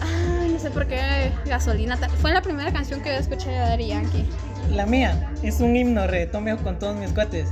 Ay, 0.00 0.50
no 0.50 0.58
sé 0.58 0.70
por 0.70 0.86
qué 0.86 1.32
gasolina. 1.46 1.96
Fue 2.20 2.32
la 2.32 2.42
primera 2.42 2.72
canción 2.72 3.00
que 3.00 3.08
yo 3.08 3.16
escuché 3.16 3.48
de 3.50 3.56
Daddy 3.58 3.88
Yankee. 3.88 4.28
La 4.70 4.86
mía 4.86 5.30
es 5.42 5.60
un 5.60 5.74
himno 5.74 6.06
reggaetón 6.06 6.56
con 6.58 6.78
todos 6.78 6.96
mis 6.96 7.10
cuates. 7.12 7.48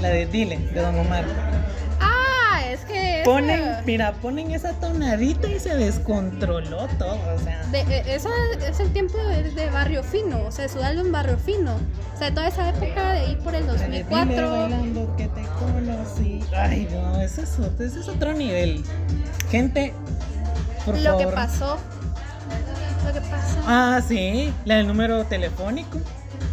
La 0.00 0.08
de 0.08 0.26
Dile, 0.26 0.58
de 0.58 0.80
Don 0.80 0.96
Omar. 0.98 1.24
Es 2.78 2.84
que. 2.86 3.20
esa- 3.22 3.24
Ponen, 3.24 3.62
mira, 3.86 4.12
ponen 4.14 4.50
esa 4.52 4.72
tonadita 4.74 5.48
y 5.48 5.58
se 5.58 5.74
descontroló 5.76 6.86
todo. 6.98 7.18
O 7.34 7.38
sea, 7.42 7.64
De, 7.72 7.80
eh, 7.80 8.02
eso 8.08 8.28
es 8.68 8.80
el 8.80 8.92
tiempo 8.92 9.18
de, 9.18 9.50
de 9.50 9.70
Barrio 9.70 10.02
Fino, 10.02 10.42
o 10.46 10.50
sea, 10.52 10.68
su 10.68 10.82
álbum 10.82 11.10
Barrio 11.12 11.38
Fino. 11.38 11.74
O 12.14 12.18
sea, 12.18 12.32
toda 12.32 12.48
esa 12.48 12.68
época 12.70 13.12
de 13.12 13.18
ahí 13.20 13.36
por 13.42 13.54
el 13.54 13.66
la 13.66 13.72
de 13.74 13.84
Dile 13.86 14.04
2004. 14.04 14.50
bailando 14.50 15.16
que 15.16 15.28
te 15.28 15.42
conocí. 15.58 16.44
Ay, 16.54 16.88
no, 16.90 17.20
ese 17.20 17.42
es, 17.42 17.58
otro, 17.58 17.84
ese 17.84 18.00
es 18.00 18.08
otro 18.08 18.32
nivel. 18.32 18.84
Gente, 19.50 19.92
por 20.84 20.96
Lo 20.98 21.16
que 21.18 21.24
favor. 21.24 21.34
pasó. 21.34 21.78
Lo 23.06 23.12
que 23.12 23.20
pasó. 23.20 23.58
Ah, 23.66 24.00
sí, 24.06 24.52
la 24.64 24.76
del 24.76 24.86
número 24.86 25.24
telefónico. 25.24 25.98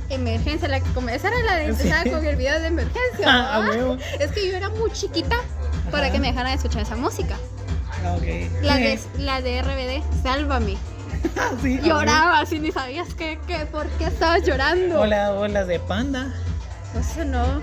Emergencia, 0.10 0.68
la 0.68 0.80
que 0.80 0.90
esa 1.16 1.28
era 1.30 1.40
la 1.44 1.56
de 1.56 1.64
Sí. 1.74 1.88
empezar 1.88 2.10
con 2.12 2.24
el 2.26 2.36
video 2.36 2.60
de 2.60 2.68
emergencia. 2.68 3.00
Ah. 3.26 3.66
Es 4.20 4.32
que 4.32 4.48
yo 4.50 4.56
era 4.58 4.70
muy 4.70 4.92
chiquita 4.92 5.38
para 5.94 6.12
que 6.12 6.20
me 6.20 6.28
dejaran 6.28 6.54
escuchar 6.54 6.82
esa 6.82 6.96
música. 6.96 7.38
Ah, 8.04 8.16
ok. 8.18 8.64
La 8.64 8.78
de, 8.78 9.00
la 9.20 9.42
de 9.42 9.62
RBD, 9.62 10.24
Sálvame. 10.24 10.76
Sí. 11.62 11.80
Lloraba 11.82 12.42
así, 12.42 12.60
ni 12.60 12.72
sabías 12.72 13.14
qué, 13.14 13.40
qué, 13.48 13.66
por 13.68 13.88
qué 13.92 14.06
estabas 14.06 14.44
llorando. 14.44 15.00
Hola, 15.00 15.32
hola 15.32 15.64
de 15.64 15.80
Panda. 15.80 16.34
Eso 17.00 17.24
no, 17.24 17.62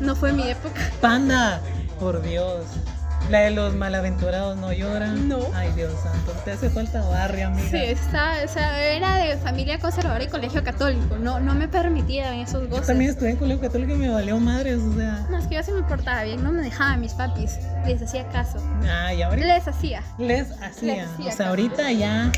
no 0.00 0.14
fue 0.14 0.32
mi 0.32 0.48
época. 0.48 0.80
Panda, 1.00 1.60
por 1.98 2.22
Dios. 2.22 2.66
La 3.28 3.40
de 3.40 3.50
los 3.52 3.74
malaventurados 3.74 4.56
no 4.56 4.72
lloran. 4.72 5.28
No. 5.28 5.38
Ay, 5.54 5.70
Dios 5.76 5.92
santo. 6.02 6.32
Te 6.44 6.50
hace 6.52 6.68
falta 6.68 7.00
barrio, 7.06 7.46
amiga. 7.48 7.68
Sí, 7.70 7.76
está, 7.76 8.32
o 8.44 8.48
sea, 8.48 8.82
era 8.92 9.16
de 9.18 9.36
familia 9.36 9.78
conservadora 9.78 10.24
y 10.24 10.26
colegio 10.26 10.64
católico. 10.64 11.16
No, 11.16 11.38
no 11.38 11.54
me 11.54 11.68
permitían 11.68 12.34
esos 12.34 12.62
Yo 12.64 12.68
goces. 12.70 12.88
también 12.88 13.10
estudié 13.12 13.30
en 13.32 13.36
colegio 13.36 13.60
católico 13.60 13.92
y 13.94 13.98
me 13.98 14.08
valió 14.08 14.38
madres, 14.40 14.78
o 14.80 14.96
sea. 14.96 15.26
No, 15.30 15.38
es 15.38 15.46
que 15.46 15.54
yo 15.56 15.62
sí 15.62 15.70
me 15.70 15.82
portaba 15.82 16.24
bien, 16.24 16.42
no 16.42 16.50
me 16.50 16.62
dejaban 16.62 17.00
mis 17.00 17.12
papis. 17.12 17.58
Les 17.86 18.02
hacía 18.02 18.26
caso. 18.30 18.58
Ahorita 18.88 19.46
Les 19.46 19.68
hacía. 19.68 20.02
les 20.18 20.50
hacía. 20.60 20.94
Les 20.94 21.08
hacía 21.08 21.32
O 21.32 21.36
sea, 21.36 21.48
ahorita 21.50 21.92
ya 21.92 22.32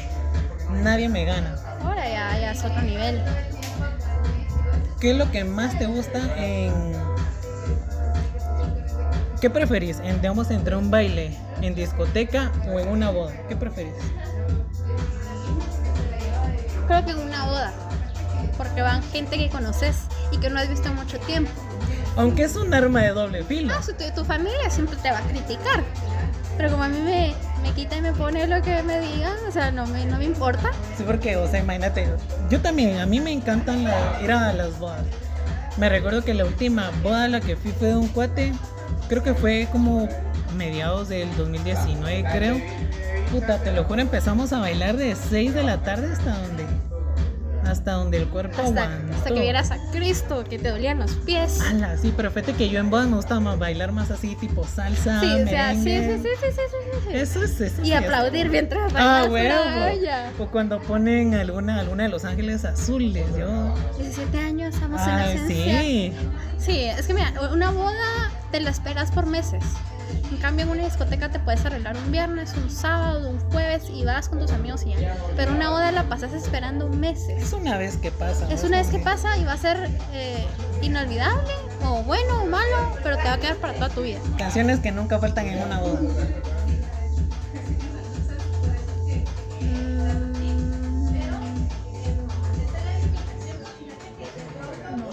nadie 0.82 1.08
me 1.08 1.24
gana. 1.24 1.54
Ahora 1.80 2.06
ya, 2.06 2.38
ya 2.38 2.52
es 2.52 2.62
otro 2.64 2.82
nivel. 2.82 3.22
¿Qué 5.00 5.12
es 5.12 5.16
lo 5.16 5.30
que 5.30 5.44
más 5.44 5.78
te 5.78 5.86
gusta 5.86 6.18
en. 6.36 6.72
¿Qué 9.42 9.50
preferís? 9.50 9.98
En, 10.04 10.20
digamos, 10.20 10.52
entre 10.52 10.76
un 10.76 10.88
baile 10.88 11.36
en 11.62 11.74
discoteca 11.74 12.52
o 12.72 12.78
en 12.78 12.86
una 12.86 13.10
boda. 13.10 13.32
¿Qué 13.48 13.56
preferís? 13.56 13.92
Creo 16.86 17.04
que 17.04 17.10
en 17.10 17.18
una 17.18 17.46
boda. 17.46 17.72
Porque 18.56 18.82
van 18.82 19.02
gente 19.02 19.36
que 19.38 19.50
conoces 19.50 20.02
y 20.30 20.38
que 20.38 20.48
no 20.48 20.60
has 20.60 20.68
visto 20.68 20.94
mucho 20.94 21.18
tiempo. 21.18 21.50
Aunque 22.14 22.44
es 22.44 22.54
un 22.54 22.72
arma 22.72 23.00
de 23.02 23.08
doble 23.08 23.42
filo. 23.42 23.74
Ah, 23.76 23.82
su- 23.82 23.94
tu, 23.94 24.04
tu 24.14 24.24
familia 24.24 24.70
siempre 24.70 24.96
te 25.02 25.10
va 25.10 25.18
a 25.18 25.22
criticar. 25.22 25.82
Pero 26.56 26.70
como 26.70 26.84
a 26.84 26.88
mí 26.88 27.00
me, 27.00 27.34
me 27.64 27.72
quita 27.74 27.96
y 27.96 28.00
me 28.00 28.12
pone 28.12 28.46
lo 28.46 28.62
que 28.62 28.80
me 28.84 29.00
digan, 29.00 29.34
o 29.48 29.50
sea, 29.50 29.72
no 29.72 29.88
me, 29.88 30.04
no 30.06 30.18
me 30.18 30.24
importa. 30.24 30.70
Sí, 30.96 31.02
porque, 31.04 31.36
o 31.36 31.48
sea, 31.50 31.58
imagínate, 31.58 32.06
yo 32.48 32.60
también, 32.60 33.00
a 33.00 33.06
mí 33.06 33.18
me 33.18 33.32
encantan 33.32 33.82
la, 33.82 34.20
ir 34.22 34.30
a 34.30 34.52
las 34.52 34.78
bodas. 34.78 35.02
Me 35.78 35.88
recuerdo 35.88 36.22
que 36.22 36.32
la 36.32 36.44
última 36.44 36.92
boda 37.02 37.24
a 37.24 37.28
la 37.28 37.40
que 37.40 37.56
fui 37.56 37.72
fue 37.72 37.88
de 37.88 37.96
un 37.96 38.06
cuate, 38.06 38.52
creo 39.12 39.22
que 39.22 39.34
fue 39.34 39.68
como 39.70 40.08
mediados 40.56 41.10
del 41.10 41.28
2019, 41.36 42.24
creo. 42.32 42.56
Puta, 43.30 43.58
te 43.58 43.70
lo 43.72 43.84
juro, 43.84 44.00
empezamos 44.00 44.54
a 44.54 44.58
bailar 44.58 44.96
de 44.96 45.14
6 45.14 45.52
de 45.54 45.62
la 45.62 45.82
tarde 45.82 46.10
hasta 46.12 46.38
donde, 46.38 46.64
hasta 47.66 47.92
donde 47.92 48.16
el 48.18 48.28
cuerpo 48.28 48.60
Hasta, 48.62 48.84
aguantó. 48.84 49.14
hasta 49.16 49.34
que 49.34 49.40
vieras 49.40 49.70
a 49.70 49.76
Cristo, 49.92 50.44
que 50.48 50.58
te 50.58 50.70
dolían 50.70 50.98
los 50.98 51.12
pies. 51.12 51.60
Ala, 51.60 51.96
sí, 51.98 52.12
pero 52.16 52.30
fíjate 52.30 52.54
que 52.54 52.68
yo 52.70 52.80
en 52.80 52.88
bodas 52.90 53.06
me 53.08 53.16
gusta 53.16 53.38
más 53.40 53.58
bailar 53.58 53.92
más 53.92 54.10
así, 54.10 54.34
tipo 54.36 54.66
salsa, 54.66 55.20
Sí, 55.20 55.26
o 55.26 55.46
sea, 55.46 55.72
sí, 55.74 55.82
sí, 55.82 55.90
sí, 56.00 56.18
sí, 56.22 56.28
sí, 56.40 56.48
sí, 56.56 56.98
sí. 57.10 57.16
Eso 57.16 57.42
es 57.44 57.60
eso. 57.60 57.82
Y 57.82 57.86
sí 57.86 57.92
es- 57.92 57.98
aplaudir 58.02 58.48
mientras 58.48 58.92
Ah, 58.94 59.26
bailas 59.30 59.66
la 59.76 59.86
olla. 59.92 60.30
O 60.38 60.46
cuando 60.46 60.80
ponen 60.80 61.34
alguna, 61.34 61.78
alguna 61.80 62.02
de 62.04 62.08
Los 62.08 62.24
Ángeles 62.24 62.64
Azules, 62.64 63.26
yo. 63.38 63.74
17 63.98 64.38
años, 64.38 64.74
estamos 64.74 65.00
en 65.02 65.06
la 65.16 65.32
esencia. 65.32 65.80
sí. 65.82 66.12
Sí, 66.58 66.84
es 66.84 67.06
que 67.08 67.14
mira, 67.14 67.32
una 67.52 67.72
boda 67.72 68.21
te 68.52 68.60
la 68.60 68.70
esperas 68.70 69.10
por 69.10 69.26
meses. 69.26 69.64
En 70.30 70.36
cambio, 70.36 70.66
en 70.66 70.70
una 70.70 70.84
discoteca 70.84 71.30
te 71.30 71.38
puedes 71.38 71.64
arreglar 71.64 71.96
un 71.96 72.12
viernes, 72.12 72.54
un 72.54 72.70
sábado, 72.70 73.30
un 73.30 73.40
jueves 73.50 73.84
y 73.88 74.04
vas 74.04 74.28
con 74.28 74.40
tus 74.40 74.52
amigos 74.52 74.84
y 74.84 74.90
ya. 74.90 75.16
Pero 75.36 75.52
una 75.52 75.70
boda 75.70 75.90
la 75.90 76.04
pasas 76.04 76.34
esperando 76.34 76.88
meses. 76.88 77.42
Es 77.42 77.52
una 77.54 77.78
vez 77.78 77.96
que 77.96 78.10
pasa. 78.10 78.46
Es 78.52 78.62
una 78.62 78.78
vez 78.78 78.88
que 78.88 78.98
pasa 78.98 79.38
y 79.38 79.44
va 79.44 79.54
a 79.54 79.56
ser 79.56 79.88
eh, 80.12 80.46
inolvidable, 80.82 81.50
o 81.84 82.02
bueno 82.02 82.42
o 82.42 82.46
malo, 82.46 82.92
pero 83.02 83.16
te 83.16 83.24
va 83.24 83.34
a 83.34 83.38
quedar 83.38 83.56
para 83.56 83.72
toda 83.72 83.88
tu 83.88 84.02
vida. 84.02 84.20
Canciones 84.36 84.80
que 84.80 84.92
nunca 84.92 85.18
faltan 85.18 85.46
en 85.46 85.62
una 85.62 85.80
boda. 85.80 86.00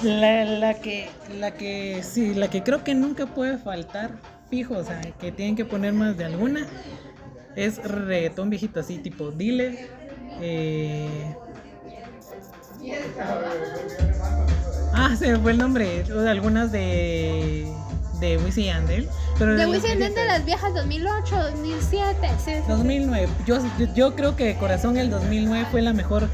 La, 0.04 0.46
la 0.46 0.74
que, 0.76 1.10
la 1.40 1.52
que, 1.52 2.02
sí, 2.04 2.34
la 2.34 2.50
que 2.50 2.64
creo 2.64 2.84
que 2.84 2.94
nunca 2.96 3.26
puede 3.26 3.58
faltar, 3.58 4.12
fijo, 4.50 4.76
o 4.78 4.84
sea, 4.84 5.02
que 5.20 5.32
tienen 5.32 5.56
que 5.56 5.66
poner 5.66 5.94
más 5.94 6.18
de 6.18 6.26
alguna, 6.26 6.66
es 7.56 7.84
reggaetón 7.84 8.50
viejito, 8.50 8.80
así, 8.80 8.98
tipo 9.00 9.32
Dile. 9.32 9.88
eh, 10.42 11.36
Ah, 14.94 15.16
se 15.18 15.32
me 15.32 15.40
fue 15.40 15.52
el 15.52 15.58
nombre. 15.58 16.04
o 16.12 16.28
algunas 16.28 16.72
de. 16.72 17.68
de 18.20 18.38
Yandel. 18.66 19.08
Pero 19.38 19.52
De 19.52 19.58
las 19.60 19.68
Wisin 19.68 19.86
y 19.86 19.92
Yandel 19.92 20.16
de 20.16 20.26
las 20.26 20.46
viejas 20.46 20.74
2008, 20.74 21.36
2007, 21.52 22.18
sí, 22.22 22.36
sí, 22.46 22.52
sí. 22.58 22.64
2009. 22.68 23.28
Yo, 23.46 23.60
yo 23.96 24.16
creo 24.16 24.36
que 24.36 24.46
de 24.46 24.56
corazón 24.56 24.98
el 24.98 25.10
2009 25.10 25.68
fue 25.72 25.82
la 25.82 25.94
mejor. 25.94 26.28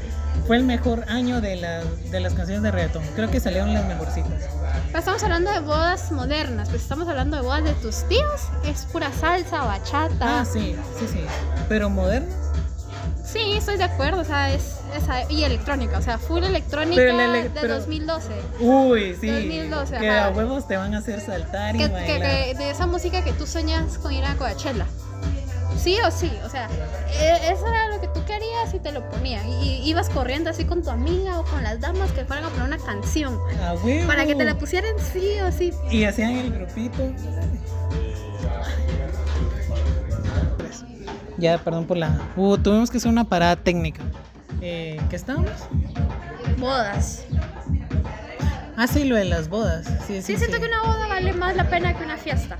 Fue 0.46 0.56
el 0.56 0.64
mejor 0.64 1.04
año 1.08 1.40
de, 1.40 1.56
la- 1.56 1.82
de 1.82 2.20
las 2.20 2.32
canciones 2.34 2.62
de 2.62 2.70
reggaetón. 2.70 3.02
Creo 3.16 3.30
que 3.30 3.40
salieron 3.40 3.74
las 3.74 3.84
mejorcitas. 3.86 4.44
Pero 4.88 4.98
estamos 4.98 5.22
hablando 5.24 5.50
de 5.50 5.60
bodas 5.60 6.12
modernas, 6.12 6.68
pues 6.68 6.82
estamos 6.82 7.08
hablando 7.08 7.36
de 7.36 7.42
bodas 7.42 7.64
de 7.64 7.72
tus 7.74 8.04
tíos, 8.08 8.42
es 8.64 8.82
pura 8.92 9.10
salsa, 9.12 9.64
bachata. 9.64 10.40
Ah, 10.40 10.44
sí, 10.44 10.76
sí, 10.98 11.06
sí. 11.12 11.20
Pero 11.68 11.90
moderno. 11.90 12.28
Sí, 13.24 13.54
estoy 13.56 13.76
de 13.76 13.84
acuerdo, 13.84 14.20
o 14.20 14.24
sea, 14.24 14.52
es 14.54 14.76
esa 14.96 15.30
y 15.30 15.42
electrónica, 15.42 15.98
o 15.98 16.02
sea, 16.02 16.16
full 16.16 16.44
electrónica 16.44 17.02
ele- 17.02 17.42
de 17.44 17.50
pero- 17.60 17.74
2012. 17.74 18.28
Uy, 18.60 19.16
sí. 19.20 19.26
2012, 19.26 19.98
que 19.98 20.08
ajá. 20.10 20.26
a 20.26 20.30
huevos 20.30 20.68
te 20.68 20.76
van 20.76 20.94
a 20.94 20.98
hacer 20.98 21.20
saltar 21.20 21.74
y 21.74 21.78
Que, 21.80 21.90
que 21.90 22.54
de 22.56 22.70
esa 22.70 22.86
música 22.86 23.22
que 23.24 23.32
tú 23.32 23.46
sueñas 23.46 23.98
con 23.98 24.12
ir 24.12 24.24
a 24.24 24.36
Coachella. 24.36 24.86
Sí 25.78 25.96
o 26.06 26.10
sí, 26.10 26.30
o 26.44 26.48
sea, 26.48 26.68
e- 27.20 27.52
eso 27.52 27.66
era 27.66 27.88
lo 27.88 28.00
que 28.00 28.08
tú 28.08 28.24
querías 28.24 28.72
y 28.74 28.78
te 28.80 28.92
lo 28.92 29.08
ponían. 29.08 29.48
Y, 29.48 29.88
ibas 29.88 30.08
corriendo 30.10 30.50
así 30.50 30.64
con 30.64 30.82
tu 30.82 30.90
amiga 30.90 31.38
o 31.38 31.44
con 31.44 31.62
las 31.62 31.80
damas 31.80 32.10
que 32.12 32.24
fueran 32.24 32.44
a 32.44 32.48
poner 32.48 32.66
una 32.66 32.78
canción. 32.78 33.38
A 33.62 33.74
huevo. 33.74 34.06
Para 34.06 34.24
que 34.26 34.34
te 34.34 34.44
la 34.44 34.56
pusieran 34.58 34.92
sí 35.12 35.38
o 35.40 35.52
sí. 35.52 35.72
Y 35.90 36.04
hacían 36.04 36.32
el 36.32 36.52
grupito. 36.52 37.12
Ya, 41.38 41.58
perdón 41.58 41.84
por 41.86 41.98
la. 41.98 42.18
Uh, 42.36 42.56
tuvimos 42.56 42.90
que 42.90 42.96
hacer 42.96 43.10
una 43.10 43.24
parada 43.24 43.56
técnica. 43.56 44.02
Eh, 44.62 44.98
¿Qué 45.10 45.16
estábamos? 45.16 45.50
Bodas. 46.58 47.24
Ah, 48.76 48.86
sí, 48.86 49.04
lo 49.04 49.16
de 49.16 49.24
las 49.26 49.48
bodas. 49.48 49.86
Sí, 50.06 50.16
sí, 50.16 50.22
Sí, 50.22 50.36
siento 50.38 50.56
sí. 50.56 50.62
que 50.62 50.68
una 50.68 50.82
boda 50.82 51.06
vale 51.08 51.32
más 51.34 51.54
la 51.56 51.68
pena 51.68 51.96
que 51.96 52.04
una 52.04 52.16
fiesta. 52.16 52.58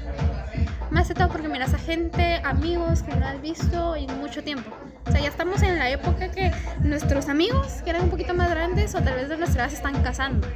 Más 0.97 1.09
todo 1.09 1.29
porque 1.29 1.47
miras 1.47 1.75
a 1.75 1.79
gente, 1.79 2.41
amigos 2.43 3.03
que 3.03 3.15
no 3.15 3.27
has 3.27 3.39
visto 3.43 3.95
en 3.97 4.19
mucho 4.19 4.43
tiempo. 4.43 4.71
O 5.07 5.11
sea, 5.11 5.21
ya 5.21 5.29
estamos 5.29 5.61
en 5.61 5.79
la 5.79 5.91
época 5.91 6.31
que 6.31 6.51
nuestros 6.81 7.29
amigos, 7.29 7.83
que 7.85 7.91
eran 7.91 8.05
un 8.05 8.09
poquito 8.09 8.33
más 8.33 8.49
grandes 8.49 8.95
o 8.95 9.03
tal 9.03 9.15
vez 9.17 9.29
de 9.29 9.37
nuestra 9.37 9.65
edad, 9.65 9.69
se 9.69 9.77
están 9.77 10.03
casando. 10.03 10.49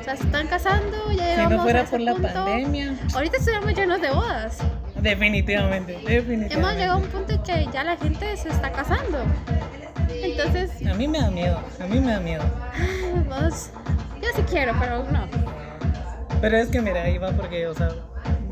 O 0.00 0.02
sea, 0.02 0.16
se 0.16 0.22
están 0.22 0.46
casando, 0.46 1.12
ya 1.12 1.24
Si 1.24 1.30
llegamos 1.30 1.50
no 1.52 1.58
a 1.60 1.62
fuera 1.64 1.80
ese 1.82 1.90
por 1.90 2.00
la 2.00 2.12
punto. 2.14 2.28
pandemia. 2.32 2.94
Ahorita 3.14 3.36
estuviéramos 3.36 3.74
llenos 3.74 4.00
de 4.00 4.10
bodas. 4.12 4.58
Definitivamente, 4.98 5.92
definitivamente. 5.92 6.54
Hemos 6.54 6.72
llegado 6.72 6.92
a 6.94 6.96
un 6.96 7.08
punto 7.08 7.34
en 7.34 7.42
que 7.42 7.68
ya 7.70 7.84
la 7.84 7.98
gente 7.98 8.34
se 8.38 8.48
está 8.48 8.72
casando. 8.72 9.18
Entonces, 10.08 10.70
A 10.86 10.94
mí 10.94 11.06
me 11.06 11.18
da 11.18 11.30
miedo, 11.30 11.60
a 11.78 11.86
mí 11.86 12.00
me 12.00 12.12
da 12.12 12.20
miedo. 12.20 12.44
vos, 13.28 13.72
yo 14.22 14.28
sí 14.34 14.42
quiero, 14.48 14.72
pero 14.80 15.04
no. 15.12 15.28
Pero 16.40 16.56
es 16.56 16.68
que 16.68 16.80
mira, 16.80 17.02
ahí 17.02 17.18
va 17.18 17.32
porque, 17.32 17.66
o 17.66 17.74
sea, 17.74 17.90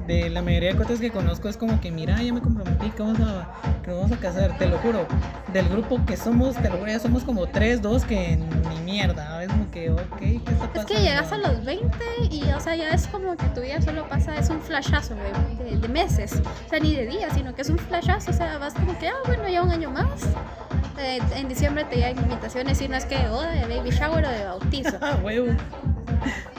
de 0.07 0.31
la 0.31 0.43
mayoría 0.43 0.73
de 0.73 0.77
cosas 0.77 1.01
que 1.01 1.11
conozco 1.11 1.49
es 1.49 1.57
como 1.57 1.81
que, 1.81 1.91
mira, 1.91 2.21
ya 2.21 2.33
me 2.33 2.41
comprometí, 2.41 2.91
que 2.91 3.03
vamos 3.03 3.21
a, 3.21 3.49
que 3.83 3.91
nos 3.91 4.01
vamos 4.01 4.13
a 4.13 4.21
casar, 4.21 4.59
te 4.59 4.67
lo 4.67 4.79
juro. 4.79 5.07
Del 5.53 5.69
grupo 5.69 6.05
que 6.05 6.17
somos, 6.17 6.57
te 6.57 6.69
lo 6.69 6.79
juro, 6.79 6.91
ya 6.91 6.99
somos 6.99 7.23
como 7.23 7.47
tres, 7.47 7.81
dos 7.81 8.05
que 8.05 8.37
ni 8.37 8.81
mierda. 8.81 9.43
Es 9.43 9.51
como 9.51 9.71
que, 9.71 9.91
ok, 9.91 10.19
¿qué 10.19 10.37
está 10.37 10.73
pasando? 10.73 10.81
Es 10.81 10.87
que 10.87 11.03
llegas 11.03 11.33
a 11.33 11.39
los 11.39 11.65
20 11.65 11.97
y, 12.31 12.43
o 12.53 12.61
sea, 12.61 12.77
ya 12.77 12.91
es 12.91 13.07
como 13.07 13.37
que 13.37 13.47
tu 13.47 13.61
vida 13.61 13.81
solo 13.81 14.09
pasa, 14.09 14.37
es 14.37 14.51
un 14.51 14.61
flashazo, 14.61 15.15
güey, 15.17 15.71
de, 15.71 15.79
de 15.79 15.89
meses. 15.89 16.43
O 16.67 16.69
sea, 16.69 16.81
ni 16.81 16.95
de 16.95 17.07
días, 17.07 17.33
sino 17.35 17.55
que 17.55 17.63
es 17.63 17.71
un 17.71 17.79
flashazo. 17.79 18.31
O 18.31 18.35
sea, 18.35 18.59
vas 18.59 18.75
como 18.75 18.99
que, 18.99 19.09
ah, 19.09 19.15
bueno, 19.27 19.49
ya 19.49 19.63
un 19.63 19.71
año 19.71 19.91
más. 19.91 20.27
Eh, 20.99 21.19
en 21.37 21.49
diciembre 21.49 21.85
te 21.85 21.97
llegan 21.97 22.19
invitaciones 22.19 22.81
y 22.81 22.89
no 22.89 22.97
es 22.97 23.05
que 23.07 23.17
boda 23.29 23.51
de 23.51 23.67
baby 23.67 23.91
shower 23.91 24.25
o 24.25 24.31
de 24.31 24.45
bautizo. 24.45 24.99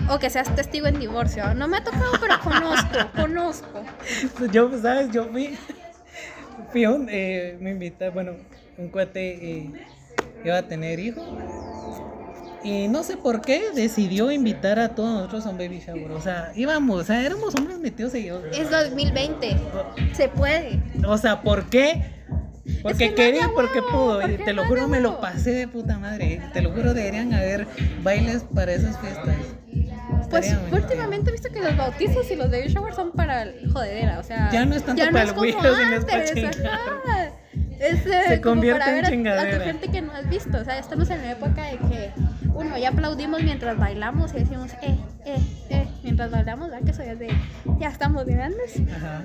Ah. 0.07 0.13
O 0.13 0.19
que 0.19 0.29
seas 0.29 0.53
testigo 0.55 0.85
en 0.85 0.99
divorcio. 0.99 1.55
No 1.55 1.67
me 1.67 1.77
ha 1.77 1.83
tocado, 1.83 2.11
pero 2.19 2.39
conozco, 2.39 2.89
conozco. 3.15 3.83
Yo, 4.51 4.69
¿sabes? 4.79 5.09
Yo 5.11 5.25
fui, 5.29 5.57
fui 6.71 6.85
un, 6.85 7.07
eh, 7.09 7.57
me 7.59 7.71
invita, 7.71 8.11
bueno, 8.11 8.33
un 8.77 8.89
cuate 8.89 9.33
eh, 9.33 9.71
iba 10.43 10.57
a 10.57 10.67
tener 10.67 10.99
hijo. 10.99 11.21
Y 12.63 12.87
no 12.87 13.03
sé 13.03 13.17
por 13.17 13.41
qué 13.41 13.71
decidió 13.73 14.31
invitar 14.31 14.79
a 14.79 14.89
todos 14.89 15.11
nosotros 15.11 15.45
a 15.45 15.49
un 15.49 15.57
baby 15.57 15.79
shower. 15.79 16.11
O 16.11 16.21
sea, 16.21 16.51
íbamos, 16.55 17.01
o 17.01 17.03
sea, 17.03 17.23
éramos 17.23 17.53
hombres 17.55 17.77
metidos 17.79 18.15
y 18.15 18.25
yo. 18.25 18.43
Es 18.47 18.69
2020. 18.69 19.55
Se 20.13 20.29
puede. 20.29 20.81
O 21.07 21.17
sea, 21.17 21.41
¿por 21.41 21.69
qué? 21.69 22.03
Porque 22.81 22.97
que 23.05 23.09
no 23.11 23.15
quería, 23.15 23.49
porque 23.55 23.81
pudo. 23.81 24.19
Y 24.21 24.27
porque 24.31 24.43
te 24.43 24.53
lo 24.53 24.63
no 24.63 24.67
juro, 24.69 24.87
me 24.87 24.99
lo 24.99 25.19
pasé 25.21 25.51
de 25.51 25.67
puta 25.67 25.97
madre. 25.99 26.41
Te 26.53 26.61
lo 26.61 26.71
juro, 26.71 26.93
deberían 26.93 27.33
haber 27.33 27.67
bailes 28.03 28.43
para 28.43 28.73
esas 28.73 28.97
fiestas. 28.99 29.35
Pues 30.29 30.47
Estaría 30.47 30.69
últimamente 30.73 31.29
he 31.29 31.33
visto 31.33 31.49
que 31.51 31.61
los 31.61 31.77
bautizos 31.77 32.29
y 32.31 32.35
los 32.35 32.49
baby 32.49 32.67
showers 32.67 32.95
son 32.95 33.11
para 33.11 33.43
el 33.43 33.71
jodedera, 33.71 34.19
o 34.19 34.23
sea, 34.23 34.49
Ya 34.51 34.65
no 34.65 34.75
es 34.75 34.83
tanto 34.83 35.03
ya 35.03 35.11
para 35.11 35.23
es 35.23 35.29
el 35.29 35.35
como 35.35 35.45
es 35.45 35.55
para 35.55 36.19
antes, 36.19 36.33
chingar. 36.33 36.55
ajá. 36.73 37.29
Es, 37.79 38.05
eh, 38.05 38.21
Se 38.27 38.41
como 38.41 38.55
convierte 38.55 38.79
para 38.79 38.91
en 38.91 38.95
ver 38.95 39.05
a- 39.05 39.07
A, 39.07 39.11
chingadera. 39.11 39.57
tu 39.59 39.63
gente 39.65 39.87
que 39.89 40.01
no 40.01 40.11
has 40.13 40.29
visto, 40.29 40.57
o 40.57 40.63
sea, 40.63 40.79
estamos 40.79 41.09
en 41.09 41.21
la 41.21 41.31
época 41.31 41.63
de 41.65 41.77
que 41.77 42.11
uno 42.53 42.77
ya 42.77 42.89
aplaudimos 42.89 43.43
mientras 43.43 43.77
bailamos 43.77 44.33
y 44.33 44.39
decimos 44.39 44.71
eh, 44.81 44.97
eh, 45.25 45.37
eh, 45.69 45.87
mientras 46.03 46.31
bailamos, 46.31 46.69
¿verdad? 46.71 46.85
Que 46.85 46.91
es 47.11 47.19
de 47.19 47.27
ya 47.79 47.89
estamos 47.89 48.25
de 48.25 48.33
grandes, 48.33 48.81
Ajá. 48.95 49.23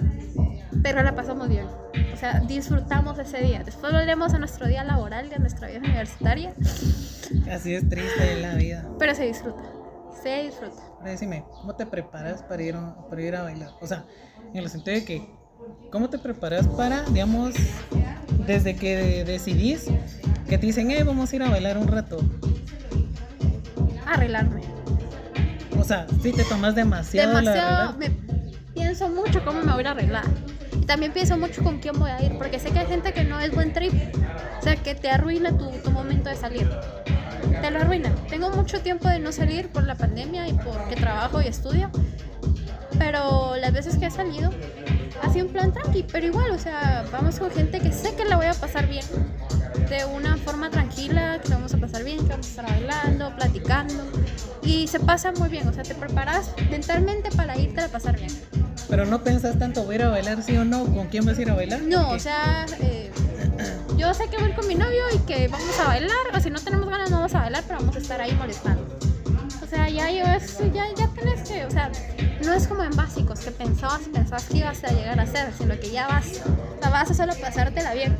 Pero 0.83 1.03
la 1.03 1.15
pasamos 1.15 1.49
bien. 1.49 1.67
O 2.13 2.17
sea, 2.17 2.41
disfrutamos 2.41 3.19
ese 3.19 3.39
día. 3.43 3.63
Después 3.65 3.93
volvemos 3.93 4.35
a 4.35 4.39
nuestro 4.39 4.67
día 4.67 4.85
laboral 4.85 5.29
y 5.31 5.35
a 5.35 5.39
nuestra 5.39 5.69
vida 5.69 5.79
universitaria, 5.79 6.53
Así 7.51 7.75
es 7.75 7.89
triste 7.89 8.41
la 8.41 8.55
vida. 8.55 8.85
pero 8.99 9.15
se 9.15 9.25
disfruta. 9.27 9.63
Se 10.23 10.43
disfruta. 10.45 10.83
Ahora 10.99 11.11
decime, 11.13 11.45
¿cómo 11.61 11.75
te 11.75 11.87
preparas 11.87 12.43
para 12.43 12.63
ir, 12.63 12.75
a- 12.75 12.95
para 13.09 13.23
ir 13.23 13.35
a 13.37 13.43
bailar? 13.43 13.71
O 13.81 13.87
sea, 13.87 14.05
en 14.53 14.59
el 14.63 14.69
sentido 14.69 14.97
de 14.97 15.05
que, 15.05 15.31
¿cómo 15.91 16.11
te 16.11 16.19
preparas 16.19 16.67
para, 16.67 17.03
digamos, 17.05 17.55
desde 18.47 18.77
que 18.77 19.25
decidís 19.25 19.87
que 20.49 20.59
te 20.59 20.67
dicen, 20.67 20.91
eh, 20.91 21.03
vamos 21.05 21.33
a 21.33 21.37
ir 21.37 21.43
a 21.43 21.49
bailar 21.49 21.79
un 21.79 21.89
rato? 21.89 22.19
Arreglarme. 24.07 24.63
O 25.79 25.85
sea, 25.85 26.07
si 26.23 26.33
te 26.33 26.45
tomas 26.45 26.75
demasiado, 26.75 27.39
demasiado 27.39 27.97
me 27.97 28.11
pienso 28.75 29.09
mucho 29.09 29.43
cómo 29.45 29.63
me 29.63 29.73
voy 29.73 29.85
a 29.85 29.93
arreglar 29.93 30.25
también 30.87 31.13
pienso 31.13 31.37
mucho 31.37 31.63
con 31.63 31.79
quién 31.79 31.99
voy 31.99 32.11
a 32.11 32.23
ir 32.23 32.37
porque 32.39 32.59
sé 32.59 32.71
que 32.71 32.81
hay 32.81 32.87
gente 32.87 33.13
que 33.13 33.25
no 33.25 33.41
es 33.41 33.55
buen 33.55 33.73
trip 33.73 33.93
o 34.59 34.63
sea 34.63 34.77
que 34.77 34.95
te 34.95 35.11
arruina 35.11 35.57
tu, 35.57 35.71
tu 35.71 35.91
momento 35.91 36.31
de 36.31 36.37
salir 36.37 36.71
te 37.61 37.71
lo 37.71 37.81
arruina 37.81 38.15
tengo 38.29 38.51
mucho 38.51 38.81
tiempo 38.81 39.09
de 39.09 39.19
no 39.19 39.33
salir 39.33 39.69
por 39.69 39.85
la 39.85 39.95
pandemia 39.95 40.49
y 40.49 40.53
porque 40.53 40.97
trabajo 40.97 41.41
y 41.41 41.47
estudio 41.47 41.91
pero 42.99 43.57
las 43.57 43.73
veces 43.73 43.97
que 43.97 44.07
he 44.07 44.11
salido 44.11 44.51
ha 45.23 45.31
sido 45.33 45.47
un 45.47 45.53
plan 45.53 45.73
tranqui 45.73 46.05
pero 46.11 46.27
igual 46.27 46.51
o 46.51 46.59
sea 46.59 47.05
vamos 47.13 47.39
con 47.39 47.51
gente 47.51 47.81
que 47.81 47.93
sé 47.93 48.15
que 48.15 48.25
la 48.25 48.37
voy 48.37 48.47
a 48.47 48.55
pasar 48.55 48.87
bien 48.89 49.05
de 49.91 50.05
una 50.05 50.37
forma 50.37 50.71
tranquila, 50.71 51.41
que 51.43 51.53
vamos 51.53 51.75
a 51.75 51.79
pasar 51.79 52.05
bien, 52.05 52.19
que 52.19 52.29
vamos 52.29 52.47
a 52.47 52.51
estar 52.51 52.67
bailando, 52.69 53.35
platicando. 53.35 54.05
Y 54.63 54.87
se 54.87 55.01
pasa 55.01 55.33
muy 55.33 55.49
bien, 55.49 55.67
o 55.67 55.73
sea, 55.73 55.83
te 55.83 55.97
preparas 55.97 56.55
mentalmente 56.71 57.31
para 57.33 57.59
irte 57.59 57.81
a 57.81 57.89
pasar 57.89 58.17
bien. 58.17 58.31
Pero 58.91 59.07
no 59.07 59.23
pensás 59.23 59.57
tanto, 59.59 59.85
voy 59.85 59.95
a 59.95 59.99
ir 59.99 60.03
a 60.03 60.09
bailar, 60.11 60.43
sí 60.43 60.57
o 60.57 60.65
no, 60.65 60.85
¿con 60.85 61.07
quién 61.07 61.25
vas 61.25 61.39
a 61.39 61.43
ir 61.43 61.51
a 61.51 61.55
bailar? 61.55 61.81
No, 61.83 62.11
o 62.11 62.19
sea, 62.19 62.67
eh, 62.83 63.11
yo 63.97 64.13
sé 64.13 64.25
que 64.29 64.37
voy 64.39 64.53
con 64.53 64.67
mi 64.67 64.75
novio 64.75 65.03
y 65.15 65.19
que 65.21 65.47
vamos 65.49 65.79
a 65.79 65.87
bailar, 65.87 66.17
o 66.35 66.41
si 66.41 66.51
no 66.51 66.59
tenemos 66.61 66.89
ganas 66.89 67.09
no 67.11 67.17
vamos 67.19 67.35
a 67.35 67.41
bailar, 67.43 67.63
pero 67.67 67.79
vamos 67.79 67.95
a 67.97 67.99
estar 68.01 68.21
ahí 68.21 68.33
molestando. 68.33 68.85
O 69.63 69.67
sea, 69.71 69.89
ya 69.89 70.11
yo 70.11 70.25
ya, 70.75 70.85
ya 70.97 71.09
tenés 71.15 71.49
que, 71.49 71.65
o 71.65 71.71
sea, 71.71 71.93
no 72.45 72.53
es 72.53 72.67
como 72.67 72.83
en 72.83 72.91
básicos, 72.97 73.39
que 73.39 73.53
pensabas, 73.53 74.01
pensabas 74.13 74.45
que 74.47 74.59
ibas 74.59 74.83
a 74.83 74.89
llegar 74.89 75.21
a 75.21 75.23
hacer, 75.23 75.53
sino 75.57 75.79
que 75.79 75.91
ya 75.93 76.09
vas, 76.09 76.25
sea, 76.81 76.91
vas 76.91 77.11
a 77.11 77.15
solo 77.15 77.33
pasártela 77.41 77.95
bien, 77.95 78.17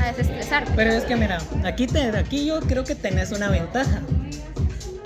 a 0.00 0.06
desestresarte. 0.06 0.70
Pero 0.76 0.92
es 0.92 1.02
que 1.04 1.16
mira, 1.16 1.38
aquí, 1.64 1.88
te, 1.88 2.16
aquí 2.16 2.46
yo 2.46 2.60
creo 2.60 2.84
que 2.84 2.94
tenés 2.94 3.32
una 3.32 3.48
ventaja. 3.48 4.00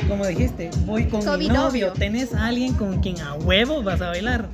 Como 0.08 0.26
dijiste, 0.26 0.70
voy 0.84 1.06
con, 1.06 1.24
Con 1.24 1.38
mi 1.38 1.46
mi 1.48 1.54
novio. 1.54 1.86
novio. 1.88 1.92
Tenés 1.92 2.34
a 2.34 2.46
alguien 2.46 2.74
con 2.74 3.00
quien 3.00 3.20
a 3.20 3.34
huevo 3.34 3.82
vas 3.82 4.00
a 4.02 4.08
bailar. 4.08 4.48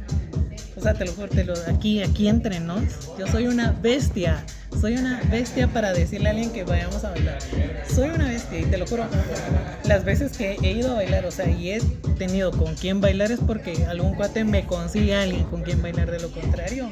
O 0.77 0.81
sea, 0.83 0.93
te 0.95 1.05
lo 1.07 1.13
juro, 1.13 1.29
te 1.29 1.43
lo, 1.45 1.55
aquí, 1.69 2.03
aquí 2.03 2.29
entre 2.29 2.61
nos, 2.61 2.83
yo 3.19 3.27
soy 3.27 3.47
una 3.47 3.73
bestia. 3.73 4.45
Soy 4.79 4.95
una 4.97 5.23
bestia 5.31 5.69
para 5.69 5.93
decirle 5.95 6.29
a 6.29 6.33
alguien 6.33 6.53
que 6.53 6.65
vayamos 6.65 7.03
a 7.03 7.11
bailar. 7.11 7.39
Soy 7.95 8.11
una 8.11 8.27
bestia 8.29 8.59
y 8.59 8.65
te 8.65 8.77
lo 8.77 8.87
juro. 8.87 9.07
Las 9.85 10.05
veces 10.05 10.37
que 10.37 10.59
he 10.63 10.73
ido 10.73 10.91
a 10.91 10.95
bailar, 10.97 11.25
o 11.25 11.31
sea, 11.31 11.49
y 11.49 11.71
he 11.71 11.81
tenido 12.19 12.51
con 12.51 12.75
quién 12.75 13.01
bailar 13.01 13.33
es 13.33 13.41
porque 13.41 13.87
algún 13.87 14.15
cuate 14.15 14.45
me 14.45 14.67
consigue 14.67 15.15
a 15.15 15.23
alguien 15.23 15.45
con 15.45 15.63
quien 15.63 15.81
bailar. 15.81 16.11
De 16.11 16.21
lo 16.21 16.31
contrario, 16.31 16.91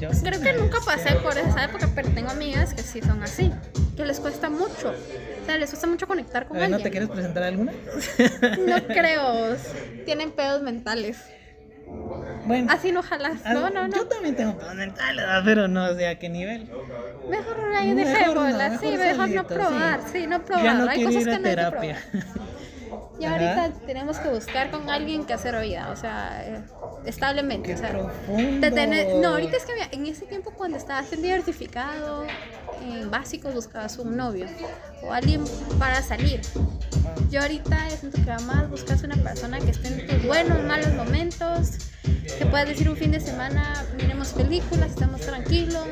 yo 0.00 0.08
Creo 0.22 0.40
que 0.40 0.52
nunca 0.54 0.78
pasé 0.86 1.16
por 1.16 1.36
esa 1.36 1.64
época, 1.64 1.90
pero 1.94 2.08
tengo 2.10 2.30
amigas 2.30 2.72
que 2.72 2.82
sí 2.82 3.00
son 3.02 3.22
así, 3.22 3.52
que 3.94 4.06
les 4.06 4.18
cuesta 4.18 4.48
mucho. 4.48 4.94
O 5.42 5.46
sea, 5.46 5.58
les 5.58 5.68
cuesta 5.68 5.86
mucho 5.86 6.06
conectar 6.06 6.44
A 6.44 6.48
con 6.48 6.56
ver, 6.56 6.70
¿no 6.70 6.78
te 6.78 6.84
alguien. 6.84 6.92
quieres 6.92 7.10
presentar 7.10 7.42
alguna? 7.42 7.72
No 8.66 8.86
creo. 8.86 9.54
Tienen 10.06 10.30
pedos 10.32 10.62
mentales. 10.62 11.18
Bueno. 12.46 12.72
Así 12.72 12.92
no 12.92 13.02
jalas. 13.02 13.40
Ah, 13.44 13.54
No, 13.54 13.70
no, 13.70 13.88
no. 13.88 13.96
Yo 13.96 14.06
también 14.06 14.36
tengo 14.36 14.56
pero 15.44 15.68
no 15.68 15.94
sé 15.94 16.06
a 16.08 16.18
qué 16.18 16.28
nivel. 16.28 16.70
Mejor 17.28 17.56
ahí 17.76 17.92
Mejor 17.94 18.14
dejémosla. 18.14 18.68
no, 18.70 18.78
sí, 18.80 18.86
mejor 18.96 19.28
no 19.30 19.46
probar. 19.46 20.00
sí. 20.06 20.20
Sí, 20.20 20.26
no 20.26 20.42
probar. 20.44 20.64
Ya 20.64 20.74
no 20.74 20.88
Hay 20.88 21.04
cosas 21.04 21.22
ir 21.22 21.28
que 21.28 21.34
a 21.34 21.38
no 21.38 21.48
hay 21.48 21.54
que 21.54 21.56
terapia. 21.56 21.98
probar. 22.12 22.26
Y 23.18 23.24
Ajá. 23.24 23.34
ahorita 23.62 23.86
tenemos 23.86 24.18
que 24.18 24.28
buscar 24.28 24.70
con 24.70 24.90
alguien 24.90 25.24
que 25.24 25.32
hacer 25.32 25.58
vida, 25.62 25.88
o 25.90 25.96
sea, 25.96 26.44
eh, 26.46 26.60
establemente. 27.06 27.68
Qué 27.70 27.74
o 27.74 27.78
sea, 27.78 27.90
te 28.60 28.70
tenés- 28.70 29.20
no, 29.22 29.28
ahorita 29.30 29.56
es 29.56 29.64
que 29.64 29.72
en 29.90 30.04
ese 30.06 30.26
tiempo 30.26 30.50
cuando 30.50 30.76
estabas 30.76 31.10
en 31.14 31.22
diversificado, 31.22 32.26
en 32.84 33.10
básicos 33.10 33.54
buscabas 33.54 33.96
un 33.98 34.18
novio 34.18 34.44
o 35.02 35.12
alguien 35.14 35.42
para 35.78 36.02
salir. 36.02 36.42
Yo 37.30 37.40
ahorita 37.40 37.88
siento 37.98 38.18
que 38.22 38.44
más 38.44 38.68
buscas 38.68 39.02
una 39.02 39.16
persona 39.16 39.60
que 39.60 39.70
esté 39.70 39.88
en 39.88 40.06
tus 40.06 40.26
buenos, 40.26 40.62
malos 40.64 40.92
momentos, 40.92 41.70
que 42.38 42.46
puedas 42.46 42.68
decir 42.68 42.88
un 42.88 42.96
fin 42.96 43.10
de 43.10 43.20
semana, 43.20 43.84
miremos 43.96 44.28
películas, 44.28 44.90
estamos 44.90 45.20
tranquilos, 45.20 45.86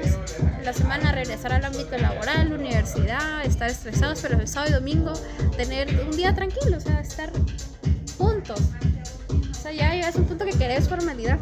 la 0.63 0.73
semana 0.73 1.13
regresar 1.13 1.53
al 1.53 1.65
ámbito 1.65 1.97
laboral, 1.97 2.53
universidad, 2.53 3.45
estar 3.45 3.71
estresados, 3.71 4.21
pero 4.23 4.39
el 4.39 4.49
sábado 4.49 4.71
y 4.71 4.75
domingo 4.75 5.13
tener 5.57 5.89
un 6.05 6.17
día 6.17 6.35
tranquilo, 6.35 6.77
o 6.77 6.81
sea, 6.81 7.01
estar 7.01 7.31
juntos. 8.19 8.61
O 9.51 9.55
sea, 9.55 9.73
ya, 9.73 9.95
es 9.95 10.17
un 10.17 10.25
punto 10.25 10.45
que 10.45 10.53
querés 10.53 10.89
formalidad 10.89 11.39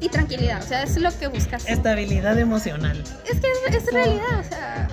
y 0.00 0.08
tranquilidad, 0.08 0.62
o 0.62 0.66
sea, 0.66 0.82
es 0.82 0.96
lo 0.96 1.16
que 1.18 1.28
buscas. 1.28 1.68
Estabilidad 1.68 2.38
emocional. 2.38 3.02
Es 3.30 3.40
que 3.40 3.48
es, 3.68 3.74
es 3.76 3.92
realidad, 3.92 4.40
o 4.40 4.48
sea, 4.48 4.88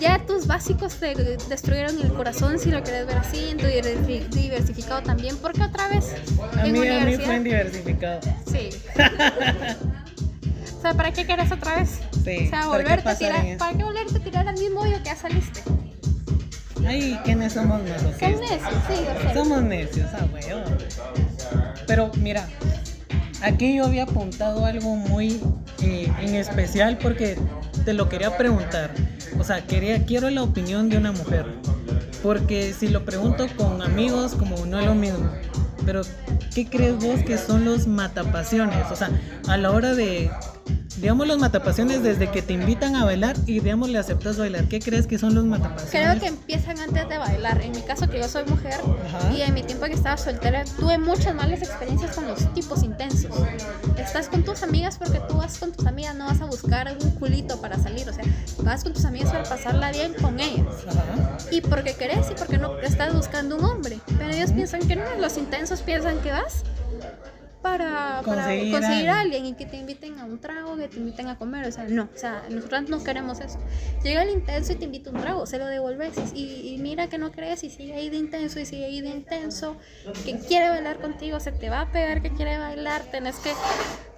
ya 0.00 0.18
tus 0.26 0.46
básicos 0.46 0.94
te 0.94 1.14
destruyeron 1.14 2.00
el 2.00 2.12
corazón, 2.12 2.58
si 2.58 2.70
lo 2.70 2.82
quieres 2.82 3.06
ver 3.06 3.18
así, 3.18 3.48
en 3.50 3.58
tu 3.58 3.66
diver- 3.66 4.28
diversificado 4.28 5.02
también, 5.02 5.36
porque 5.38 5.62
otra 5.62 5.88
vez 5.88 6.14
A 6.58 6.66
en 6.66 6.72
mí, 6.72 6.86
a 6.88 7.04
mí 7.04 7.16
fue 7.16 7.36
en 7.36 7.44
diversificado. 7.44 8.20
Sí. 8.50 8.70
o 10.78 10.80
sea, 10.82 10.94
¿para 10.94 11.12
qué 11.12 11.24
quieres 11.24 11.50
otra 11.52 11.76
vez? 11.76 12.00
Sí, 12.24 12.46
O 12.46 12.50
sea, 12.50 12.50
¿para 12.50 12.62
qué 12.62 12.68
volverte 12.68 13.08
a 13.08 13.18
tirar? 13.18 13.58
¿para 13.58 13.76
qué 13.76 13.84
volverte 13.84 14.16
a 14.16 14.20
tirar 14.20 14.48
al 14.48 14.58
mismo 14.58 14.80
hoyo 14.80 14.96
que 14.98 15.04
ya 15.04 15.16
saliste? 15.16 15.60
Ay, 16.86 17.18
¿quiénes 17.24 17.52
somos 17.54 17.80
Son 17.80 17.88
nosotros? 17.88 18.20
necios, 18.20 18.60
sí, 18.88 18.94
yo 19.06 19.28
sé. 19.28 19.34
Somos 19.34 19.62
necios, 19.62 20.06
ah, 20.12 20.26
huevo. 20.32 20.60
Pero 21.86 22.10
mira, 22.16 22.46
aquí 23.42 23.76
yo 23.76 23.84
había 23.84 24.04
apuntado 24.04 24.64
algo 24.64 24.96
muy 24.96 25.40
eh, 25.82 26.12
en 26.20 26.34
especial 26.34 26.98
porque 26.98 27.36
te 27.84 27.92
lo 27.92 28.08
quería 28.08 28.36
preguntar. 28.36 28.92
O 29.38 29.44
sea, 29.44 29.66
quería, 29.66 30.04
quiero 30.04 30.30
la 30.30 30.42
opinión 30.42 30.88
de 30.88 30.98
una 30.98 31.12
mujer. 31.12 31.46
Porque 32.22 32.72
si 32.72 32.88
lo 32.88 33.04
pregunto 33.04 33.46
con 33.56 33.82
amigos, 33.82 34.34
como 34.34 34.64
no 34.64 34.80
es 34.80 34.86
lo 34.86 34.94
mismo. 34.94 35.30
Pero, 35.84 36.02
¿qué 36.54 36.66
crees 36.66 36.96
vos 36.96 37.20
que 37.22 37.36
son 37.36 37.64
los 37.64 37.86
matapasiones? 37.86 38.90
O 38.90 38.96
sea, 38.96 39.10
a 39.46 39.56
la 39.58 39.70
hora 39.70 39.94
de 39.94 40.30
digamos, 40.96 41.26
los 41.26 41.38
matapasiones 41.38 42.02
desde 42.02 42.30
que 42.30 42.42
te 42.42 42.52
invitan 42.52 42.96
a 42.96 43.04
bailar 43.04 43.36
y, 43.46 43.60
digamos, 43.60 43.88
le 43.88 43.98
aceptas 43.98 44.38
bailar. 44.38 44.64
¿Qué 44.68 44.80
crees 44.80 45.06
que 45.06 45.18
son 45.18 45.34
los 45.34 45.44
matapasiones? 45.44 45.90
Creo 45.90 46.20
que 46.20 46.26
empiezan 46.26 46.78
antes 46.78 47.08
de 47.08 47.18
bailar. 47.18 47.60
En 47.62 47.72
mi 47.72 47.82
caso, 47.82 48.08
que 48.08 48.18
yo 48.18 48.28
soy 48.28 48.44
mujer 48.44 48.80
Ajá. 49.06 49.32
y 49.32 49.42
en 49.42 49.54
mi 49.54 49.62
tiempo 49.62 49.86
que 49.86 49.92
estaba 49.92 50.16
soltera, 50.16 50.64
tuve 50.78 50.98
muchas 50.98 51.34
malas 51.34 51.60
experiencias 51.62 52.14
con 52.14 52.26
los 52.26 52.52
tipos 52.54 52.82
intensos. 52.82 53.36
Estás 53.98 54.28
con 54.28 54.44
tus 54.44 54.62
amigas 54.62 54.96
porque 54.96 55.20
tú 55.28 55.36
vas 55.36 55.58
con 55.58 55.72
tus 55.72 55.86
amigas, 55.86 56.14
no 56.14 56.26
vas 56.26 56.40
a 56.40 56.46
buscar 56.46 56.96
un 57.00 57.10
culito 57.12 57.60
para 57.60 57.78
salir. 57.78 58.08
O 58.08 58.12
sea, 58.12 58.24
vas 58.62 58.84
con 58.84 58.92
tus 58.92 59.04
amigas 59.04 59.30
para 59.30 59.44
pasarla 59.44 59.90
bien 59.90 60.14
con 60.14 60.38
ellas. 60.40 60.66
Ajá. 60.88 61.38
Y 61.50 61.60
porque 61.60 61.94
querés 61.94 62.30
y 62.30 62.34
porque 62.34 62.58
no 62.58 62.78
estás 62.78 63.14
buscando 63.14 63.56
un 63.56 63.64
hombre. 63.64 63.98
Pero 64.18 64.30
ellos 64.30 64.52
piensan 64.52 64.86
que 64.86 64.96
no, 64.96 65.04
los 65.20 65.36
intensos 65.36 65.82
piensan 65.82 66.18
que 66.20 66.30
vas 66.32 66.62
para, 67.64 68.20
para 68.26 68.42
Conseguir 68.42 68.72
conseguir, 68.72 69.08
a 69.08 69.20
alguien 69.20 69.46
y 69.46 69.54
que 69.54 69.64
te 69.64 69.78
inviten 69.78 70.18
a 70.18 70.26
un 70.26 70.38
trago, 70.38 70.76
que 70.76 70.86
te 70.86 70.98
inviten 70.98 71.28
a 71.28 71.38
comer. 71.38 71.66
O 71.66 71.72
sea, 71.72 71.84
no, 71.84 72.10
o 72.14 72.18
sea, 72.18 72.42
nosotros 72.50 72.90
no 72.90 73.02
queremos 73.02 73.40
eso. 73.40 73.58
Llega 74.02 74.22
el 74.22 74.28
intenso 74.28 74.74
y 74.74 74.76
te 74.76 74.84
invita 74.84 75.08
un 75.08 75.18
trago, 75.18 75.46
se 75.46 75.56
lo 75.56 75.64
devolves 75.64 76.12
y, 76.34 76.74
y 76.74 76.78
mira 76.78 77.08
que 77.08 77.16
no 77.16 77.32
crees 77.32 77.64
y 77.64 77.70
sigue 77.70 77.94
ahí 77.94 78.10
de 78.10 78.18
intenso 78.18 78.60
y 78.60 78.66
sigue 78.66 78.84
ahí 78.84 79.00
de 79.00 79.08
intenso. 79.08 79.78
Que 80.26 80.38
quiere 80.40 80.68
bailar 80.68 80.98
contigo, 80.98 81.40
se 81.40 81.52
te 81.52 81.70
va 81.70 81.80
a 81.80 81.90
pegar 81.90 82.20
que 82.20 82.34
quiere 82.34 82.58
bailar, 82.58 83.02
tenés 83.04 83.36
que 83.36 83.52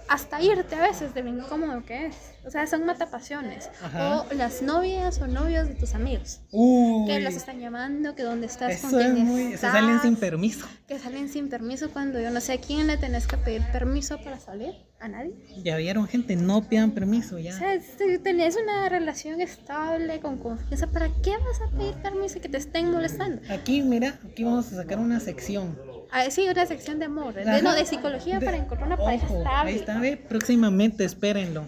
hasta 0.07 0.41
irte 0.41 0.75
a 0.75 0.81
veces 0.81 1.13
de 1.13 1.23
lo 1.23 1.29
incómodo 1.29 1.83
que 1.85 2.07
es. 2.07 2.15
O 2.45 2.49
sea, 2.49 2.65
son 2.65 2.85
matapasiones. 2.85 3.69
Ajá. 3.83 4.21
O 4.21 4.33
las 4.33 4.61
novias 4.61 5.19
o 5.21 5.27
novios 5.27 5.67
de 5.67 5.75
tus 5.75 5.93
amigos 5.95 6.39
Uy, 6.51 7.05
que 7.05 7.19
los 7.19 7.35
están 7.35 7.59
llamando, 7.59 8.15
que 8.15 8.23
dónde 8.23 8.47
estás, 8.47 8.79
con 8.81 8.89
eso 8.89 8.99
es 8.99 9.13
quién 9.13 9.25
muy... 9.25 9.43
Se 9.43 9.53
estás, 9.55 9.73
salen 9.73 9.99
sin 9.99 10.15
permiso. 10.15 10.65
que 10.87 10.97
salen 10.97 11.27
sin 11.27 11.49
permiso 11.49 11.91
cuando 11.91 12.19
yo 12.21 12.31
no 12.31 12.39
sé 12.39 12.53
a 12.53 12.61
quién 12.61 12.87
le 12.87 12.97
tenés 12.97 13.27
que 13.27 13.37
pedir 13.37 13.63
permiso 13.73 14.17
para 14.23 14.39
salir, 14.39 14.73
a 14.99 15.07
nadie. 15.07 15.33
Ya 15.63 15.77
vieron, 15.77 16.07
gente, 16.07 16.35
no 16.35 16.67
pidan 16.67 16.91
permiso 16.91 17.37
ya. 17.37 17.53
O 17.53 17.57
sea, 17.57 17.79
si 17.79 18.17
tenés 18.19 18.57
una 18.61 18.89
relación 18.89 19.41
estable, 19.41 20.19
con 20.19 20.37
confianza, 20.37 20.87
¿para 20.87 21.09
qué 21.21 21.31
vas 21.37 21.61
a 21.61 21.77
pedir 21.77 21.95
permiso 21.95 22.39
que 22.41 22.49
te 22.49 22.57
estén 22.57 22.91
molestando? 22.91 23.41
Aquí, 23.51 23.81
mira, 23.81 24.19
aquí 24.25 24.43
vamos 24.43 24.71
a 24.71 24.75
sacar 24.77 24.99
una 24.99 25.19
sección. 25.19 25.77
Ah, 26.11 26.29
sí, 26.29 26.47
una 26.49 26.65
sección 26.65 26.99
de 26.99 27.05
amor, 27.05 27.33
de, 27.33 27.61
no, 27.61 27.73
de 27.73 27.85
psicología 27.85 28.39
De- 28.39 28.45
para 28.45 28.57
encontrar 28.57 28.87
una 28.87 28.97
pareja 28.97 29.25
Ojo, 29.25 29.37
estable. 29.39 29.71
Ahí 29.71 29.77
está, 29.77 30.27
próximamente, 30.27 31.03
espérenlo. 31.03 31.65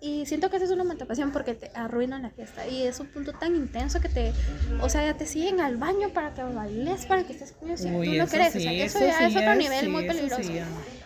Y 0.00 0.26
siento 0.26 0.50
que 0.50 0.56
eso 0.56 0.66
es 0.66 0.70
una 0.70 0.84
matapación 0.84 1.32
porque 1.32 1.54
te 1.54 1.70
arruinan 1.74 2.22
la 2.22 2.30
fiesta. 2.30 2.66
Y 2.66 2.82
es 2.82 3.00
un 3.00 3.08
punto 3.08 3.32
tan 3.32 3.56
intenso 3.56 4.00
que 4.00 4.08
te. 4.08 4.32
O 4.80 4.88
sea, 4.88 5.04
ya 5.04 5.14
te 5.16 5.26
siguen 5.26 5.60
al 5.60 5.78
baño 5.78 6.10
para 6.10 6.34
que 6.34 6.42
bailes, 6.42 7.06
para 7.06 7.24
que 7.24 7.32
estés 7.32 7.52
con 7.52 7.70
ellos. 7.70 7.80
Uy, 7.84 8.10
tú 8.10 8.14
no 8.16 8.26
querés. 8.28 8.52
sí, 8.52 8.58
o 8.58 8.62
sea, 8.62 8.72
eso, 8.72 8.98
eso 8.98 9.06
ya 9.06 9.18
sí 9.18 9.24
es 9.24 9.36
otro 9.36 9.52
es, 9.52 9.58
nivel 9.58 9.80
sí, 9.80 9.88
muy 9.88 10.06
peligroso. 10.06 10.52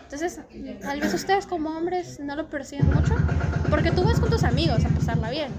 Entonces, 0.03 0.41
tal 0.81 0.99
vez 0.99 1.13
ustedes 1.13 1.45
como 1.45 1.69
hombres 1.69 2.19
no 2.19 2.35
lo 2.35 2.49
perciben 2.49 2.87
mucho. 2.87 3.15
Porque 3.69 3.91
tú 3.91 4.03
vas 4.03 4.19
con 4.19 4.29
tus 4.29 4.43
amigos 4.43 4.83
a 4.85 4.89
pasarla 4.89 5.31
bien. 5.31 5.51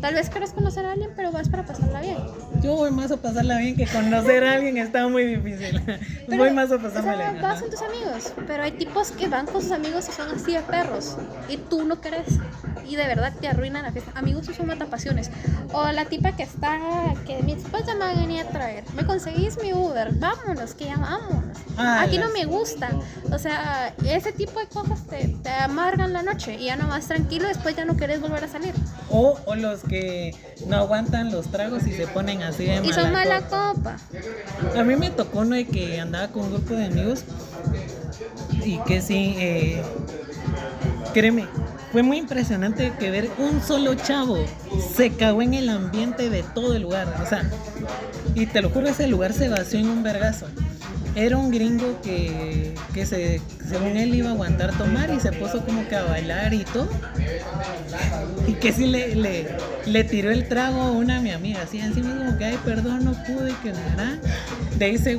Tal 0.00 0.14
vez 0.14 0.30
quieres 0.30 0.52
conocer 0.52 0.84
a 0.86 0.92
alguien, 0.92 1.10
pero 1.16 1.32
vas 1.32 1.48
para 1.48 1.64
pasarla 1.64 2.00
bien. 2.00 2.18
Yo 2.62 2.76
voy 2.76 2.90
más 2.90 3.10
a 3.10 3.16
pasarla 3.16 3.58
bien 3.58 3.76
que 3.76 3.86
conocer 3.86 4.44
a 4.44 4.54
alguien 4.54 4.78
está 4.78 5.08
muy 5.08 5.24
difícil. 5.24 5.80
Pero, 6.28 6.42
voy 6.44 6.52
más 6.52 6.70
a 6.70 6.74
o 6.74 6.78
sea, 6.78 6.88
pasármela 6.88 7.30
bien. 7.30 7.42
vas 7.42 7.60
con 7.60 7.70
tus 7.70 7.80
amigos, 7.80 8.34
pero 8.46 8.62
hay 8.62 8.72
tipos 8.72 9.12
que 9.12 9.28
van 9.28 9.46
con 9.46 9.62
sus 9.62 9.70
amigos 9.70 10.06
y 10.10 10.12
son 10.12 10.30
así 10.30 10.52
de 10.52 10.60
perros 10.60 11.16
y 11.48 11.56
tú 11.56 11.84
no 11.86 12.02
querés 12.02 12.38
y 12.88 12.96
de 12.96 13.06
verdad 13.06 13.32
te 13.38 13.48
arruinan 13.48 13.82
la 13.82 13.92
fiesta. 13.92 14.12
Amigos 14.14 14.46
son 14.46 14.66
matapasiones. 14.66 15.30
O 15.72 15.90
la 15.92 16.06
tipa 16.06 16.32
que 16.32 16.42
está, 16.42 16.78
que 17.26 17.42
mi 17.42 17.52
esposa 17.52 17.94
me 17.94 18.34
va 18.34 18.40
a 18.40 18.44
traer. 18.48 18.84
Me 18.94 19.04
conseguís 19.04 19.58
mi 19.62 19.72
Uber, 19.72 20.12
vámonos, 20.14 20.74
que 20.74 20.86
ya 20.86 20.96
vámonos. 20.96 21.56
Ah, 21.76 22.02
Aquí 22.02 22.18
no 22.18 22.30
me 22.30 22.46
gusta. 22.46 22.88
O 23.30 23.38
sea, 23.38 23.94
ese 24.04 24.32
tipo 24.32 24.58
de 24.58 24.66
cosas 24.66 25.06
te, 25.06 25.28
te 25.42 25.50
amargan 25.50 26.12
la 26.12 26.22
noche 26.22 26.54
y 26.54 26.66
ya 26.66 26.76
no 26.76 26.88
vas 26.88 27.06
tranquilo, 27.06 27.46
después 27.46 27.76
ya 27.76 27.84
no 27.84 27.96
querés 27.96 28.20
volver 28.20 28.44
a 28.44 28.48
salir. 28.48 28.74
O, 29.10 29.38
o 29.44 29.54
los 29.54 29.82
que 29.88 30.34
no 30.66 30.76
aguantan 30.76 31.32
los 31.32 31.46
tragos 31.50 31.86
y 31.86 31.92
se 31.92 32.06
ponen 32.06 32.42
así 32.42 32.64
de 32.64 32.80
Y 32.84 32.92
son 32.92 33.12
mala 33.12 33.40
copa. 33.42 33.74
copa. 33.74 33.96
A 34.78 34.84
mí 34.84 34.96
me 34.96 35.10
tocó 35.10 35.40
uno 35.40 35.56
de 35.56 35.66
que 35.66 36.00
andaba 36.00 36.28
con 36.28 36.44
un 36.44 36.50
grupo 36.52 36.74
de 36.74 36.86
amigos 36.86 37.24
y 38.64 38.78
que 38.80 39.00
sí, 39.00 39.34
eh, 39.38 39.82
créeme, 41.14 41.46
fue 41.92 42.02
muy 42.02 42.18
impresionante 42.18 42.92
que 42.98 43.10
ver 43.10 43.30
un 43.38 43.62
solo 43.62 43.94
chavo 43.94 44.36
se 44.94 45.10
cagó 45.10 45.42
en 45.42 45.54
el 45.54 45.68
ambiente 45.68 46.28
de 46.30 46.42
todo 46.42 46.74
el 46.74 46.82
lugar. 46.82 47.22
O 47.24 47.28
sea, 47.28 47.48
y 48.34 48.46
te 48.46 48.60
lo 48.60 48.70
juro, 48.70 48.88
ese 48.88 49.06
lugar 49.08 49.32
se 49.32 49.48
vació 49.48 49.78
en 49.78 49.88
un 49.88 50.02
vergazo. 50.02 50.46
Era 51.14 51.36
un 51.36 51.50
gringo 51.50 52.00
que, 52.02 52.72
que 52.94 53.04
se, 53.06 53.40
según 53.68 53.96
él 53.96 54.14
iba 54.14 54.28
a 54.28 54.32
aguantar 54.32 54.76
tomar 54.78 55.10
y 55.10 55.18
se 55.18 55.32
puso 55.32 55.64
como 55.64 55.86
que 55.88 55.96
a 55.96 56.04
bailar 56.04 56.54
y 56.54 56.64
todo. 56.64 56.88
Y 58.46 58.52
que 58.54 58.72
sí 58.72 58.86
le, 58.86 59.14
le, 59.16 59.48
le 59.86 60.04
tiró 60.04 60.30
el 60.30 60.46
trago 60.48 60.80
a 60.80 60.90
una 60.92 61.20
mi 61.20 61.30
amiga, 61.32 61.62
así 61.62 61.78
encima 61.80 62.16
como 62.16 62.38
que, 62.38 62.44
ay, 62.44 62.58
perdón, 62.64 63.04
no 63.04 63.12
pude, 63.24 63.52
que 63.62 63.72
nada. 63.72 64.18
De 64.76 64.84
ahí 64.84 64.98
se 64.98 65.16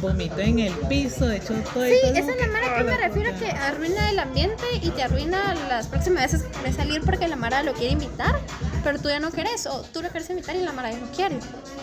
vomitó 0.00 0.38
en 0.38 0.60
el 0.60 0.72
piso, 0.88 1.30
echó 1.30 1.52
todo. 1.74 1.86
y 1.86 1.90
Sí, 1.90 1.96
todo, 2.02 2.12
esa 2.14 2.30
es 2.30 2.40
la 2.40 2.46
mara 2.46 2.76
que 2.78 2.84
me 2.84 2.92
"Ah, 2.92 2.96
refiero 3.08 3.32
puta". 3.32 3.44
que 3.44 3.50
arruina 3.52 4.10
el 4.10 4.18
ambiente 4.18 4.64
y 4.82 4.88
te 4.90 5.02
arruina 5.02 5.54
las 5.68 5.88
próximas 5.88 6.32
veces 6.32 6.46
de 6.64 6.72
salir 6.72 7.02
porque 7.04 7.28
la 7.28 7.36
mara 7.36 7.62
lo 7.62 7.74
quiere 7.74 7.92
invitar, 7.92 8.40
pero 8.84 9.00
tú 9.00 9.08
ya 9.08 9.18
no 9.18 9.30
quieres, 9.30 9.66
o 9.66 9.80
tú 9.92 10.02
lo 10.02 10.08
quieres 10.10 10.28
invitar 10.30 10.54
y 10.54 10.60
la 10.60 10.72
mara 10.72 10.92
ya 10.92 10.98
no 10.98 11.06
quiere. 11.10 11.38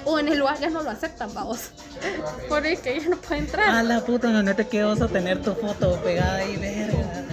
O 0.06 0.20
en 0.20 0.28
el 0.30 0.38
lugar 0.40 0.60
ya 0.60 0.70
no 0.70 0.82
lo 0.84 0.90
aceptan, 0.92 1.34
vamos. 1.34 1.72
Por 2.48 2.66
el 2.66 2.80
que 2.80 2.96
ella 2.98 3.10
no 3.10 3.18
puede 3.18 3.42
A 3.42 3.44
entrar. 3.44 3.84
la 3.86 4.02
puta, 4.02 4.30
no, 4.30 4.42
no 4.44 4.56
te 4.56 4.68
quedo 4.68 4.92
oso 4.92 5.08
tener 5.10 5.42
tu 5.42 5.54
foto 5.56 6.00
pegada 6.04 6.36
ahí, 6.38 6.56
verga. 6.58 7.26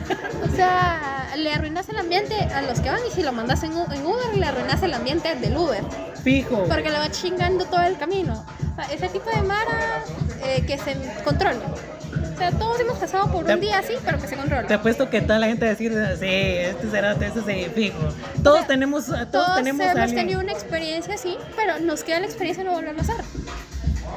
O 0.51 0.57
sea, 0.57 1.31
le 1.37 1.53
arruinas 1.53 1.89
el 1.89 1.99
ambiente 1.99 2.35
a 2.37 2.63
los 2.63 2.81
que 2.81 2.91
van 2.91 3.01
y 3.07 3.15
si 3.15 3.23
lo 3.23 3.33
mandas 3.33 3.63
en, 3.63 3.73
en 3.73 4.07
Uber, 4.07 4.37
le 4.37 4.47
arruinas 4.47 4.83
el 4.83 4.95
ambiente 4.95 5.35
del 5.37 5.57
Uber. 5.57 5.85
Fijo. 6.25 6.65
Porque 6.65 6.91
le 6.91 6.99
va 6.99 7.11
chingando 7.11 7.65
todo 7.67 7.83
el 7.83 7.97
camino. 7.99 8.45
O 8.73 8.75
sea, 8.77 8.93
ese 8.95 9.09
tipo 9.09 9.29
de 9.31 9.43
mara 9.43 10.03
eh, 10.43 10.65
que 10.67 10.79
se 10.79 10.97
controle. 11.25 11.61
O 12.39 12.41
sea, 12.41 12.53
todos 12.53 12.79
hemos 12.79 12.97
pasado 12.99 13.33
por 13.33 13.45
un 13.45 13.61
día 13.61 13.81
así, 13.81 13.95
pero 14.05 14.17
que 14.21 14.29
se 14.29 14.37
controle. 14.37 14.69
Te 14.69 14.75
apuesto 14.75 15.11
que 15.11 15.21
toda 15.21 15.41
la 15.41 15.49
gente 15.49 15.65
va 15.65 15.73
a 15.73 15.75
decir, 15.75 15.93
sí, 16.21 16.25
este 16.25 16.89
será, 16.89 17.11
este 17.15 17.41
sí, 17.45 17.67
fijo. 17.75 17.99
Todos 18.45 18.65
tenemos, 18.69 19.07
todos, 19.07 19.31
Todos 19.33 19.57
tenemos 19.57 19.85
hemos 19.85 20.15
tenido 20.15 20.39
una 20.39 20.53
experiencia 20.53 21.15
así, 21.15 21.37
pero 21.57 21.81
nos 21.81 22.05
queda 22.05 22.21
la 22.21 22.27
experiencia 22.27 22.63
de 22.63 22.71
no 22.71 22.77
volverlo 22.77 23.01
a 23.01 23.03
hacer. 23.03 23.17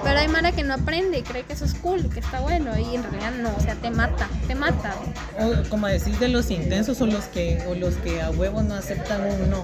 Pero 0.04 0.20
hay 0.20 0.28
mara 0.28 0.52
que 0.52 0.64
no 0.64 0.74
aprende 0.74 1.20
y 1.20 1.22
cree 1.22 1.44
que 1.44 1.54
eso 1.54 1.66
es 1.66 1.74
cool, 1.76 2.10
que 2.10 2.20
está 2.20 2.40
bueno, 2.40 2.72
y 2.78 2.96
en 2.96 3.04
realidad 3.04 3.32
no, 3.40 3.54
o 3.56 3.60
sea, 3.62 3.76
te 3.76 3.92
mata, 3.92 4.28
te 4.48 4.56
mata. 4.56 4.96
O, 5.40 5.70
como 5.70 5.88
decís 5.88 6.20
de 6.20 6.28
los 6.28 6.50
intensos 6.50 7.00
o 7.02 7.06
los 7.06 7.26
que 7.26 7.64
o 7.70 7.76
los 7.76 7.96
que 7.98 8.22
a 8.22 8.32
huevo 8.32 8.62
no 8.64 8.76
aceptan 8.76 9.22
un 9.26 9.50
no. 9.50 9.64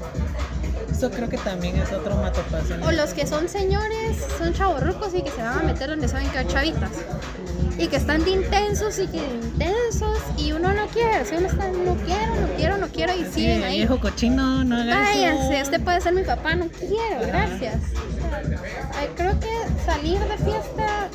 Eso 0.92 1.12
creo 1.12 1.30
que 1.30 1.38
también 1.38 1.78
es 1.78 1.92
otro 1.92 2.16
matopación. 2.16 2.82
O 2.84 2.92
los 2.92 3.14
que 3.14 3.26
son 3.28 3.50
señores, 3.50 4.18
son 4.38 4.54
chavorrucos 4.54 5.14
y 5.14 5.22
que 5.22 5.32
se 5.32 5.42
van 5.42 5.60
a 5.60 5.64
meter 5.64 5.90
donde 5.90 6.08
saben 6.08 6.30
que 6.30 6.38
hay 6.40 6.48
chavitas. 6.48 6.92
Y 7.80 7.88
que 7.88 7.98
están 7.98 8.24
de 8.24 8.32
intensos 8.32 8.98
y 8.98 9.06
que 9.06 9.22
de 9.22 9.28
intensos, 9.36 10.18
y 10.36 10.52
uno 10.52 10.74
no 10.74 10.88
quiere, 10.88 11.24
si 11.26 11.36
uno 11.36 11.48
está, 11.48 11.68
no 11.68 11.96
quiero, 11.98 12.36
no 12.42 12.48
quiero, 12.58 12.78
no 12.80 12.88
quiero, 12.88 13.14
y 13.14 13.24
Sí, 13.26 13.32
siguen 13.34 13.64
ahí. 13.64 13.78
viejo 13.78 14.00
cochino, 14.00 14.64
no 14.64 14.78
hagas 14.78 14.98
Váyanse, 14.98 15.54
eso. 15.60 15.64
usted 15.66 15.82
puede 15.82 16.02
ser 16.02 16.14
mi 16.16 16.24
papá, 16.24 16.56
no 16.56 16.68
quiero, 16.70 17.28
gracias. 17.28 17.76
O 18.90 18.94
sea, 18.94 19.08
creo 19.16 19.40
que 19.40 19.52
salir 19.86 20.18
de 20.30 20.38
fiesta 20.38 21.10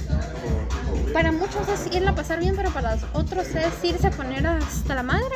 para 1.13 1.31
muchos 1.33 1.69
es 1.69 1.95
irla 1.95 2.11
a 2.13 2.15
pasar 2.15 2.41
bien, 2.41 2.55
pero 2.57 2.71
para 2.71 2.95
los 2.95 3.05
otros 3.13 3.47
es 3.49 3.85
irse 3.85 4.07
a 4.07 4.11
poner 4.11 4.47
hasta 4.47 4.95
la 4.95 5.03
madre 5.03 5.35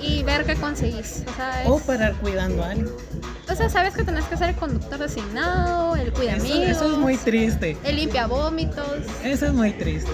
y 0.00 0.22
ver 0.22 0.44
qué 0.44 0.54
conseguís. 0.54 1.24
O 1.26 1.34
sea, 1.34 1.62
es- 1.62 1.68
O 1.68 1.78
parar 1.80 2.14
cuidando 2.14 2.62
a 2.64 2.70
alguien. 2.70 2.88
o 3.50 3.54
sea, 3.54 3.68
sabes 3.68 3.94
que 3.94 4.04
tenés 4.04 4.24
que 4.26 4.36
ser 4.36 4.50
el 4.50 4.54
conductor 4.56 4.98
designado, 4.98 5.96
el 5.96 6.12
cuida 6.12 6.36
Eso, 6.36 6.92
es 6.92 6.98
muy 6.98 7.16
triste. 7.16 7.76
el 7.84 7.96
limpia 7.96 8.26
vómitos. 8.26 8.86
Eso 9.24 9.46
es 9.46 9.52
muy 9.52 9.72
triste. 9.72 10.10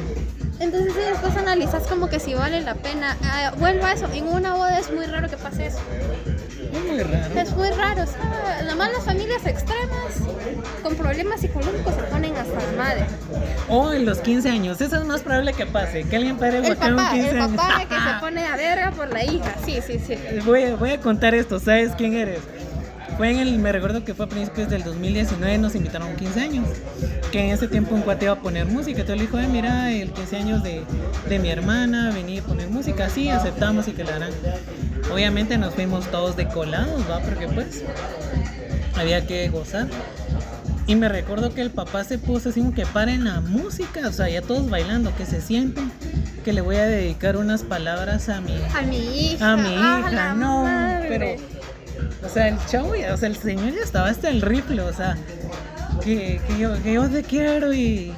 Entonces, 0.60 0.92
sí, 0.94 1.00
después 1.00 1.36
analizas 1.36 1.86
como 1.88 2.08
que 2.08 2.20
si 2.20 2.34
vale 2.34 2.60
la 2.62 2.74
pena. 2.76 3.16
Ah, 3.24 3.52
vuelvo 3.58 3.84
a 3.84 3.92
eso, 3.92 4.06
en 4.12 4.28
una 4.28 4.54
boda 4.54 4.78
es 4.78 4.90
muy 4.92 5.04
raro 5.06 5.28
que 5.28 5.36
pase 5.36 5.66
eso. 5.66 5.78
Es 6.72 6.82
muy 6.84 7.02
raro. 7.02 7.40
Es 7.40 7.56
muy 7.56 7.68
raro, 7.70 8.02
o 8.02 8.06
sea, 8.06 8.58
nada 8.62 8.74
más 8.76 8.92
las 8.92 9.04
familias 9.04 9.44
extremas 9.46 10.14
con 10.82 10.94
problemas 10.96 11.40
psicológicos 11.40 11.94
se 11.94 12.02
ponen 12.04 12.34
hasta 12.36 12.54
la 12.54 12.72
madre. 12.76 13.06
O 13.68 13.92
en 13.92 14.04
los 14.04 14.18
15 14.20 14.48
años. 14.50 14.80
Eso 14.80 14.96
es 14.96 15.04
más 15.04 15.20
probable 15.22 15.52
que 15.52 15.66
pase. 15.66 16.04
Que 16.04 16.16
alguien 16.16 16.36
pare 16.38 16.58
El 16.58 16.64
guacar 16.66 16.90
un 16.92 16.96
papá, 16.96 17.12
15 17.12 17.30
el 17.30 17.40
años. 17.40 17.56
papá 17.56 17.78
que 17.88 17.94
se 17.94 18.20
pone 18.20 18.46
a 18.46 18.56
verga 18.56 18.90
por 18.92 19.08
la 19.12 19.24
hija, 19.24 19.54
sí, 19.64 19.78
sí, 19.86 19.98
sí. 20.04 20.16
Voy, 20.44 20.72
voy 20.72 20.90
a 20.90 21.00
contar 21.00 21.34
esto, 21.34 21.58
¿sabes 21.60 21.92
quién 21.96 22.14
eres? 22.14 22.40
Fue 23.22 23.30
en 23.30 23.38
el, 23.38 23.56
me 23.60 23.70
recuerdo 23.70 24.04
que 24.04 24.14
fue 24.14 24.26
a 24.26 24.28
principios 24.28 24.68
del 24.68 24.82
2019, 24.82 25.56
nos 25.58 25.76
invitaron 25.76 26.08
a 26.08 26.16
15 26.16 26.40
años, 26.40 26.66
que 27.30 27.38
en 27.40 27.50
ese 27.50 27.68
tiempo 27.68 27.94
un 27.94 28.00
cuate 28.00 28.24
iba 28.24 28.34
a 28.34 28.40
poner 28.40 28.66
música, 28.66 29.02
entonces 29.02 29.16
le 29.18 29.22
dijo, 29.26 29.38
"Eh, 29.38 29.46
mira, 29.46 29.92
el 29.92 30.10
15 30.10 30.36
años 30.38 30.64
de, 30.64 30.82
de 31.28 31.38
mi 31.38 31.48
hermana, 31.48 32.10
venía 32.12 32.40
a 32.40 32.44
poner 32.44 32.68
música, 32.68 33.08
sí, 33.08 33.28
aceptamos 33.28 33.86
y 33.86 33.92
que 33.92 34.02
la 34.02 34.16
harán. 34.16 34.32
Obviamente 35.12 35.56
nos 35.56 35.72
fuimos 35.72 36.10
todos 36.10 36.34
decolados, 36.36 37.08
¿va? 37.08 37.20
Porque 37.20 37.46
pues 37.46 37.84
había 38.96 39.24
que 39.24 39.48
gozar. 39.50 39.86
Y 40.88 40.96
me 40.96 41.08
recuerdo 41.08 41.54
que 41.54 41.60
el 41.62 41.70
papá 41.70 42.02
se 42.02 42.18
puso 42.18 42.48
así 42.48 42.58
como 42.58 42.74
que 42.74 42.86
paren 42.86 43.22
la 43.22 43.40
música, 43.40 44.00
o 44.08 44.12
sea, 44.12 44.28
ya 44.30 44.42
todos 44.42 44.68
bailando, 44.68 45.14
que 45.16 45.26
se 45.26 45.40
sienten, 45.40 45.92
que 46.44 46.52
le 46.52 46.60
voy 46.60 46.74
a 46.74 46.86
dedicar 46.86 47.36
unas 47.36 47.62
palabras 47.62 48.28
a 48.28 48.40
mi, 48.40 48.56
A 48.74 48.82
mi 48.82 48.96
hija. 48.96 49.52
a 49.52 49.56
mi 49.56 49.74
ah, 49.78 50.06
hija, 50.10 50.34
no, 50.34 50.64
madre. 50.64 51.06
pero, 51.08 51.51
o 52.24 52.28
sea, 52.28 52.48
el 52.48 52.57
chavo, 52.66 52.94
ya- 52.94 53.14
o 53.14 53.16
sea, 53.16 53.28
el 53.28 53.36
señor 53.36 53.72
ya 53.74 53.80
estaba 53.82 54.09
hasta 54.09 54.28
el 54.28 54.42
rifle, 54.42 54.82
o 54.82 54.92
sea, 54.92 55.16
que, 56.05 56.40
que 56.46 56.59
yo, 56.59 56.82
que 56.82 56.92
yo 56.94 57.09
te 57.09 57.22
quiero 57.22 57.72
y, 57.72 58.12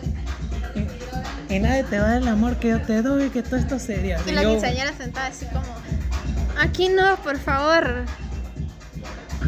y, 1.48 1.54
y 1.54 1.58
nadie 1.60 1.84
te 1.84 1.98
va 1.98 2.06
a 2.06 2.10
dar 2.12 2.22
el 2.22 2.28
amor 2.28 2.56
que 2.56 2.68
yo 2.70 2.80
te 2.82 3.02
doy, 3.02 3.30
que 3.30 3.42
todo 3.42 3.56
esto 3.56 3.78
sería. 3.78 4.18
Y 4.26 4.32
la 4.32 4.42
quinceañera 4.42 4.92
sentada 4.96 5.26
así 5.28 5.46
como, 5.46 5.64
aquí 6.60 6.88
no, 6.88 7.16
por 7.16 7.38
favor. 7.38 8.04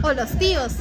O 0.03 0.12
los 0.12 0.30
tíos, 0.39 0.72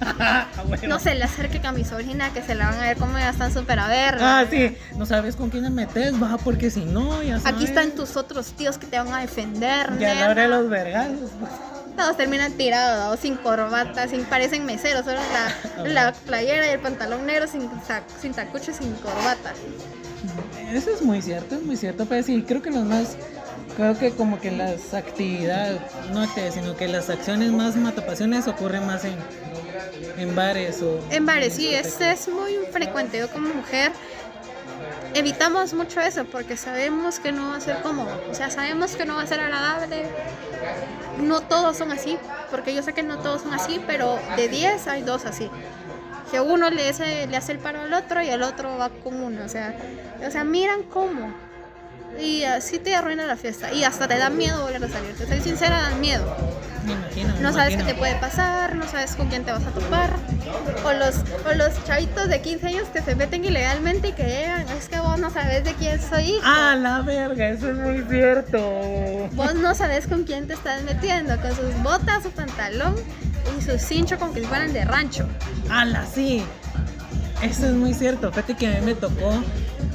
no 0.88 0.98
se 0.98 1.14
le 1.14 1.24
acerque 1.24 1.60
a 1.66 1.72
mi 1.72 1.84
sobrina 1.84 2.32
que 2.32 2.40
se 2.42 2.54
la 2.54 2.70
van 2.70 2.80
a 2.80 2.82
ver 2.84 2.96
como 2.96 3.18
ya 3.18 3.28
están 3.30 3.52
súper 3.52 3.78
a 3.78 3.86
ver. 3.86 4.16
Ah, 4.18 4.44
sí, 4.50 4.76
no 4.96 5.04
sabes 5.04 5.36
con 5.36 5.50
quién 5.50 5.64
te 5.64 5.70
metes, 5.70 6.14
va, 6.20 6.38
porque 6.38 6.70
si 6.70 6.84
no, 6.86 7.22
ya 7.22 7.38
sabes. 7.38 7.54
Aquí 7.54 7.64
están 7.64 7.90
tus 7.92 8.16
otros 8.16 8.52
tíos 8.52 8.78
que 8.78 8.86
te 8.86 8.98
van 8.98 9.12
a 9.12 9.20
defender. 9.20 9.90
Que 9.98 10.06
a 10.06 10.14
la 10.14 10.30
hora 10.30 10.42
de 10.42 10.48
nena". 10.48 10.60
los 10.60 10.70
vergazos. 10.70 11.30
pues. 11.38 11.50
Todos 11.96 12.16
terminan 12.16 12.52
tirados, 12.52 13.20
sin 13.20 13.36
corbata, 13.36 14.08
sin 14.08 14.24
parecen 14.24 14.64
meseros, 14.64 15.04
solo 15.04 15.20
la, 15.32 15.84
la 15.88 16.12
playera 16.12 16.66
y 16.66 16.70
el 16.70 16.80
pantalón 16.80 17.26
negro 17.26 17.46
sin, 17.46 17.68
sin 18.20 18.32
tacucho 18.32 18.72
sin 18.72 18.92
corbata. 18.94 19.52
Eso 20.72 20.90
es 20.90 21.02
muy 21.02 21.20
cierto, 21.20 21.56
es 21.56 21.62
muy 21.62 21.76
cierto, 21.76 22.06
pero 22.06 22.22
sí, 22.22 22.42
creo 22.46 22.62
que 22.62 22.70
los 22.70 22.84
más, 22.84 23.16
creo 23.76 23.98
que 23.98 24.12
como 24.12 24.40
que 24.40 24.50
las 24.50 24.94
actividades, 24.94 25.80
no 26.12 26.22
actividades, 26.22 26.54
sino 26.54 26.76
que 26.76 26.88
las 26.88 27.10
acciones 27.10 27.50
más 27.52 27.76
matapasiones 27.76 28.48
ocurren 28.48 28.86
más 28.86 29.04
en, 29.04 29.14
en 30.16 30.34
bares 30.34 30.80
o... 30.82 30.98
En 31.10 31.26
bares, 31.26 31.54
sí, 31.54 31.74
es, 31.74 32.00
es 32.00 32.28
muy 32.28 32.56
frecuente. 32.70 33.18
Yo 33.18 33.28
como 33.28 33.52
mujer 33.52 33.92
evitamos 35.14 35.74
mucho 35.74 36.00
eso 36.00 36.24
porque 36.24 36.56
sabemos 36.56 37.18
que 37.20 37.32
no 37.32 37.50
va 37.50 37.56
a 37.56 37.60
ser 37.60 37.80
cómodo. 37.82 38.10
O 38.30 38.34
sea, 38.34 38.50
sabemos 38.50 38.96
que 38.96 39.04
no 39.04 39.16
va 39.16 39.22
a 39.22 39.26
ser 39.26 39.40
agradable. 39.40 40.06
No 41.20 41.40
todos 41.42 41.76
son 41.76 41.92
así, 41.92 42.18
porque 42.50 42.74
yo 42.74 42.82
sé 42.82 42.92
que 42.92 43.02
no 43.02 43.18
todos 43.18 43.42
son 43.42 43.52
así, 43.54 43.80
pero 43.86 44.18
de 44.36 44.48
10 44.48 44.86
hay 44.88 45.02
dos 45.02 45.24
así. 45.26 45.50
Que 46.30 46.40
uno 46.40 46.70
le 46.70 46.88
hace, 46.88 47.26
le 47.26 47.36
hace 47.36 47.52
el 47.52 47.58
paro 47.58 47.82
al 47.82 47.92
otro 47.92 48.22
y 48.22 48.28
el 48.28 48.42
otro 48.42 48.78
va 48.78 48.88
con 48.88 49.22
uno. 49.22 49.44
O 49.44 49.48
sea, 49.48 49.74
o 50.26 50.30
sea 50.30 50.44
miran 50.44 50.82
cómo. 50.84 51.32
Y 52.20 52.44
así 52.44 52.78
te 52.78 52.94
arruina 52.94 53.26
la 53.26 53.36
fiesta. 53.36 53.72
Y 53.72 53.84
hasta 53.84 54.08
te 54.08 54.18
da 54.18 54.30
miedo 54.30 54.62
volver 54.62 54.84
a 54.84 54.88
salir. 54.88 55.14
Te 55.16 55.26
soy 55.26 55.40
sincera, 55.40 55.82
da 55.82 55.96
miedo. 55.96 56.24
Me 56.84 56.92
imagino, 56.92 57.34
me 57.34 57.40
No 57.40 57.52
sabes 57.52 57.76
qué 57.76 57.84
te 57.84 57.94
puede 57.94 58.16
pasar, 58.16 58.74
no 58.74 58.88
sabes 58.88 59.14
con 59.14 59.28
quién 59.28 59.44
te 59.44 59.52
vas 59.52 59.64
a 59.64 59.70
topar. 59.70 60.10
O 60.84 60.92
los, 60.92 61.16
o 61.48 61.54
los 61.54 61.84
chavitos 61.84 62.28
de 62.28 62.42
15 62.42 62.66
años 62.66 62.88
que 62.92 63.02
se 63.02 63.14
meten 63.14 63.44
ilegalmente 63.44 64.08
y 64.08 64.12
que 64.12 64.24
llegan. 64.24 64.68
Es 64.70 64.88
que 64.88 64.98
vos 64.98 65.18
no 65.18 65.30
sabes 65.30 65.64
de 65.64 65.74
quién 65.74 66.00
soy 66.00 66.24
hijo. 66.24 66.42
Ah, 66.44 66.76
la 66.76 67.00
verga, 67.02 67.48
eso 67.50 67.70
es 67.70 67.76
muy 67.76 68.04
cierto. 68.08 68.58
Vos 69.32 69.54
no 69.54 69.74
sabes 69.74 70.06
con 70.06 70.24
quién 70.24 70.46
te 70.46 70.54
estás 70.54 70.82
metiendo. 70.82 71.40
Con 71.40 71.54
sus 71.54 71.82
botas, 71.82 72.24
su 72.24 72.30
pantalón 72.30 72.96
y 73.56 73.62
su 73.62 73.78
cincho 73.78 74.18
como 74.18 74.32
que 74.32 74.40
si 74.40 74.46
fueran 74.46 74.72
de 74.72 74.84
rancho. 74.84 75.28
Ala, 75.70 76.04
sí. 76.12 76.44
Eso 77.42 77.66
es 77.66 77.72
muy 77.72 77.94
cierto. 77.94 78.30
Fíjate 78.30 78.54
que 78.56 78.68
a 78.68 78.70
mí 78.80 78.86
me 78.86 78.94
tocó 78.94 79.42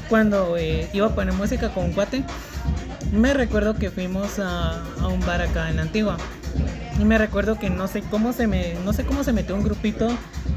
cuando 0.09 0.57
eh, 0.57 0.89
iba 0.93 1.07
a 1.07 1.15
poner 1.15 1.33
música 1.33 1.69
con 1.69 1.85
un 1.85 1.91
cuate. 1.93 2.23
Me 3.11 3.33
recuerdo 3.33 3.73
que 3.75 3.89
fuimos 3.89 4.39
a, 4.39 4.83
un 5.09 5.19
bar 5.25 5.41
acá 5.41 5.69
en 5.69 5.79
Antigua. 5.79 6.17
Y 6.99 7.05
me 7.05 7.17
recuerdo 7.17 7.59
que 7.59 7.69
no 7.69 7.87
sé 7.87 8.01
cómo 8.01 8.33
se 8.33 8.47
me 8.47 8.73
no 8.83 8.91
sé 8.91 9.05
cómo 9.05 9.23
se 9.23 9.31
metió 9.31 9.55
un 9.55 9.63
grupito 9.63 10.07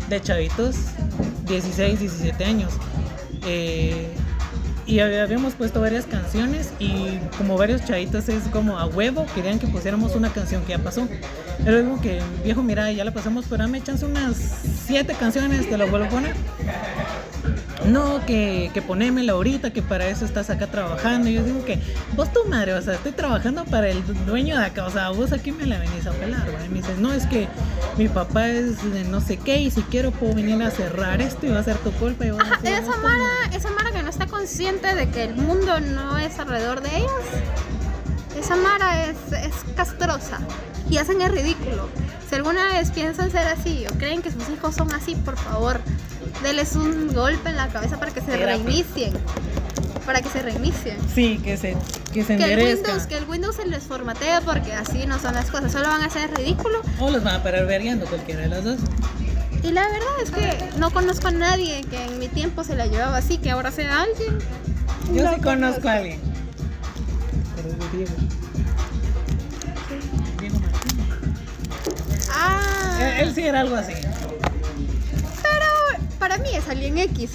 de 0.08 0.20
chavitos 0.20 0.76
16, 1.46 2.00
17 2.00 2.44
años. 2.44 2.72
Eh, 3.46 4.08
y 4.86 4.96
hab- 4.96 5.22
habíamos 5.22 5.54
puesto 5.54 5.80
varias 5.80 6.06
canciones 6.06 6.72
y 6.80 7.18
como 7.38 7.56
varios 7.56 7.84
chavitos 7.84 8.28
es 8.28 8.44
como 8.44 8.78
a 8.78 8.86
huevo 8.86 9.26
querían 9.34 9.58
que 9.58 9.66
pusiéramos 9.68 10.16
una 10.16 10.30
canción 10.30 10.62
que 10.64 10.70
ya 10.70 10.78
pasó. 10.78 11.06
Era 11.64 11.82
como 11.82 12.00
que, 12.00 12.20
viejo, 12.42 12.62
mira, 12.62 12.90
ya 12.90 13.04
la 13.04 13.12
pasamos, 13.12 13.44
pero 13.48 13.62
dame 13.62 13.82
chance 13.82 14.04
unas 14.06 14.36
siete 14.86 15.14
canciones, 15.14 15.68
te 15.68 15.76
las 15.76 15.90
vuelvo 15.90 16.06
a 16.06 16.08
poner. 16.08 16.34
No, 17.86 18.24
que, 18.26 18.70
que 18.74 18.82
ponémela 18.82 19.32
ahorita, 19.32 19.72
que 19.72 19.82
para 19.82 20.06
eso 20.08 20.24
estás 20.24 20.50
acá 20.50 20.66
trabajando. 20.66 21.28
Y 21.28 21.34
yo 21.34 21.42
digo 21.42 21.64
que, 21.64 21.78
vos 22.14 22.32
tu 22.32 22.44
madre, 22.44 22.74
o 22.74 22.82
sea, 22.82 22.94
estoy 22.94 23.12
trabajando 23.12 23.64
para 23.64 23.88
el 23.88 24.02
dueño 24.26 24.58
de 24.58 24.64
acá, 24.64 24.84
o 24.84 24.90
sea, 24.90 25.10
vos 25.10 25.32
aquí 25.32 25.50
me 25.52 25.66
la 25.66 25.78
venís 25.78 26.06
a 26.06 26.12
pelar. 26.12 26.46
Y 26.64 26.68
me 26.68 26.80
dices, 26.80 26.98
no, 26.98 27.12
es 27.12 27.26
que 27.26 27.48
mi 27.96 28.08
papá 28.08 28.48
es 28.48 28.82
de 28.92 29.04
no 29.04 29.20
sé 29.20 29.38
qué, 29.38 29.58
y 29.60 29.70
si 29.70 29.82
quiero 29.82 30.10
puedo 30.10 30.34
venir 30.34 30.62
a 30.62 30.70
cerrar 30.70 31.22
esto 31.22 31.46
y 31.46 31.50
va 31.50 31.60
a 31.60 31.64
ser 31.64 31.76
tu 31.78 31.90
culpa. 31.92 32.26
Y 32.26 32.30
Ajá, 32.30 32.58
esa 32.62 32.78
esto". 32.78 32.92
Mara, 33.02 33.56
esa 33.56 33.70
Mara 33.70 33.92
que 33.92 34.02
no 34.02 34.10
está 34.10 34.26
consciente 34.26 34.94
de 34.94 35.08
que 35.08 35.24
el 35.24 35.34
mundo 35.36 35.80
no 35.80 36.18
es 36.18 36.38
alrededor 36.38 36.82
de 36.82 36.98
ellos. 36.98 37.10
Esa 38.38 38.56
Mara 38.56 39.06
es, 39.06 39.16
es 39.32 39.54
castrosa 39.74 40.38
y 40.88 40.98
hacen 40.98 41.20
el 41.22 41.32
ridículo. 41.32 41.88
Si 42.28 42.36
alguna 42.36 42.66
vez 42.66 42.90
piensan 42.90 43.30
ser 43.30 43.48
así 43.48 43.84
o 43.90 43.98
creen 43.98 44.22
que 44.22 44.30
sus 44.30 44.48
hijos 44.50 44.74
son 44.76 44.92
así, 44.94 45.14
por 45.16 45.36
favor, 45.36 45.80
denles 46.42 46.74
un 46.76 47.12
golpe 47.12 47.50
en 47.50 47.56
la 47.56 47.68
cabeza 47.68 47.98
para 47.98 48.12
que 48.12 48.20
se 48.20 48.36
reinicien. 48.36 49.12
Para 50.06 50.22
que 50.22 50.28
se 50.28 50.42
reinicien. 50.42 50.96
Sí, 51.14 51.38
que 51.42 51.56
se, 51.56 51.76
que 52.12 52.24
se 52.24 52.36
Que 52.36 52.54
el. 52.54 52.76
Windows, 52.76 53.06
que 53.06 53.16
el 53.18 53.24
Windows 53.28 53.56
se 53.56 53.66
les 53.66 53.84
formatee 53.84 54.40
porque 54.44 54.72
así 54.72 55.06
no 55.06 55.18
son 55.18 55.34
las 55.34 55.50
cosas. 55.50 55.70
Solo 55.72 55.88
van 55.88 56.02
a 56.02 56.06
hacer 56.06 56.30
ridículo. 56.36 56.80
O 56.98 57.10
los 57.10 57.22
van 57.22 57.36
a 57.36 57.42
parar 57.42 57.66
vergueando 57.66 58.06
cualquiera 58.06 58.42
de 58.42 58.48
las 58.48 58.64
dos. 58.64 58.78
Y 59.62 59.72
la 59.72 59.82
verdad 59.82 60.08
es 60.22 60.30
que 60.30 60.70
no 60.78 60.90
conozco 60.90 61.28
a 61.28 61.32
nadie 61.32 61.82
que 61.82 62.02
en 62.02 62.18
mi 62.18 62.28
tiempo 62.28 62.64
se 62.64 62.74
la 62.74 62.86
llevaba 62.86 63.18
así, 63.18 63.36
que 63.38 63.50
ahora 63.50 63.70
sea 63.70 64.02
alguien. 64.02 64.38
Yo 65.12 65.22
No 65.24 65.34
sí 65.34 65.40
conozco 65.40 65.86
a 65.88 65.92
alguien. 65.94 66.18
Pero 67.56 67.68
es 67.68 67.92
Diego. 67.92 68.12
Diego 70.40 70.58
Martínez. 70.60 71.06
Ah, 72.32 72.98
Él, 73.18 73.28
él 73.28 73.34
sí 73.34 73.42
era 73.42 73.60
algo 73.60 73.76
así. 73.76 73.92
Para 76.20 76.38
mí 76.38 76.50
es 76.54 76.68
alguien 76.68 76.98
X. 76.98 77.30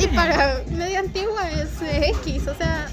Y 0.00 0.06
para 0.08 0.62
media 0.70 0.98
antigua 0.98 1.48
es 1.52 1.80
eh, 1.82 2.12
X. 2.22 2.48
O 2.48 2.54
sea, 2.56 2.88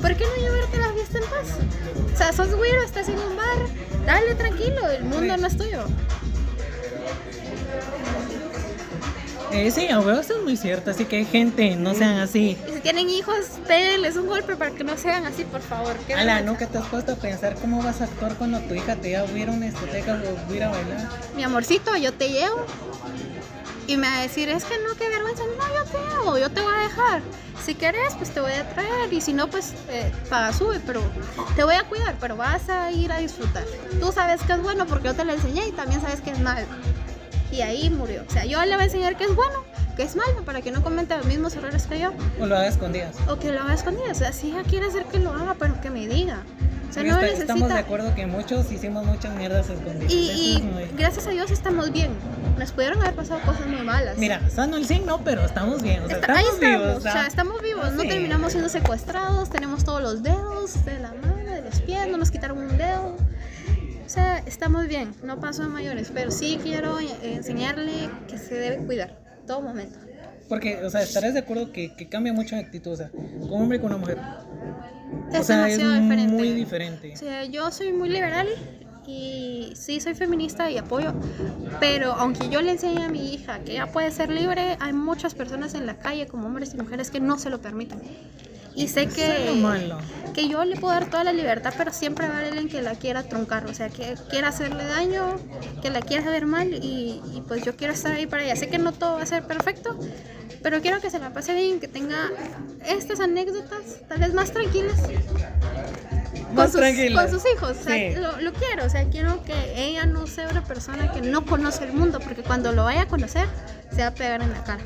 ¿por 0.00 0.16
qué 0.16 0.24
no 0.24 0.42
llevarte 0.42 0.78
la 0.78 0.92
fiesta 0.92 1.18
en 1.18 1.24
paz? 1.24 2.12
O 2.12 2.16
sea, 2.16 2.32
sos 2.32 2.52
güiro, 2.56 2.82
estás 2.82 3.08
en 3.08 3.18
un 3.18 3.36
bar, 3.36 3.58
dale 4.06 4.34
tranquilo, 4.34 4.90
el 4.90 5.04
mundo 5.04 5.36
no 5.36 5.46
es 5.46 5.56
tuyo. 5.56 5.84
Eh, 9.52 9.70
sí, 9.72 9.88
a 9.88 9.98
huevo, 9.98 10.20
eso 10.20 10.36
es 10.36 10.42
muy 10.44 10.56
cierto. 10.56 10.92
Así 10.92 11.04
que, 11.04 11.24
gente, 11.24 11.74
no 11.74 11.92
sean 11.92 12.20
así. 12.20 12.56
Y 12.68 12.74
si 12.74 12.80
tienen 12.80 13.10
hijos, 13.10 13.36
péguenles 13.66 14.16
un 14.16 14.28
golpe 14.28 14.54
para 14.54 14.70
que 14.70 14.84
no 14.84 14.96
sean 14.96 15.26
así, 15.26 15.44
por 15.44 15.60
favor. 15.60 15.96
Ala, 16.16 16.40
nunca 16.42 16.66
te 16.68 16.78
has 16.78 16.86
puesto 16.86 17.12
a 17.12 17.16
pensar 17.16 17.56
cómo 17.56 17.82
vas 17.82 18.00
a 18.00 18.04
actuar 18.04 18.34
cuando 18.36 18.60
tu 18.60 18.74
hija 18.74 18.94
te 18.96 19.08
diga 19.08 19.24
voy 19.24 19.40
a 19.40 19.42
ir 19.42 19.48
a 19.48 19.52
una 19.52 19.66
discoteca 19.66 20.14
o 20.14 20.46
voy 20.46 20.54
a 20.54 20.56
ir 20.56 20.62
a 20.62 20.68
bailar. 20.70 21.08
mi 21.34 21.42
amorcito, 21.42 21.96
yo 21.96 22.12
te 22.12 22.28
llevo. 22.28 22.64
Y 23.90 23.96
me 23.96 24.06
va 24.06 24.18
a 24.18 24.22
decir, 24.22 24.48
es 24.48 24.64
que 24.64 24.78
no, 24.78 24.94
qué 24.96 25.08
vergüenza. 25.08 25.42
No, 25.58 25.74
yo 25.74 25.84
te 25.84 25.98
llevo, 25.98 26.38
yo 26.38 26.48
te 26.48 26.60
voy 26.60 26.72
a 26.72 26.78
dejar. 26.78 27.22
Si 27.66 27.74
querés, 27.74 28.14
pues 28.14 28.30
te 28.30 28.38
voy 28.38 28.52
a 28.52 28.68
traer. 28.72 29.12
Y 29.12 29.20
si 29.20 29.32
no, 29.32 29.50
pues 29.50 29.74
eh, 29.88 30.12
paga, 30.28 30.52
sube. 30.52 30.78
Pero 30.86 31.02
te 31.56 31.64
voy 31.64 31.74
a 31.74 31.82
cuidar, 31.82 32.14
pero 32.20 32.36
vas 32.36 32.68
a 32.68 32.92
ir 32.92 33.10
a 33.10 33.18
disfrutar. 33.18 33.64
Tú 33.98 34.12
sabes 34.12 34.42
que 34.42 34.52
es 34.52 34.62
bueno 34.62 34.86
porque 34.86 35.08
yo 35.08 35.14
te 35.16 35.24
lo 35.24 35.32
enseñé 35.32 35.66
y 35.66 35.72
también 35.72 36.00
sabes 36.00 36.20
que 36.20 36.30
es 36.30 36.38
malo. 36.38 36.68
Y 37.50 37.62
ahí 37.62 37.90
murió. 37.90 38.22
O 38.28 38.32
sea, 38.32 38.44
yo 38.44 38.64
le 38.64 38.74
voy 38.74 38.82
a 38.82 38.84
enseñar 38.84 39.16
que 39.16 39.24
es 39.24 39.34
bueno, 39.34 39.64
que 40.00 40.06
es 40.06 40.16
malo, 40.16 40.42
para 40.46 40.62
que 40.62 40.70
no 40.70 40.82
cometa 40.82 41.18
los 41.18 41.26
mismos 41.26 41.54
errores 41.56 41.86
que 41.86 42.00
yo. 42.00 42.12
O 42.40 42.46
lo 42.46 42.56
hagas 42.56 42.72
escondidas. 42.72 43.14
O 43.28 43.38
que 43.38 43.52
lo 43.52 43.60
haga 43.60 43.74
escondido. 43.74 44.10
O 44.10 44.14
sea, 44.14 44.32
si 44.32 44.48
ella 44.50 44.62
quiere 44.62 44.86
hacer 44.86 45.04
que 45.04 45.18
lo 45.18 45.30
haga, 45.34 45.56
pero 45.58 45.78
que 45.82 45.90
me 45.90 46.08
diga. 46.08 46.38
O 46.88 46.92
sea, 46.92 47.02
no 47.02 47.10
está- 47.10 47.20
necesita... 47.20 47.52
Estamos 47.52 47.68
de 47.68 47.74
acuerdo 47.78 48.14
que 48.14 48.24
muchos 48.24 48.72
hicimos 48.72 49.04
muchas 49.04 49.36
mierdas 49.36 49.68
escondidas. 49.68 50.10
Y, 50.10 50.56
y 50.56 50.62
muy- 50.62 50.86
gracias 50.96 51.26
a 51.26 51.30
Dios 51.32 51.50
estamos 51.50 51.92
bien. 51.92 52.12
Nos 52.58 52.72
pudieron 52.72 52.98
haber 53.02 53.14
pasado 53.14 53.40
cosas 53.42 53.66
muy 53.66 53.82
malas. 53.82 54.16
Mira, 54.16 54.40
sano 54.48 54.78
el 54.78 54.86
sí, 54.86 55.02
no, 55.04 55.22
pero 55.22 55.42
estamos 55.44 55.82
bien. 55.82 56.02
O 56.02 56.06
sea, 56.08 56.16
Está- 56.16 56.32
ahí 56.32 56.44
estamos 56.46 56.62
estamos, 56.62 56.86
vivos. 56.86 56.96
o 56.96 57.00
sea, 57.02 57.26
estamos 57.26 57.62
vivos, 57.62 57.92
no 57.92 58.00
Sí. 58.02 58.08
terminamos 58.08 58.52
siendo 58.52 58.70
secuestrados, 58.70 59.50
tenemos 59.50 59.84
todos 59.84 60.00
los 60.00 60.22
dedos 60.22 60.82
de 60.86 60.98
la 60.98 61.12
mano, 61.12 61.44
de 61.52 61.60
los 61.60 61.78
pies, 61.82 62.08
no 62.08 62.16
nos 62.16 62.30
quitaron 62.30 62.56
un 62.56 62.78
dedo. 62.78 63.16
O 64.06 64.08
sea, 64.12 64.38
estamos 64.46 64.88
bien, 64.88 65.14
no 65.22 65.38
pasó 65.40 65.64
a 65.64 65.68
mayores, 65.68 66.10
pero 66.12 66.30
sí 66.30 66.58
quiero 66.62 66.98
eh, 66.98 67.06
enseñarle 67.22 68.08
que 68.28 68.38
se 68.38 68.54
debe 68.54 68.78
cuidar 68.78 69.19
todo 69.50 69.62
momento. 69.62 69.98
Porque, 70.48 70.84
o 70.84 70.90
sea, 70.90 71.02
estarás 71.02 71.34
de 71.34 71.40
acuerdo 71.40 71.72
que, 71.72 71.96
que 71.96 72.08
cambia 72.08 72.32
mucho 72.32 72.54
la 72.54 72.62
actitud, 72.62 72.92
o 72.92 72.96
sea, 72.96 73.10
con 73.10 73.52
un 73.52 73.62
hombre 73.62 73.78
y 73.78 73.80
con 73.80 73.88
una 73.88 73.98
mujer. 73.98 74.18
Es 75.32 75.40
o 75.40 75.42
sea, 75.42 75.68
es 75.68 75.76
demasiado 75.76 75.92
diferente. 76.00 76.32
muy 76.32 76.50
diferente. 76.52 77.12
O 77.14 77.16
sea, 77.16 77.44
yo 77.44 77.70
soy 77.72 77.92
muy 77.92 78.08
liberal 78.10 78.46
y 79.08 79.72
sí 79.74 80.00
soy 80.00 80.14
feminista 80.14 80.70
y 80.70 80.78
apoyo, 80.78 81.14
pero 81.80 82.12
aunque 82.12 82.48
yo 82.48 82.62
le 82.62 82.70
enseñe 82.70 83.02
a 83.02 83.08
mi 83.08 83.34
hija 83.34 83.58
que 83.64 83.72
ella 83.72 83.90
puede 83.90 84.12
ser 84.12 84.30
libre, 84.30 84.76
hay 84.78 84.92
muchas 84.92 85.34
personas 85.34 85.74
en 85.74 85.86
la 85.86 85.96
calle, 85.98 86.28
como 86.28 86.46
hombres 86.46 86.74
y 86.74 86.76
mujeres, 86.76 87.10
que 87.10 87.18
no 87.18 87.36
se 87.36 87.50
lo 87.50 87.60
permiten. 87.60 88.00
Y 88.74 88.88
sé 88.88 89.08
que, 89.08 89.52
malo. 89.56 89.98
que 90.34 90.48
yo 90.48 90.64
le 90.64 90.76
puedo 90.76 90.94
dar 90.94 91.10
toda 91.10 91.24
la 91.24 91.32
libertad, 91.32 91.74
pero 91.76 91.92
siempre 91.92 92.28
va 92.28 92.34
a 92.34 92.38
haber 92.38 92.52
alguien 92.52 92.68
que 92.68 92.82
la 92.82 92.94
quiera 92.94 93.22
truncar, 93.24 93.66
o 93.66 93.74
sea, 93.74 93.88
que 93.88 94.14
quiera 94.28 94.48
hacerle 94.48 94.84
daño, 94.84 95.36
que 95.82 95.90
la 95.90 96.00
quiera 96.00 96.30
ver 96.30 96.46
mal 96.46 96.72
y, 96.72 97.20
y 97.34 97.42
pues 97.46 97.64
yo 97.64 97.76
quiero 97.76 97.92
estar 97.92 98.12
ahí 98.12 98.26
para 98.26 98.44
ella. 98.44 98.56
Sé 98.56 98.68
que 98.68 98.78
no 98.78 98.92
todo 98.92 99.16
va 99.16 99.22
a 99.22 99.26
ser 99.26 99.44
perfecto, 99.46 99.98
pero 100.62 100.80
quiero 100.80 101.00
que 101.00 101.10
se 101.10 101.18
la 101.18 101.32
pase 101.32 101.54
bien, 101.54 101.80
que 101.80 101.88
tenga 101.88 102.30
estas 102.86 103.20
anécdotas 103.20 103.80
tal 104.08 104.18
vez 104.20 104.32
más 104.34 104.52
tranquilas. 104.52 104.96
Más 106.54 106.72
con 106.72 106.82
sus, 106.82 107.14
con 107.14 107.30
sus 107.30 107.42
hijos, 107.54 107.76
o 107.80 107.84
sea, 107.84 107.94
Sí. 107.94 108.14
lo, 108.20 108.40
lo 108.40 108.52
quiero, 108.52 108.84
o 108.84 108.90
sea, 108.90 109.04
quiero 109.08 109.42
que 109.44 109.54
ella 109.76 110.04
no 110.06 110.26
sea 110.26 110.48
una 110.48 110.64
persona 110.64 111.12
que 111.12 111.20
no 111.22 111.44
conoce 111.44 111.84
el 111.84 111.92
mundo, 111.92 112.18
porque 112.20 112.42
cuando 112.42 112.72
lo 112.72 112.84
vaya 112.84 113.02
a 113.02 113.06
conocer, 113.06 113.46
se 113.90 114.02
va 114.02 114.08
a 114.08 114.14
pegar 114.14 114.42
en 114.42 114.50
la 114.52 114.64
cara. 114.64 114.82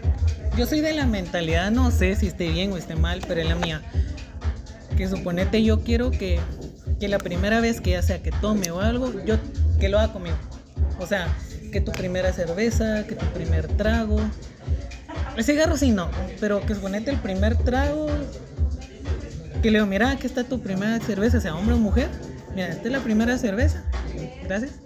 Yo 0.56 0.66
soy 0.66 0.80
de 0.80 0.92
la 0.92 1.06
mentalidad, 1.06 1.70
no 1.70 1.90
sé 1.90 2.14
si 2.16 2.28
esté 2.28 2.48
bien 2.48 2.72
o 2.72 2.76
esté 2.76 2.94
mal, 2.94 3.20
pero 3.26 3.40
es 3.40 3.48
la 3.48 3.56
mía. 3.56 3.82
Que 4.96 5.08
suponete 5.08 5.62
yo 5.64 5.82
quiero 5.82 6.10
que, 6.10 6.38
que 7.00 7.08
la 7.08 7.18
primera 7.18 7.60
vez 7.60 7.80
que 7.80 7.90
ya 7.90 8.02
sea 8.02 8.22
que 8.22 8.30
tome 8.30 8.70
o 8.70 8.80
algo, 8.80 9.12
yo 9.24 9.36
que 9.80 9.88
lo 9.88 9.98
haga 9.98 10.12
conmigo. 10.12 10.36
O 11.00 11.06
sea, 11.06 11.26
que 11.72 11.80
tu 11.80 11.90
primera 11.90 12.32
cerveza, 12.32 13.04
que 13.06 13.16
tu 13.16 13.26
primer 13.26 13.66
trago. 13.66 14.20
El 15.36 15.42
cigarro 15.42 15.76
sí 15.76 15.90
no, 15.90 16.08
pero 16.38 16.64
que 16.64 16.74
suponete 16.74 17.10
el 17.10 17.18
primer 17.18 17.56
trago. 17.56 18.06
Que 19.60 19.70
le 19.70 19.78
digo, 19.78 19.86
mira, 19.86 20.10
aquí 20.10 20.26
está 20.26 20.44
tu 20.44 20.60
primera 20.60 21.00
cerveza, 21.00 21.40
sea 21.40 21.56
hombre 21.56 21.74
o 21.74 21.78
mujer. 21.78 22.08
Mira, 22.54 22.68
esta 22.68 22.84
es 22.84 22.92
la 22.92 23.00
primera 23.00 23.36
cerveza. 23.38 23.82
Gracias 24.44 24.83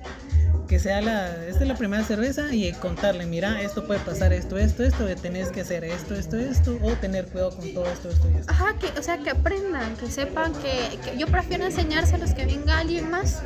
que 0.69 0.79
sea 0.79 1.01
la, 1.01 1.47
esta 1.47 1.62
es 1.62 1.69
la 1.69 1.75
primera 1.75 2.05
cerveza 2.05 2.55
y 2.55 2.71
contarle, 2.75 3.25
mira, 3.27 3.61
esto 3.62 3.87
puede 3.87 4.01
pasar, 4.01 4.33
esto, 4.33 4.59
esto, 4.59 4.85
esto, 4.85 5.07
tenés 5.16 5.51
que 5.51 5.62
hacer 5.62 5.83
esto, 5.83 6.14
esto, 6.14 6.37
esto, 6.37 6.79
o 6.83 6.93
tener 6.93 7.27
cuidado 7.27 7.57
con 7.57 7.73
todo 7.73 7.87
esto, 7.87 8.11
esto 8.11 8.29
y 8.31 8.37
esto. 8.37 8.53
Ajá, 8.53 8.75
que, 8.79 8.87
o 8.99 9.03
sea, 9.03 9.19
que 9.19 9.31
aprendan, 9.31 9.97
que 9.97 10.11
sepan 10.11 10.53
que, 10.53 10.99
que 10.99 11.19
yo 11.19 11.27
prefiero 11.27 11.64
enseñárselos 11.64 12.33
que 12.35 12.45
venga 12.45 12.79
alguien 12.79 13.11
más 13.11 13.43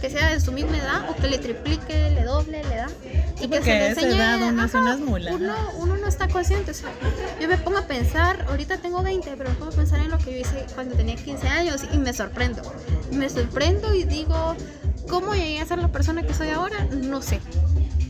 que 0.00 0.10
sea 0.10 0.28
de 0.30 0.40
su 0.40 0.52
misma 0.52 0.76
edad 0.76 1.10
o 1.10 1.16
que 1.16 1.28
le 1.28 1.38
triplique, 1.38 2.10
le 2.10 2.22
doble, 2.24 2.62
le 2.64 2.76
da. 2.76 2.88
Sí, 3.36 3.48
porque 3.48 3.70
a 3.70 3.88
esa 3.88 4.02
edad 4.02 4.40
uno 4.42 4.62
hace 4.62 4.76
unas 4.76 5.00
muladas. 5.00 5.40
uno, 5.40 5.54
uno 5.78 5.96
no 5.96 6.06
está 6.06 6.28
consciente. 6.28 6.70
O 6.70 6.74
sea, 6.74 6.90
yo 7.40 7.48
me 7.48 7.56
pongo 7.58 7.78
a 7.78 7.86
pensar, 7.86 8.44
ahorita 8.48 8.78
tengo 8.78 9.02
20, 9.02 9.36
pero 9.36 9.50
me 9.50 9.56
pongo 9.56 9.72
a 9.72 9.74
pensar 9.74 10.00
en 10.00 10.10
lo 10.10 10.18
que 10.18 10.32
yo 10.32 10.38
hice 10.38 10.66
cuando 10.74 10.94
tenía 10.94 11.16
15 11.16 11.48
años 11.48 11.82
y 11.92 11.98
me 11.98 12.12
sorprendo. 12.12 12.62
Me 13.10 13.28
sorprendo 13.28 13.94
y 13.94 14.04
digo, 14.04 14.54
¿cómo 15.08 15.34
llegué 15.34 15.60
a 15.60 15.66
ser 15.66 15.78
la 15.78 15.88
persona 15.88 16.22
que 16.22 16.34
soy 16.34 16.50
ahora? 16.50 16.84
No 16.84 17.22
sé. 17.22 17.40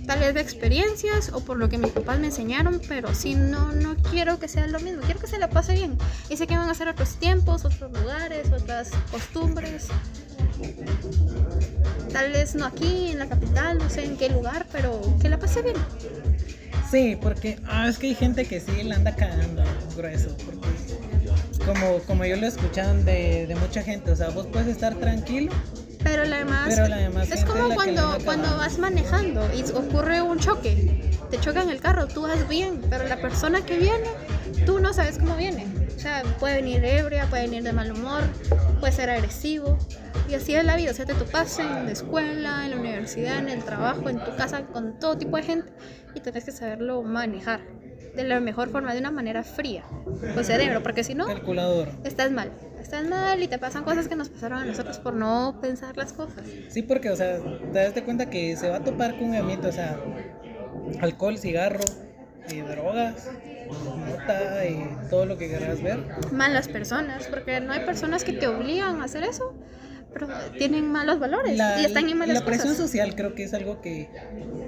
Tal 0.07 0.21
vez 0.21 0.35
de 0.35 0.41
experiencias 0.41 1.31
o 1.33 1.41
por 1.41 1.59
lo 1.59 1.69
que 1.69 1.77
mis 1.77 1.93
papás 1.93 2.19
me 2.19 2.27
enseñaron, 2.27 2.81
pero 2.89 3.15
sí, 3.15 3.35
no, 3.35 3.73
no 3.73 3.95
quiero 3.97 4.39
que 4.39 4.49
sea 4.49 4.67
lo 4.67 4.81
mismo. 4.81 5.03
Quiero 5.03 5.21
que 5.21 5.27
se 5.27 5.39
la 5.39 5.51
pase 5.51 5.75
bien. 5.75 5.99
Y 6.31 6.37
sé 6.37 6.47
que 6.47 6.57
van 6.57 6.69
a 6.69 6.75
ser 6.75 6.89
otros 6.89 7.17
tiempos, 7.17 7.65
otros 7.65 7.93
lugares, 7.93 8.51
otras 8.51 8.91
costumbres. 9.11 9.89
Tal 12.13 12.33
vez 12.33 12.55
no 12.55 12.65
aquí, 12.65 13.11
en 13.11 13.19
la 13.19 13.29
capital, 13.29 13.79
no 13.79 13.91
sé 13.91 14.05
en 14.05 14.17
qué 14.17 14.31
lugar, 14.31 14.67
pero 14.73 15.01
que 15.21 15.29
la 15.29 15.39
pase 15.39 15.63
bien. 15.63 15.77
Sí, 16.91 17.19
porque 17.21 17.59
ah, 17.67 17.87
es 17.87 17.99
que 17.99 18.07
hay 18.09 18.15
gente 18.15 18.47
que 18.47 18.61
sí 18.61 18.83
la 18.83 18.97
anda 18.97 19.15
cagando 19.15 19.63
grueso, 19.95 20.35
porque 20.47 20.69
como, 21.67 21.99
como 22.07 22.25
yo 22.25 22.37
lo 22.37 22.47
he 22.47 22.49
escuchado 22.49 22.95
de, 23.03 23.47
de 23.47 23.55
mucha 23.57 23.83
gente, 23.83 24.11
o 24.11 24.17
sea, 24.17 24.31
vos 24.31 24.47
puedes 24.47 24.69
estar 24.69 24.95
tranquilo, 24.95 25.53
Pero 26.03 26.25
la 26.25 26.39
demás, 26.39 26.69
Pero 26.69 26.89
la 26.89 26.97
demás 26.97 27.31
es 27.31 27.45
como 27.45 27.75
cuando, 27.75 28.19
cuando 28.25 28.57
vas 28.57 28.79
manejando 28.79 29.49
y 29.55 29.63
ocurre 29.73 30.23
un 30.23 30.39
choque, 30.39 31.13
te 31.31 31.41
chocan 31.41 31.71
el 31.71 31.81
carro, 31.81 32.07
tú 32.07 32.23
vas 32.23 32.49
bien, 32.49 32.81
pero 32.89 33.07
la 33.07 33.21
persona 33.21 33.63
que 33.63 33.79
viene, 33.79 34.09
tú 34.65 34.79
no 34.81 34.93
sabes 34.93 35.19
cómo 35.19 35.37
viene. 35.37 35.67
O 35.97 36.01
sea, 36.01 36.23
puede 36.39 36.57
venir 36.57 36.85
ebria, 36.85 37.27
puede 37.29 37.43
venir 37.43 37.65
de 37.65 37.73
mal 37.73 37.91
humor, 37.93 38.23
puede 38.81 38.93
ser 38.93 39.11
agresivo. 39.11 39.77
Y 40.29 40.35
así 40.35 40.55
es 40.55 40.65
la 40.65 40.77
vida, 40.77 40.93
o 40.93 40.95
sea, 40.95 41.07
te 41.07 41.15
topas 41.15 41.59
en 41.59 41.87
la 41.87 41.91
escuela, 41.91 42.65
en 42.65 42.71
la 42.71 42.77
universidad, 42.77 43.39
en 43.39 43.49
el 43.49 43.65
trabajo, 43.65 44.09
en 44.09 44.23
tu 44.23 44.37
casa, 44.37 44.63
con 44.67 44.99
todo 44.99 45.17
tipo 45.19 45.37
de 45.37 45.43
gente 45.43 45.73
y 46.15 46.21
tienes 46.21 46.45
que 46.45 46.53
saberlo 46.53 47.03
manejar 47.03 47.61
de 48.15 48.25
la 48.25 48.41
mejor 48.41 48.71
forma, 48.71 48.93
de 48.93 49.01
una 49.01 49.11
manera 49.11 49.43
fría, 49.43 49.85
con 50.35 50.45
cerebro, 50.45 50.83
porque 50.83 51.05
si 51.05 51.15
no, 51.15 51.27
calculador. 51.27 51.89
estás 52.05 52.31
mal. 52.31 52.51
Estás 52.81 53.07
mal 53.07 53.43
y 53.43 53.49
te 53.49 53.59
pasan 53.59 53.85
cosas 53.85 54.09
que 54.09 54.17
nos 54.17 54.29
pasaron 54.29 54.59
a 54.59 54.65
nosotros 54.65 54.99
por 54.99 55.15
no 55.15 55.59
pensar 55.61 55.97
las 55.97 56.13
cosas. 56.13 56.45
Sí, 56.69 56.83
porque, 56.83 57.11
o 57.11 57.17
sea, 57.17 57.39
te 57.73 57.79
das 57.79 57.95
de 57.95 58.05
cuenta 58.05 58.31
que 58.31 58.57
se 58.57 58.69
va 58.69 58.77
a 58.77 58.85
topar 58.85 59.17
con 59.19 59.31
un 59.31 59.37
ambiente, 59.37 59.67
o 59.69 59.73
sea, 59.73 59.99
alcohol, 61.01 61.39
cigarro, 61.39 61.85
y 62.51 62.61
drogas, 62.61 63.29
mota 63.69 64.67
y 64.67 64.89
todo 65.11 65.27
lo 65.27 65.37
que 65.37 65.49
querrás 65.49 65.83
ver. 65.83 65.99
Malas 66.33 66.69
personas, 66.69 67.27
porque 67.27 67.61
no 67.61 67.73
hay 67.73 67.85
personas 67.85 68.25
que 68.25 68.33
te 68.33 68.47
obligan 68.47 69.01
a 69.01 69.05
hacer 69.05 69.23
eso, 69.25 69.55
pero 70.13 70.29
tienen 70.57 70.91
malos 70.91 71.19
valores 71.19 71.59
y 71.81 71.85
están 71.85 72.09
en 72.09 72.19
malas 72.19 72.39
la 72.39 72.45
presión 72.45 72.69
cosas. 72.69 72.87
social 72.87 73.15
creo 73.15 73.35
que 73.35 73.45
es 73.45 73.55
algo 73.55 73.81
que... 73.81 74.09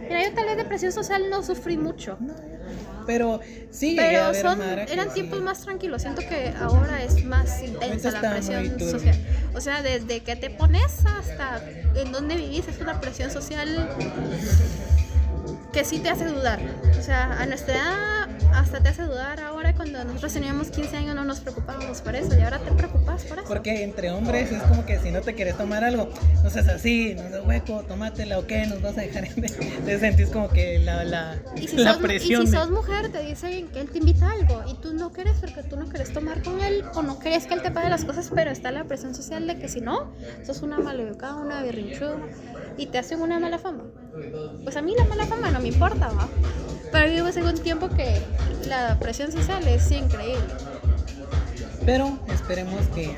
Mira, 0.08 0.24
yo 0.24 0.34
tal 0.34 0.46
vez 0.46 0.56
de 0.56 0.64
presión 0.64 0.92
social 0.92 1.30
no 1.30 1.42
sufrí 1.42 1.76
mucho. 1.76 2.18
Pero 3.06 3.40
sí, 3.70 3.98
a 3.98 4.02
Pero 4.02 4.32
ver 4.32 4.42
son, 4.42 4.58
que 4.60 4.92
eran 4.92 5.08
sí. 5.08 5.14
tiempos 5.14 5.40
más 5.42 5.60
tranquilos. 5.60 6.02
Siento 6.02 6.22
que 6.22 6.52
ahora 6.60 7.02
es 7.02 7.24
más 7.24 7.62
intensa 7.62 8.10
la 8.10 8.20
presión 8.20 8.78
social. 8.78 9.16
O 9.54 9.60
sea, 9.60 9.82
desde 9.82 10.20
que 10.20 10.36
te 10.36 10.50
pones 10.50 11.04
hasta 11.06 11.62
en 11.96 12.12
donde 12.12 12.36
vivís 12.36 12.68
es 12.68 12.80
una 12.80 13.00
presión 13.00 13.30
social 13.30 13.88
que 15.72 15.84
sí 15.84 15.98
te 15.98 16.10
hace 16.10 16.26
dudar. 16.26 16.60
O 16.98 17.02
sea, 17.02 17.40
a 17.40 17.46
nuestra 17.46 17.74
edad 17.74 18.19
hasta 18.60 18.80
te 18.82 18.88
hace 18.90 19.02
dudar. 19.02 19.40
Ahora 19.40 19.74
cuando 19.74 20.02
nosotros 20.04 20.32
teníamos 20.32 20.68
15 20.70 20.96
años 20.96 21.14
no 21.14 21.24
nos 21.24 21.40
preocupábamos 21.40 22.00
por 22.00 22.14
eso 22.14 22.36
y 22.38 22.42
ahora 22.42 22.58
te 22.58 22.70
preocupas 22.72 23.24
por 23.24 23.38
eso. 23.38 23.48
Porque 23.48 23.82
entre 23.82 24.10
hombres 24.10 24.52
es 24.52 24.62
como 24.64 24.84
que 24.86 24.98
si 24.98 25.10
no 25.10 25.20
te 25.22 25.34
quieres 25.34 25.56
tomar 25.56 25.82
algo, 25.84 26.08
no 26.42 26.50
seas 26.50 26.68
así, 26.68 27.14
no 27.14 27.28
seas 27.28 27.44
hueco, 27.46 27.82
tómatela 27.88 28.38
o 28.38 28.46
qué, 28.46 28.66
nos 28.66 28.80
vas 28.82 28.96
a 28.98 29.00
dejar 29.02 29.24
en... 29.24 29.34
Te 29.84 29.98
sentís 30.00 30.28
como 30.30 30.48
que 30.50 30.78
la, 30.78 31.04
la, 31.04 31.36
Y 31.56 31.68
si, 31.68 31.76
la 31.76 31.94
sos, 31.94 32.02
presión. 32.02 32.42
y 32.42 32.46
si 32.46 32.52
de- 32.52 32.58
sos 32.58 32.70
mujer, 32.70 33.10
te 33.10 33.22
dicen 33.22 33.68
que 33.68 33.80
él 33.80 33.90
te 33.90 33.98
invita 33.98 34.26
a 34.28 34.32
algo 34.32 34.62
y 34.70 34.74
tú 34.80 34.92
no 34.94 35.10
quieres 35.12 35.38
porque 35.40 35.62
tú 35.62 35.76
no 35.76 35.86
quieres 35.86 36.12
tomar 36.12 36.42
con 36.42 36.60
él 36.60 36.84
o 36.94 37.02
no 37.02 37.18
quieres 37.18 37.46
que 37.46 37.54
él 37.54 37.62
te 37.62 37.70
pague 37.70 37.88
las 37.88 38.04
cosas, 38.04 38.30
pero 38.34 38.50
está 38.50 38.70
la 38.70 38.84
presión 38.84 39.14
social 39.14 39.46
de 39.46 39.58
que 39.58 39.68
si 39.68 39.80
no, 39.80 40.12
sos 40.44 40.62
una 40.62 40.78
maleducada, 40.78 41.36
una 41.36 41.62
berrinchuda 41.62 42.16
y 42.76 42.86
te 42.86 42.98
hacen 42.98 43.20
una 43.20 43.38
mala 43.40 43.58
fama. 43.58 43.84
Pues 44.64 44.76
a 44.76 44.82
mí 44.82 44.94
la 44.96 45.04
mala 45.04 45.26
fama 45.26 45.50
no 45.50 45.60
me 45.60 45.68
importa, 45.68 46.08
¿va? 46.08 46.28
Pero 46.92 47.12
vivo 47.12 47.28
en 47.28 47.46
un 47.46 47.58
tiempo 47.58 47.88
que 47.88 48.20
la 48.68 48.98
presión 48.98 49.30
social 49.30 49.66
es 49.68 49.90
increíble. 49.90 50.42
Pero 51.84 52.18
esperemos 52.28 52.86
que, 52.88 53.16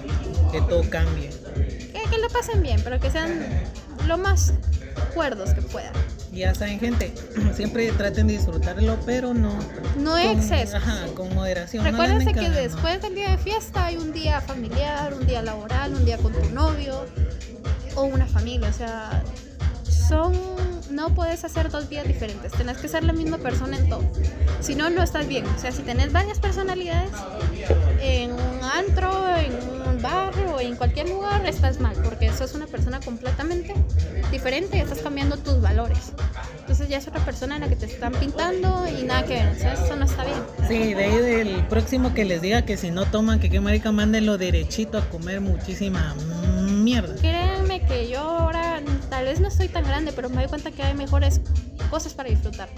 que 0.53 0.61
todo 0.62 0.88
cambie. 0.88 1.30
Que, 1.55 2.11
que 2.11 2.18
lo 2.18 2.28
pasen 2.28 2.62
bien, 2.62 2.80
pero 2.84 3.01
que 3.01 3.11
sean 3.11 3.40
lo 4.07 4.18
más 4.18 4.55
cuerdos 5.14 5.55
que 5.55 5.62
puedan. 5.62 5.93
Ya 6.32 6.55
saben, 6.55 6.80
gente, 6.80 7.12
siempre 7.55 7.90
traten 7.93 8.26
de 8.26 8.34
disfrutarlo, 8.34 8.99
pero 9.05 9.34
no. 9.34 9.55
No 9.99 10.16
excesos. 10.16 10.76
Ajá, 10.76 11.07
con 11.14 11.34
moderación. 11.34 11.84
Recuérdense 11.84 12.32
que 12.32 12.49
después 12.49 13.03
del 13.03 13.14
día 13.14 13.30
de 13.30 13.38
fiesta 13.38 13.86
hay 13.86 13.97
un 13.97 14.12
día 14.12 14.40
familiar, 14.40 15.12
un 15.12 15.26
día 15.26 15.43
laboral, 15.43 15.95
un 15.95 16.05
día 16.05 16.16
con 16.18 16.32
tu 16.32 16.51
novio 16.51 17.05
o 17.95 18.05
una 18.05 18.26
familia. 18.26 18.68
O 18.68 18.72
sea, 18.72 19.22
son. 20.13 20.33
No 20.91 21.15
puedes 21.15 21.43
hacer 21.43 21.71
dos 21.71 21.89
días 21.89 22.07
diferentes. 22.07 22.53
Tenés 22.53 22.77
que 22.77 22.87
ser 22.87 23.03
la 23.03 23.15
misma 23.15 23.39
persona 23.39 23.79
en 23.79 23.89
todo. 23.89 24.05
Si 24.61 24.75
no, 24.75 24.91
no 24.91 25.03
estás 25.03 25.27
bien. 25.27 25.47
O 25.47 25.59
sea, 25.59 25.73
si 25.73 25.83
tenés 25.83 26.13
varias 26.13 26.39
personalidades 26.39 27.11
en 28.01 28.33
un 28.33 28.61
antro, 28.63 29.11
en 29.37 29.53
un 29.55 30.03
barrio 30.03 30.57
o 30.57 30.61
en 30.61 30.77
cualquier 30.77 31.09
lugar, 31.09 31.47
estás 31.47 31.81
mal. 31.81 31.97
Porque 32.05 32.27
eso 32.27 32.45
es 32.45 32.55
una 32.55 32.67
persona 32.67 33.01
completamente 33.01 33.75
diferente 34.31 34.77
y 34.77 34.81
estás 34.81 34.99
cambiando 34.99 35.39
tus 35.39 35.63
valores. 35.63 36.13
Entonces 36.61 36.89
ya 36.91 36.99
es 36.99 37.09
otra 37.09 37.25
persona 37.25 37.55
en 37.55 37.63
la 37.63 37.69
que 37.69 37.77
te 37.77 37.87
están 37.87 38.13
pintando 38.13 38.87
y 38.87 39.05
nada 39.05 39.25
que 39.25 39.35
ver. 39.35 39.49
O 39.49 39.59
sea, 39.59 39.73
eso 39.73 39.97
no 39.97 40.05
está 40.05 40.25
bien. 40.25 40.39
Sí, 40.69 40.93
de 40.93 41.05
ahí 41.05 41.17
del 41.17 41.67
próximo 41.69 42.13
que 42.13 42.27
les 42.27 42.43
diga 42.43 42.63
que 42.63 42.77
si 42.77 42.91
no 42.91 43.07
toman, 43.07 43.41
que 43.41 43.49
qué 43.49 43.61
marica, 43.61 43.93
mándenlo 43.93 44.37
derechito 44.37 44.99
a 44.99 45.09
comer 45.09 45.41
muchísima 45.41 46.15
mierda. 46.69 47.15
Créanme 47.17 47.87
que 47.87 48.09
yo 48.09 48.21
ahora 48.21 48.81
tal 49.09 49.27
vez 49.27 49.41
no 49.41 49.49
estoy 49.49 49.69
tan 49.69 49.85
grande, 49.85 50.02
pero 50.11 50.29
me 50.29 50.37
doy 50.37 50.49
cuenta 50.49 50.73
que 50.73 50.83
hay 50.83 50.95
mejores 50.95 51.41
cosas 51.91 52.15
para 52.15 52.29
disfrutar. 52.31 52.69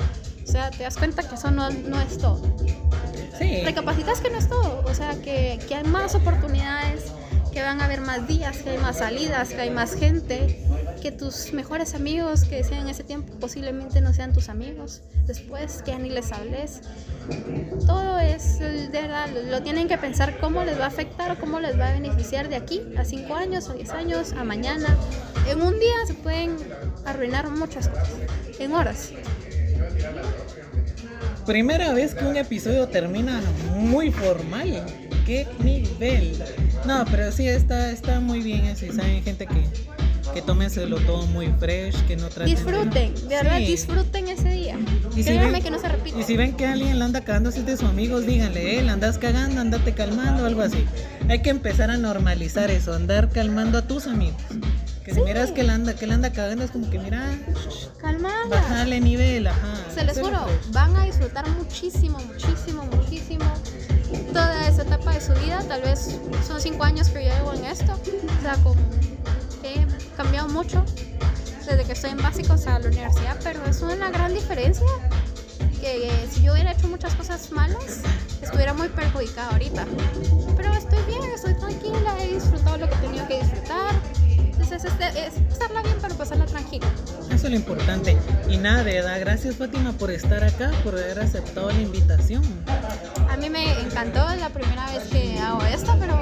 O 0.47 0.51
sea, 0.51 0.71
te 0.71 0.83
das 0.83 0.99
cuenta 0.99 1.27
que 1.27 1.35
eso 1.37 1.51
no, 1.51 1.71
no 1.71 2.01
es 2.01 2.19
todo. 2.19 2.43
Sí. 3.39 3.63
Recapacitas 3.65 4.21
que 4.21 4.29
no 4.29 4.37
es 4.37 4.49
todo. 4.49 4.83
O 4.85 4.95
sea, 4.95 5.15
que, 5.23 5.59
que 5.67 5.77
hay 5.77 5.85
más 5.85 6.15
oportunidades, 6.15 7.13
que 7.55 7.63
van 7.63 7.81
a 7.81 7.85
haber 7.85 8.01
más 8.01 8.27
días, 8.27 8.59
que 8.59 8.71
hay 8.71 8.79
más 8.79 8.99
salidas, 8.99 9.51
que 9.51 9.61
hay 9.61 9.71
más 9.71 9.95
gente, 9.95 10.61
que 11.01 11.13
tus 11.13 11.53
mejores 11.53 11.95
amigos 11.95 12.45
que 12.45 12.65
sean 12.65 12.83
en 12.83 12.89
ese 12.89 13.05
tiempo 13.05 13.33
posiblemente 13.39 14.01
no 14.01 14.13
sean 14.13 14.33
tus 14.33 14.49
amigos. 14.49 15.03
Después, 15.27 15.83
que 15.83 15.93
ya 15.93 15.99
ni 15.99 16.11
les 16.11 16.33
hables. 16.33 16.81
Todo 17.87 18.19
es, 18.19 18.59
de 18.59 18.89
verdad, 18.89 19.29
lo 19.51 19.63
tienen 19.63 19.87
que 19.87 19.97
pensar 19.99 20.39
cómo 20.41 20.65
les 20.65 20.79
va 20.79 20.85
a 20.85 20.89
afectar 20.89 21.31
o 21.31 21.39
cómo 21.39 21.61
les 21.61 21.79
va 21.79 21.89
a 21.89 21.93
beneficiar 21.93 22.49
de 22.49 22.57
aquí 22.57 22.83
a 22.97 23.05
5 23.05 23.35
años, 23.35 23.69
a 23.69 23.75
10 23.75 23.91
años, 23.91 24.33
a 24.33 24.45
mañana. 24.45 24.97
En 25.47 25.63
un 25.63 25.79
día 25.79 25.95
se 26.07 26.15
pueden 26.15 26.57
arruinar 27.05 27.51
muchas 27.51 27.89
cosas, 27.89 28.09
en 28.59 28.73
horas. 28.73 29.11
Primera 31.47 31.93
vez 31.93 32.15
que 32.15 32.25
un 32.25 32.37
episodio 32.37 32.89
termina 32.89 33.41
muy 33.77 34.11
formal. 34.11 34.85
qué 35.27 35.47
nivel. 35.61 36.37
No, 36.87 37.05
pero 37.11 37.33
sí 37.33 37.49
está, 37.49 37.91
está 37.91 38.21
muy 38.21 38.41
bien 38.43 38.67
eso. 38.67 38.85
Y 38.85 38.91
saben, 38.93 39.23
gente 39.23 39.47
que, 39.47 39.65
que 40.35 40.43
tómenselo 40.43 40.99
todo 41.01 41.27
muy 41.29 41.47
fresh, 41.59 41.97
que 42.07 42.15
no 42.17 42.29
traten 42.29 42.55
Disfruten, 42.55 43.15
de 43.15 43.35
verdad, 43.37 43.57
Sí. 43.57 43.65
disfruten 43.67 44.29
ese 44.29 44.51
día. 44.51 44.77
Y 45.17 45.23
si 45.23 45.31
ven- 45.39 45.63
que 45.63 45.71
no 45.71 45.79
se 45.79 45.89
repite. 45.89 46.21
Y 46.21 46.25
si 46.25 46.37
ven 46.37 46.53
que 46.55 46.67
alguien 46.67 46.99
la 46.99 47.07
anda 47.07 47.23
cagando 47.23 47.49
así 47.49 47.63
de 47.63 47.75
sus 47.79 47.89
amigos, 47.89 48.27
díganle, 48.27 48.79
eh, 48.79 48.83
la 48.83 48.93
andas 48.93 49.17
cagando, 49.17 49.63
andate 49.63 49.93
calmando, 49.95 50.45
algo 50.45 50.61
así. 50.61 50.85
Hay 51.31 51.41
que 51.41 51.49
empezar 51.49 51.91
a 51.91 51.97
normalizar 51.97 52.71
eso, 52.71 52.93
andar 52.93 53.31
calmando 53.31 53.79
a 53.79 53.83
tus 53.83 54.07
amigos. 54.07 54.37
Que 55.05 55.13
si 55.13 55.21
Sí. 55.21 55.25
miras 55.27 55.51
que 55.51 55.63
la 55.63 55.75
anda, 55.75 55.95
que 55.95 56.07
la 56.07 56.15
anda 56.15 56.33
cagando, 56.33 56.65
es 56.65 56.71
como 56.71 56.89
que 56.91 56.99
mira, 56.99 57.23
Calmada. 58.01 58.47
bajale 58.49 59.01
nivel, 59.01 59.47
ajá. 59.47 59.75
Se 59.95 60.03
les 60.05 60.19
juro, 60.19 60.47
fresh. 60.47 60.73
van 60.73 60.97
a 60.97 61.05
disfrutar 61.05 61.47
muchísimo, 61.51 62.19
muchísimo, 62.21 62.85
muchísimo 62.87 63.45
toda 64.33 64.67
esa 64.67 64.83
etapa 64.83 65.13
de 65.13 65.21
su 65.21 65.33
vida. 65.35 65.63
Tal 65.69 65.83
vez 65.83 66.19
son 66.47 66.61
cinco 66.61 66.85
años 66.85 67.09
que 67.09 67.27
yo 67.27 67.35
llevo 67.35 67.53
en 67.53 67.65
esto. 67.67 67.93
O 67.93 68.43
sea, 68.43 68.55
como 68.63 68.81
he 69.63 69.87
cambiado 70.17 70.49
mucho 70.49 70.83
desde 71.67 71.85
que 71.85 71.93
estoy 71.93 72.11
en 72.11 72.19
básicos 72.23 72.67
a 72.67 72.79
la 72.79 72.89
universidad, 72.89 73.37
pero 73.43 73.65
es 73.67 73.81
una 73.83 74.11
gran 74.11 74.33
diferencia 74.33 74.87
que 75.81 76.09
eh, 76.09 76.29
si 76.31 76.43
yo 76.43 76.53
hubiera 76.55 76.73
hecho 76.73 76.89
muchas 76.89 77.15
cosas 77.15 77.51
malas, 77.53 78.01
estuviera 78.41 78.73
muy 78.73 78.89
perjudicada 78.89 79.51
ahorita. 79.51 79.85
Pero 80.57 80.73
estoy 80.73 81.03
bien, 81.07 81.23
estoy 81.35 81.55
tranquila, 81.55 82.17
he 82.21 82.35
disfrutado 82.35 82.79
lo 82.79 82.89
que 82.89 82.95
he 82.95 82.99
tenido 82.99 83.29
que 83.29 83.41
disfrutar. 83.43 83.95
Entonces 84.59 84.85
es, 84.85 85.17
es 85.17 85.35
pasarla 85.51 85.83
bien, 85.83 85.97
pero 86.01 86.15
pasarla 86.15 86.47
tranquila. 86.47 86.87
Eso 87.31 87.35
es 87.47 87.51
lo 87.51 87.57
importante. 87.57 88.17
Y 88.49 88.57
nada, 88.57 88.85
de 88.85 88.95
verdad, 88.95 89.21
gracias 89.21 89.57
Fátima 89.57 89.93
por 89.93 90.11
estar 90.11 90.43
acá, 90.45 90.71
por 90.83 90.95
haber 90.95 91.19
aceptado 91.21 91.71
la 91.71 91.81
invitación. 91.81 92.43
A 93.31 93.37
mí 93.37 93.51
me 93.51 93.81
encantó 93.81 94.21
la 94.37 94.49
primera 94.51 94.87
vez 94.93 95.05
que 95.11 95.39
hago 95.39 95.63
esto, 95.65 95.97
pero 95.99 96.17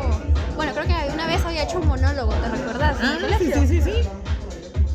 bueno, 0.57 0.73
creo 0.73 0.87
que 0.87 1.13
una 1.13 1.27
vez 1.27 1.45
había 1.45 1.65
hecho 1.65 1.79
un 1.79 1.89
monólogo, 1.89 2.33
¿te 2.35 2.49
recuerdas? 2.49 2.97
En 3.01 3.07
Ah, 3.07 3.19
sí, 3.39 3.53
sí, 3.53 3.67
sí, 3.67 3.81
sí. 3.83 3.93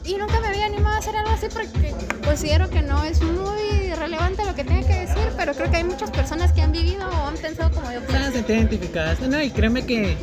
Y 0.03 0.15
nunca 0.17 0.39
me 0.39 0.47
había 0.47 0.65
animado 0.65 0.95
a 0.95 0.99
hacer 0.99 1.15
algo 1.17 1.31
así 1.31 1.47
porque 1.51 1.93
considero 2.23 2.69
que 2.69 2.81
no 2.81 3.03
es 3.03 3.21
muy 3.21 3.93
relevante 3.93 4.45
lo 4.45 4.55
que 4.55 4.63
tenga 4.63 4.87
que 4.87 5.01
decir, 5.01 5.29
pero 5.35 5.53
creo 5.53 5.69
que 5.69 5.77
hay 5.77 5.83
muchas 5.83 6.09
personas 6.11 6.53
que 6.53 6.61
han 6.61 6.71
vivido 6.71 7.07
o 7.09 7.27
han 7.27 7.35
pensado 7.35 7.71
como 7.71 7.91
yo. 7.91 7.99
Sentir 8.31 8.55
identificadas. 8.55 9.19
No, 9.19 9.41
y 9.41 9.49
créeme 9.51 9.85
que, 9.85 10.15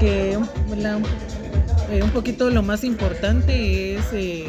que 0.00 0.38
la- 0.76 0.98
eh, 1.92 2.02
un 2.02 2.10
poquito 2.10 2.50
lo 2.50 2.62
más 2.62 2.84
importante 2.84 3.96
es 3.96 4.04
eh, 4.12 4.46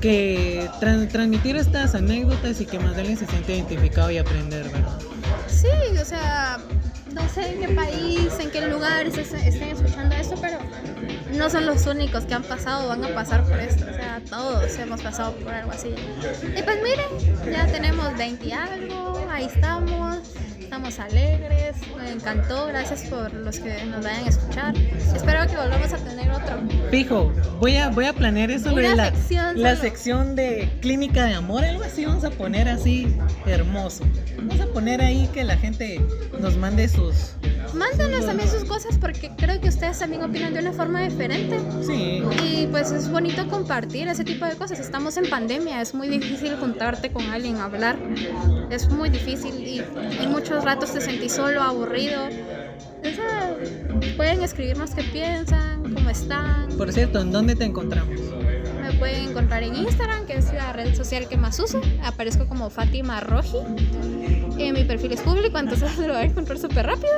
que 0.00 0.68
tran- 0.80 1.08
transmitir 1.08 1.56
estas 1.56 1.94
anécdotas 1.94 2.60
y 2.60 2.66
que 2.66 2.78
más 2.78 2.94
de 2.94 3.00
alguien 3.02 3.18
se 3.18 3.26
siente 3.26 3.54
identificado 3.54 4.10
y 4.10 4.18
aprender, 4.18 4.64
¿verdad? 4.64 4.98
Sí, 5.48 5.68
o 6.00 6.04
sea, 6.04 6.58
no 7.12 7.28
sé 7.28 7.52
en 7.54 7.60
qué 7.60 7.68
país, 7.74 8.28
en 8.40 8.50
qué 8.50 8.66
lugar 8.68 9.10
se- 9.10 9.22
estén 9.22 9.62
escuchando 9.70 10.14
esto, 10.14 10.34
pero 10.40 10.58
no 11.32 11.48
son 11.50 11.66
los 11.66 11.86
únicos 11.86 12.24
que 12.24 12.34
han 12.34 12.42
pasado 12.42 12.88
van 12.88 13.04
a 13.04 13.14
pasar 13.14 13.44
por 13.44 13.58
esto. 13.58 13.84
O 13.90 13.94
sea, 13.94 14.20
todos 14.28 14.76
hemos 14.78 15.00
pasado 15.02 15.32
por 15.36 15.52
algo 15.54 15.72
así. 15.72 15.88
Y 16.56 16.62
pues 16.62 16.78
miren, 16.82 17.52
ya 17.52 17.66
tenemos 17.66 18.16
20 18.16 18.46
y 18.46 18.52
algo, 18.52 19.26
ahí 19.30 19.46
estamos, 19.46 20.18
estamos 20.66 20.98
alegres, 20.98 21.76
me 21.96 22.10
encantó, 22.10 22.66
gracias 22.66 23.02
por 23.02 23.32
los 23.32 23.60
que 23.60 23.84
nos 23.84 24.02
vayan 24.02 24.24
a 24.24 24.28
escuchar. 24.28 24.76
Espero 24.76 25.46
que 25.46 25.56
volvamos 25.56 25.92
a 25.92 25.96
tener 25.98 26.28
otro. 26.28 26.60
Fijo, 26.90 27.32
voy 27.60 27.76
a, 27.76 27.88
voy 27.90 28.06
a 28.06 28.12
planear 28.12 28.50
eso 28.50 28.74
de 28.74 28.96
la, 28.96 29.12
sección 29.12 29.62
la 29.62 29.76
sección 29.76 30.34
de 30.34 30.68
clínica 30.80 31.24
de 31.26 31.34
amor, 31.34 31.64
algo 31.64 31.84
así 31.84 32.04
vamos 32.04 32.24
a 32.24 32.30
poner 32.30 32.68
así 32.68 33.16
hermoso. 33.46 34.04
Vamos 34.38 34.60
a 34.60 34.66
poner 34.66 35.00
ahí 35.00 35.28
que 35.32 35.44
la 35.44 35.56
gente 35.56 36.04
nos 36.40 36.56
mande 36.56 36.88
sus... 36.88 37.36
Mándenos 37.76 38.26
también 38.26 38.48
sus 38.48 38.64
cosas 38.64 38.98
porque 38.98 39.30
creo 39.36 39.60
que 39.60 39.68
ustedes 39.68 39.98
también 39.98 40.22
opinan 40.22 40.54
de 40.54 40.60
una 40.60 40.72
forma 40.72 41.02
diferente. 41.02 41.60
Sí, 41.82 42.22
Y 42.42 42.66
pues 42.68 42.90
es 42.90 43.10
bonito 43.10 43.46
compartir 43.48 44.08
ese 44.08 44.24
tipo 44.24 44.46
de 44.46 44.56
cosas. 44.56 44.80
Estamos 44.80 45.16
en 45.16 45.28
pandemia, 45.28 45.80
es 45.80 45.94
muy 45.94 46.08
difícil 46.08 46.56
juntarte 46.56 47.12
con 47.12 47.24
alguien, 47.26 47.56
hablar. 47.58 47.96
Es 48.70 48.88
muy 48.90 49.10
difícil 49.10 49.54
y 49.54 49.82
en 50.22 50.30
muchos 50.30 50.64
ratos 50.64 50.92
te 50.92 51.00
sentís 51.00 51.32
solo, 51.32 51.62
aburrido. 51.62 52.22
Pueden 54.16 54.42
escribirnos 54.42 54.90
qué 54.94 55.02
piensan, 55.04 55.82
cómo 55.94 56.10
están. 56.10 56.68
por 56.76 56.92
cierto, 56.92 57.20
¿en 57.20 57.30
dónde 57.30 57.54
te 57.54 57.64
encontramos? 57.64 58.18
Pueden 58.98 59.30
encontrar 59.30 59.62
en 59.62 59.74
Instagram, 59.76 60.26
que 60.26 60.34
es 60.38 60.52
la 60.52 60.72
red 60.72 60.94
social 60.94 61.28
que 61.28 61.36
más 61.36 61.58
uso. 61.60 61.80
Aparezco 62.02 62.46
como 62.48 62.70
Fátima 62.70 63.20
Roji. 63.20 63.58
Eh, 64.58 64.72
mi 64.72 64.84
perfil 64.84 65.12
es 65.12 65.20
público, 65.20 65.58
entonces 65.58 65.96
lo 65.98 66.08
van 66.14 66.16
a 66.16 66.22
encontrar 66.24 66.58
súper 66.58 66.86
rápido. 66.86 67.12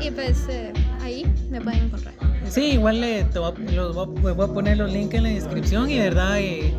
Y 0.00 0.10
pues 0.10 0.46
eh, 0.48 0.72
ahí 1.02 1.24
me 1.50 1.60
pueden 1.60 1.84
encontrar. 1.84 2.14
Sí, 2.48 2.72
igual 2.72 3.00
le, 3.00 3.24
te 3.24 3.38
voy 3.38 3.52
a, 3.56 3.72
los 3.72 3.94
voy 3.94 4.32
a- 4.32 4.52
poner 4.52 4.76
los 4.78 4.92
links 4.92 5.14
en 5.14 5.22
la 5.24 5.28
descripción 5.30 5.90
y 5.90 5.94
de 5.98 6.04
verdad, 6.04 6.38
eh, 6.40 6.72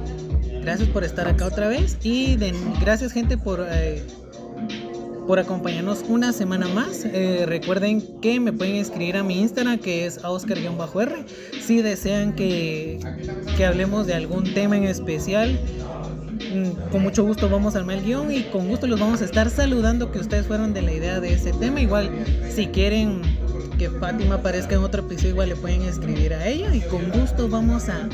gracias 0.62 0.88
por 0.90 1.04
estar 1.04 1.28
acá 1.28 1.46
otra 1.46 1.68
vez 1.68 1.98
y 2.04 2.38
gracias 2.82 3.12
gente 3.12 3.38
por, 3.38 3.66
eh, 3.70 4.02
por 5.28 5.40
acompañarnos 5.40 6.06
una 6.08 6.32
semana 6.32 6.68
más. 6.70 7.04
Eh, 7.04 7.44
recuerden 7.46 8.02
que 8.22 8.40
me 8.40 8.54
pueden 8.54 8.76
escribir 8.78 9.18
a 9.18 9.24
mi 9.24 9.40
Instagram 9.42 9.78
que 9.78 10.06
es 10.06 10.24
oscar-r 10.24 11.26
si 11.62 11.82
desean 11.82 12.34
que, 12.34 13.00
que 13.58 13.66
hablemos 13.66 14.08
de 14.08 14.14
algún 14.16 14.54
tema 14.54 14.78
en 14.78 14.86
especial. 14.86 15.60
mm, 16.54 16.92
Con 16.92 17.04
mucho 17.04 17.26
gusto 17.26 17.50
vamos 17.50 17.76
a 17.76 17.80
armar 17.80 17.98
el 17.98 18.06
guion 18.06 18.32
y 18.32 18.44
con 18.44 18.70
gusto 18.70 18.88
los 18.88 19.00
vamos 19.00 19.22
a 19.22 19.26
estar 19.26 19.50
saludando 19.50 20.12
que 20.12 20.20
ustedes 20.20 20.48
fueron 20.48 20.74
de 20.74 20.82
la 20.82 20.94
idea 20.94 21.20
de 21.20 21.34
ese 21.34 21.52
tema. 21.52 21.82
Igual 21.82 22.10
si 22.50 22.68
quieren 22.68 23.22
que 23.78 23.90
Fátima 23.90 24.36
aparezca 24.36 24.76
en 24.76 24.82
otro 24.82 25.04
episodio, 25.04 25.30
igual 25.32 25.50
le 25.50 25.56
pueden 25.56 25.82
escribir 25.84 26.34
a 26.34 26.48
ella 26.48 26.74
y 26.74 26.82
con 26.82 27.12
gusto 27.12 27.50
vamos 27.50 27.90
a 27.90 28.08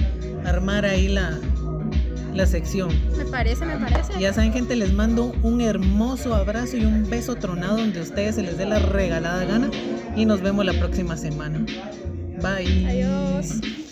armar 0.46 0.84
ahí 0.84 1.08
la, 1.08 1.40
la 2.34 2.46
sección. 2.46 2.90
Me 3.18 3.26
parece, 3.26 3.66
me 3.66 3.78
parece. 3.78 4.20
Ya 4.20 4.34
saben 4.34 4.54
gente, 4.54 4.76
les 4.76 4.94
mando 4.94 5.34
un 5.44 5.62
hermoso 5.62 6.34
abrazo 6.36 6.78
y 6.78 6.86
un 6.86 7.10
beso 7.10 7.36
tronado 7.36 7.78
donde 7.78 8.00
a 8.00 8.04
ustedes 8.04 8.36
se 8.36 8.44
les 8.44 8.58
dé 8.58 8.66
la 8.66 8.80
regalada 8.80 9.46
gana 9.46 9.70
y 10.16 10.26
nos 10.26 10.42
vemos 10.42 10.66
la 10.66 10.74
próxima 10.74 11.18
semana. 11.18 11.66
Bye. 12.42 12.88
Adiós. 12.88 13.83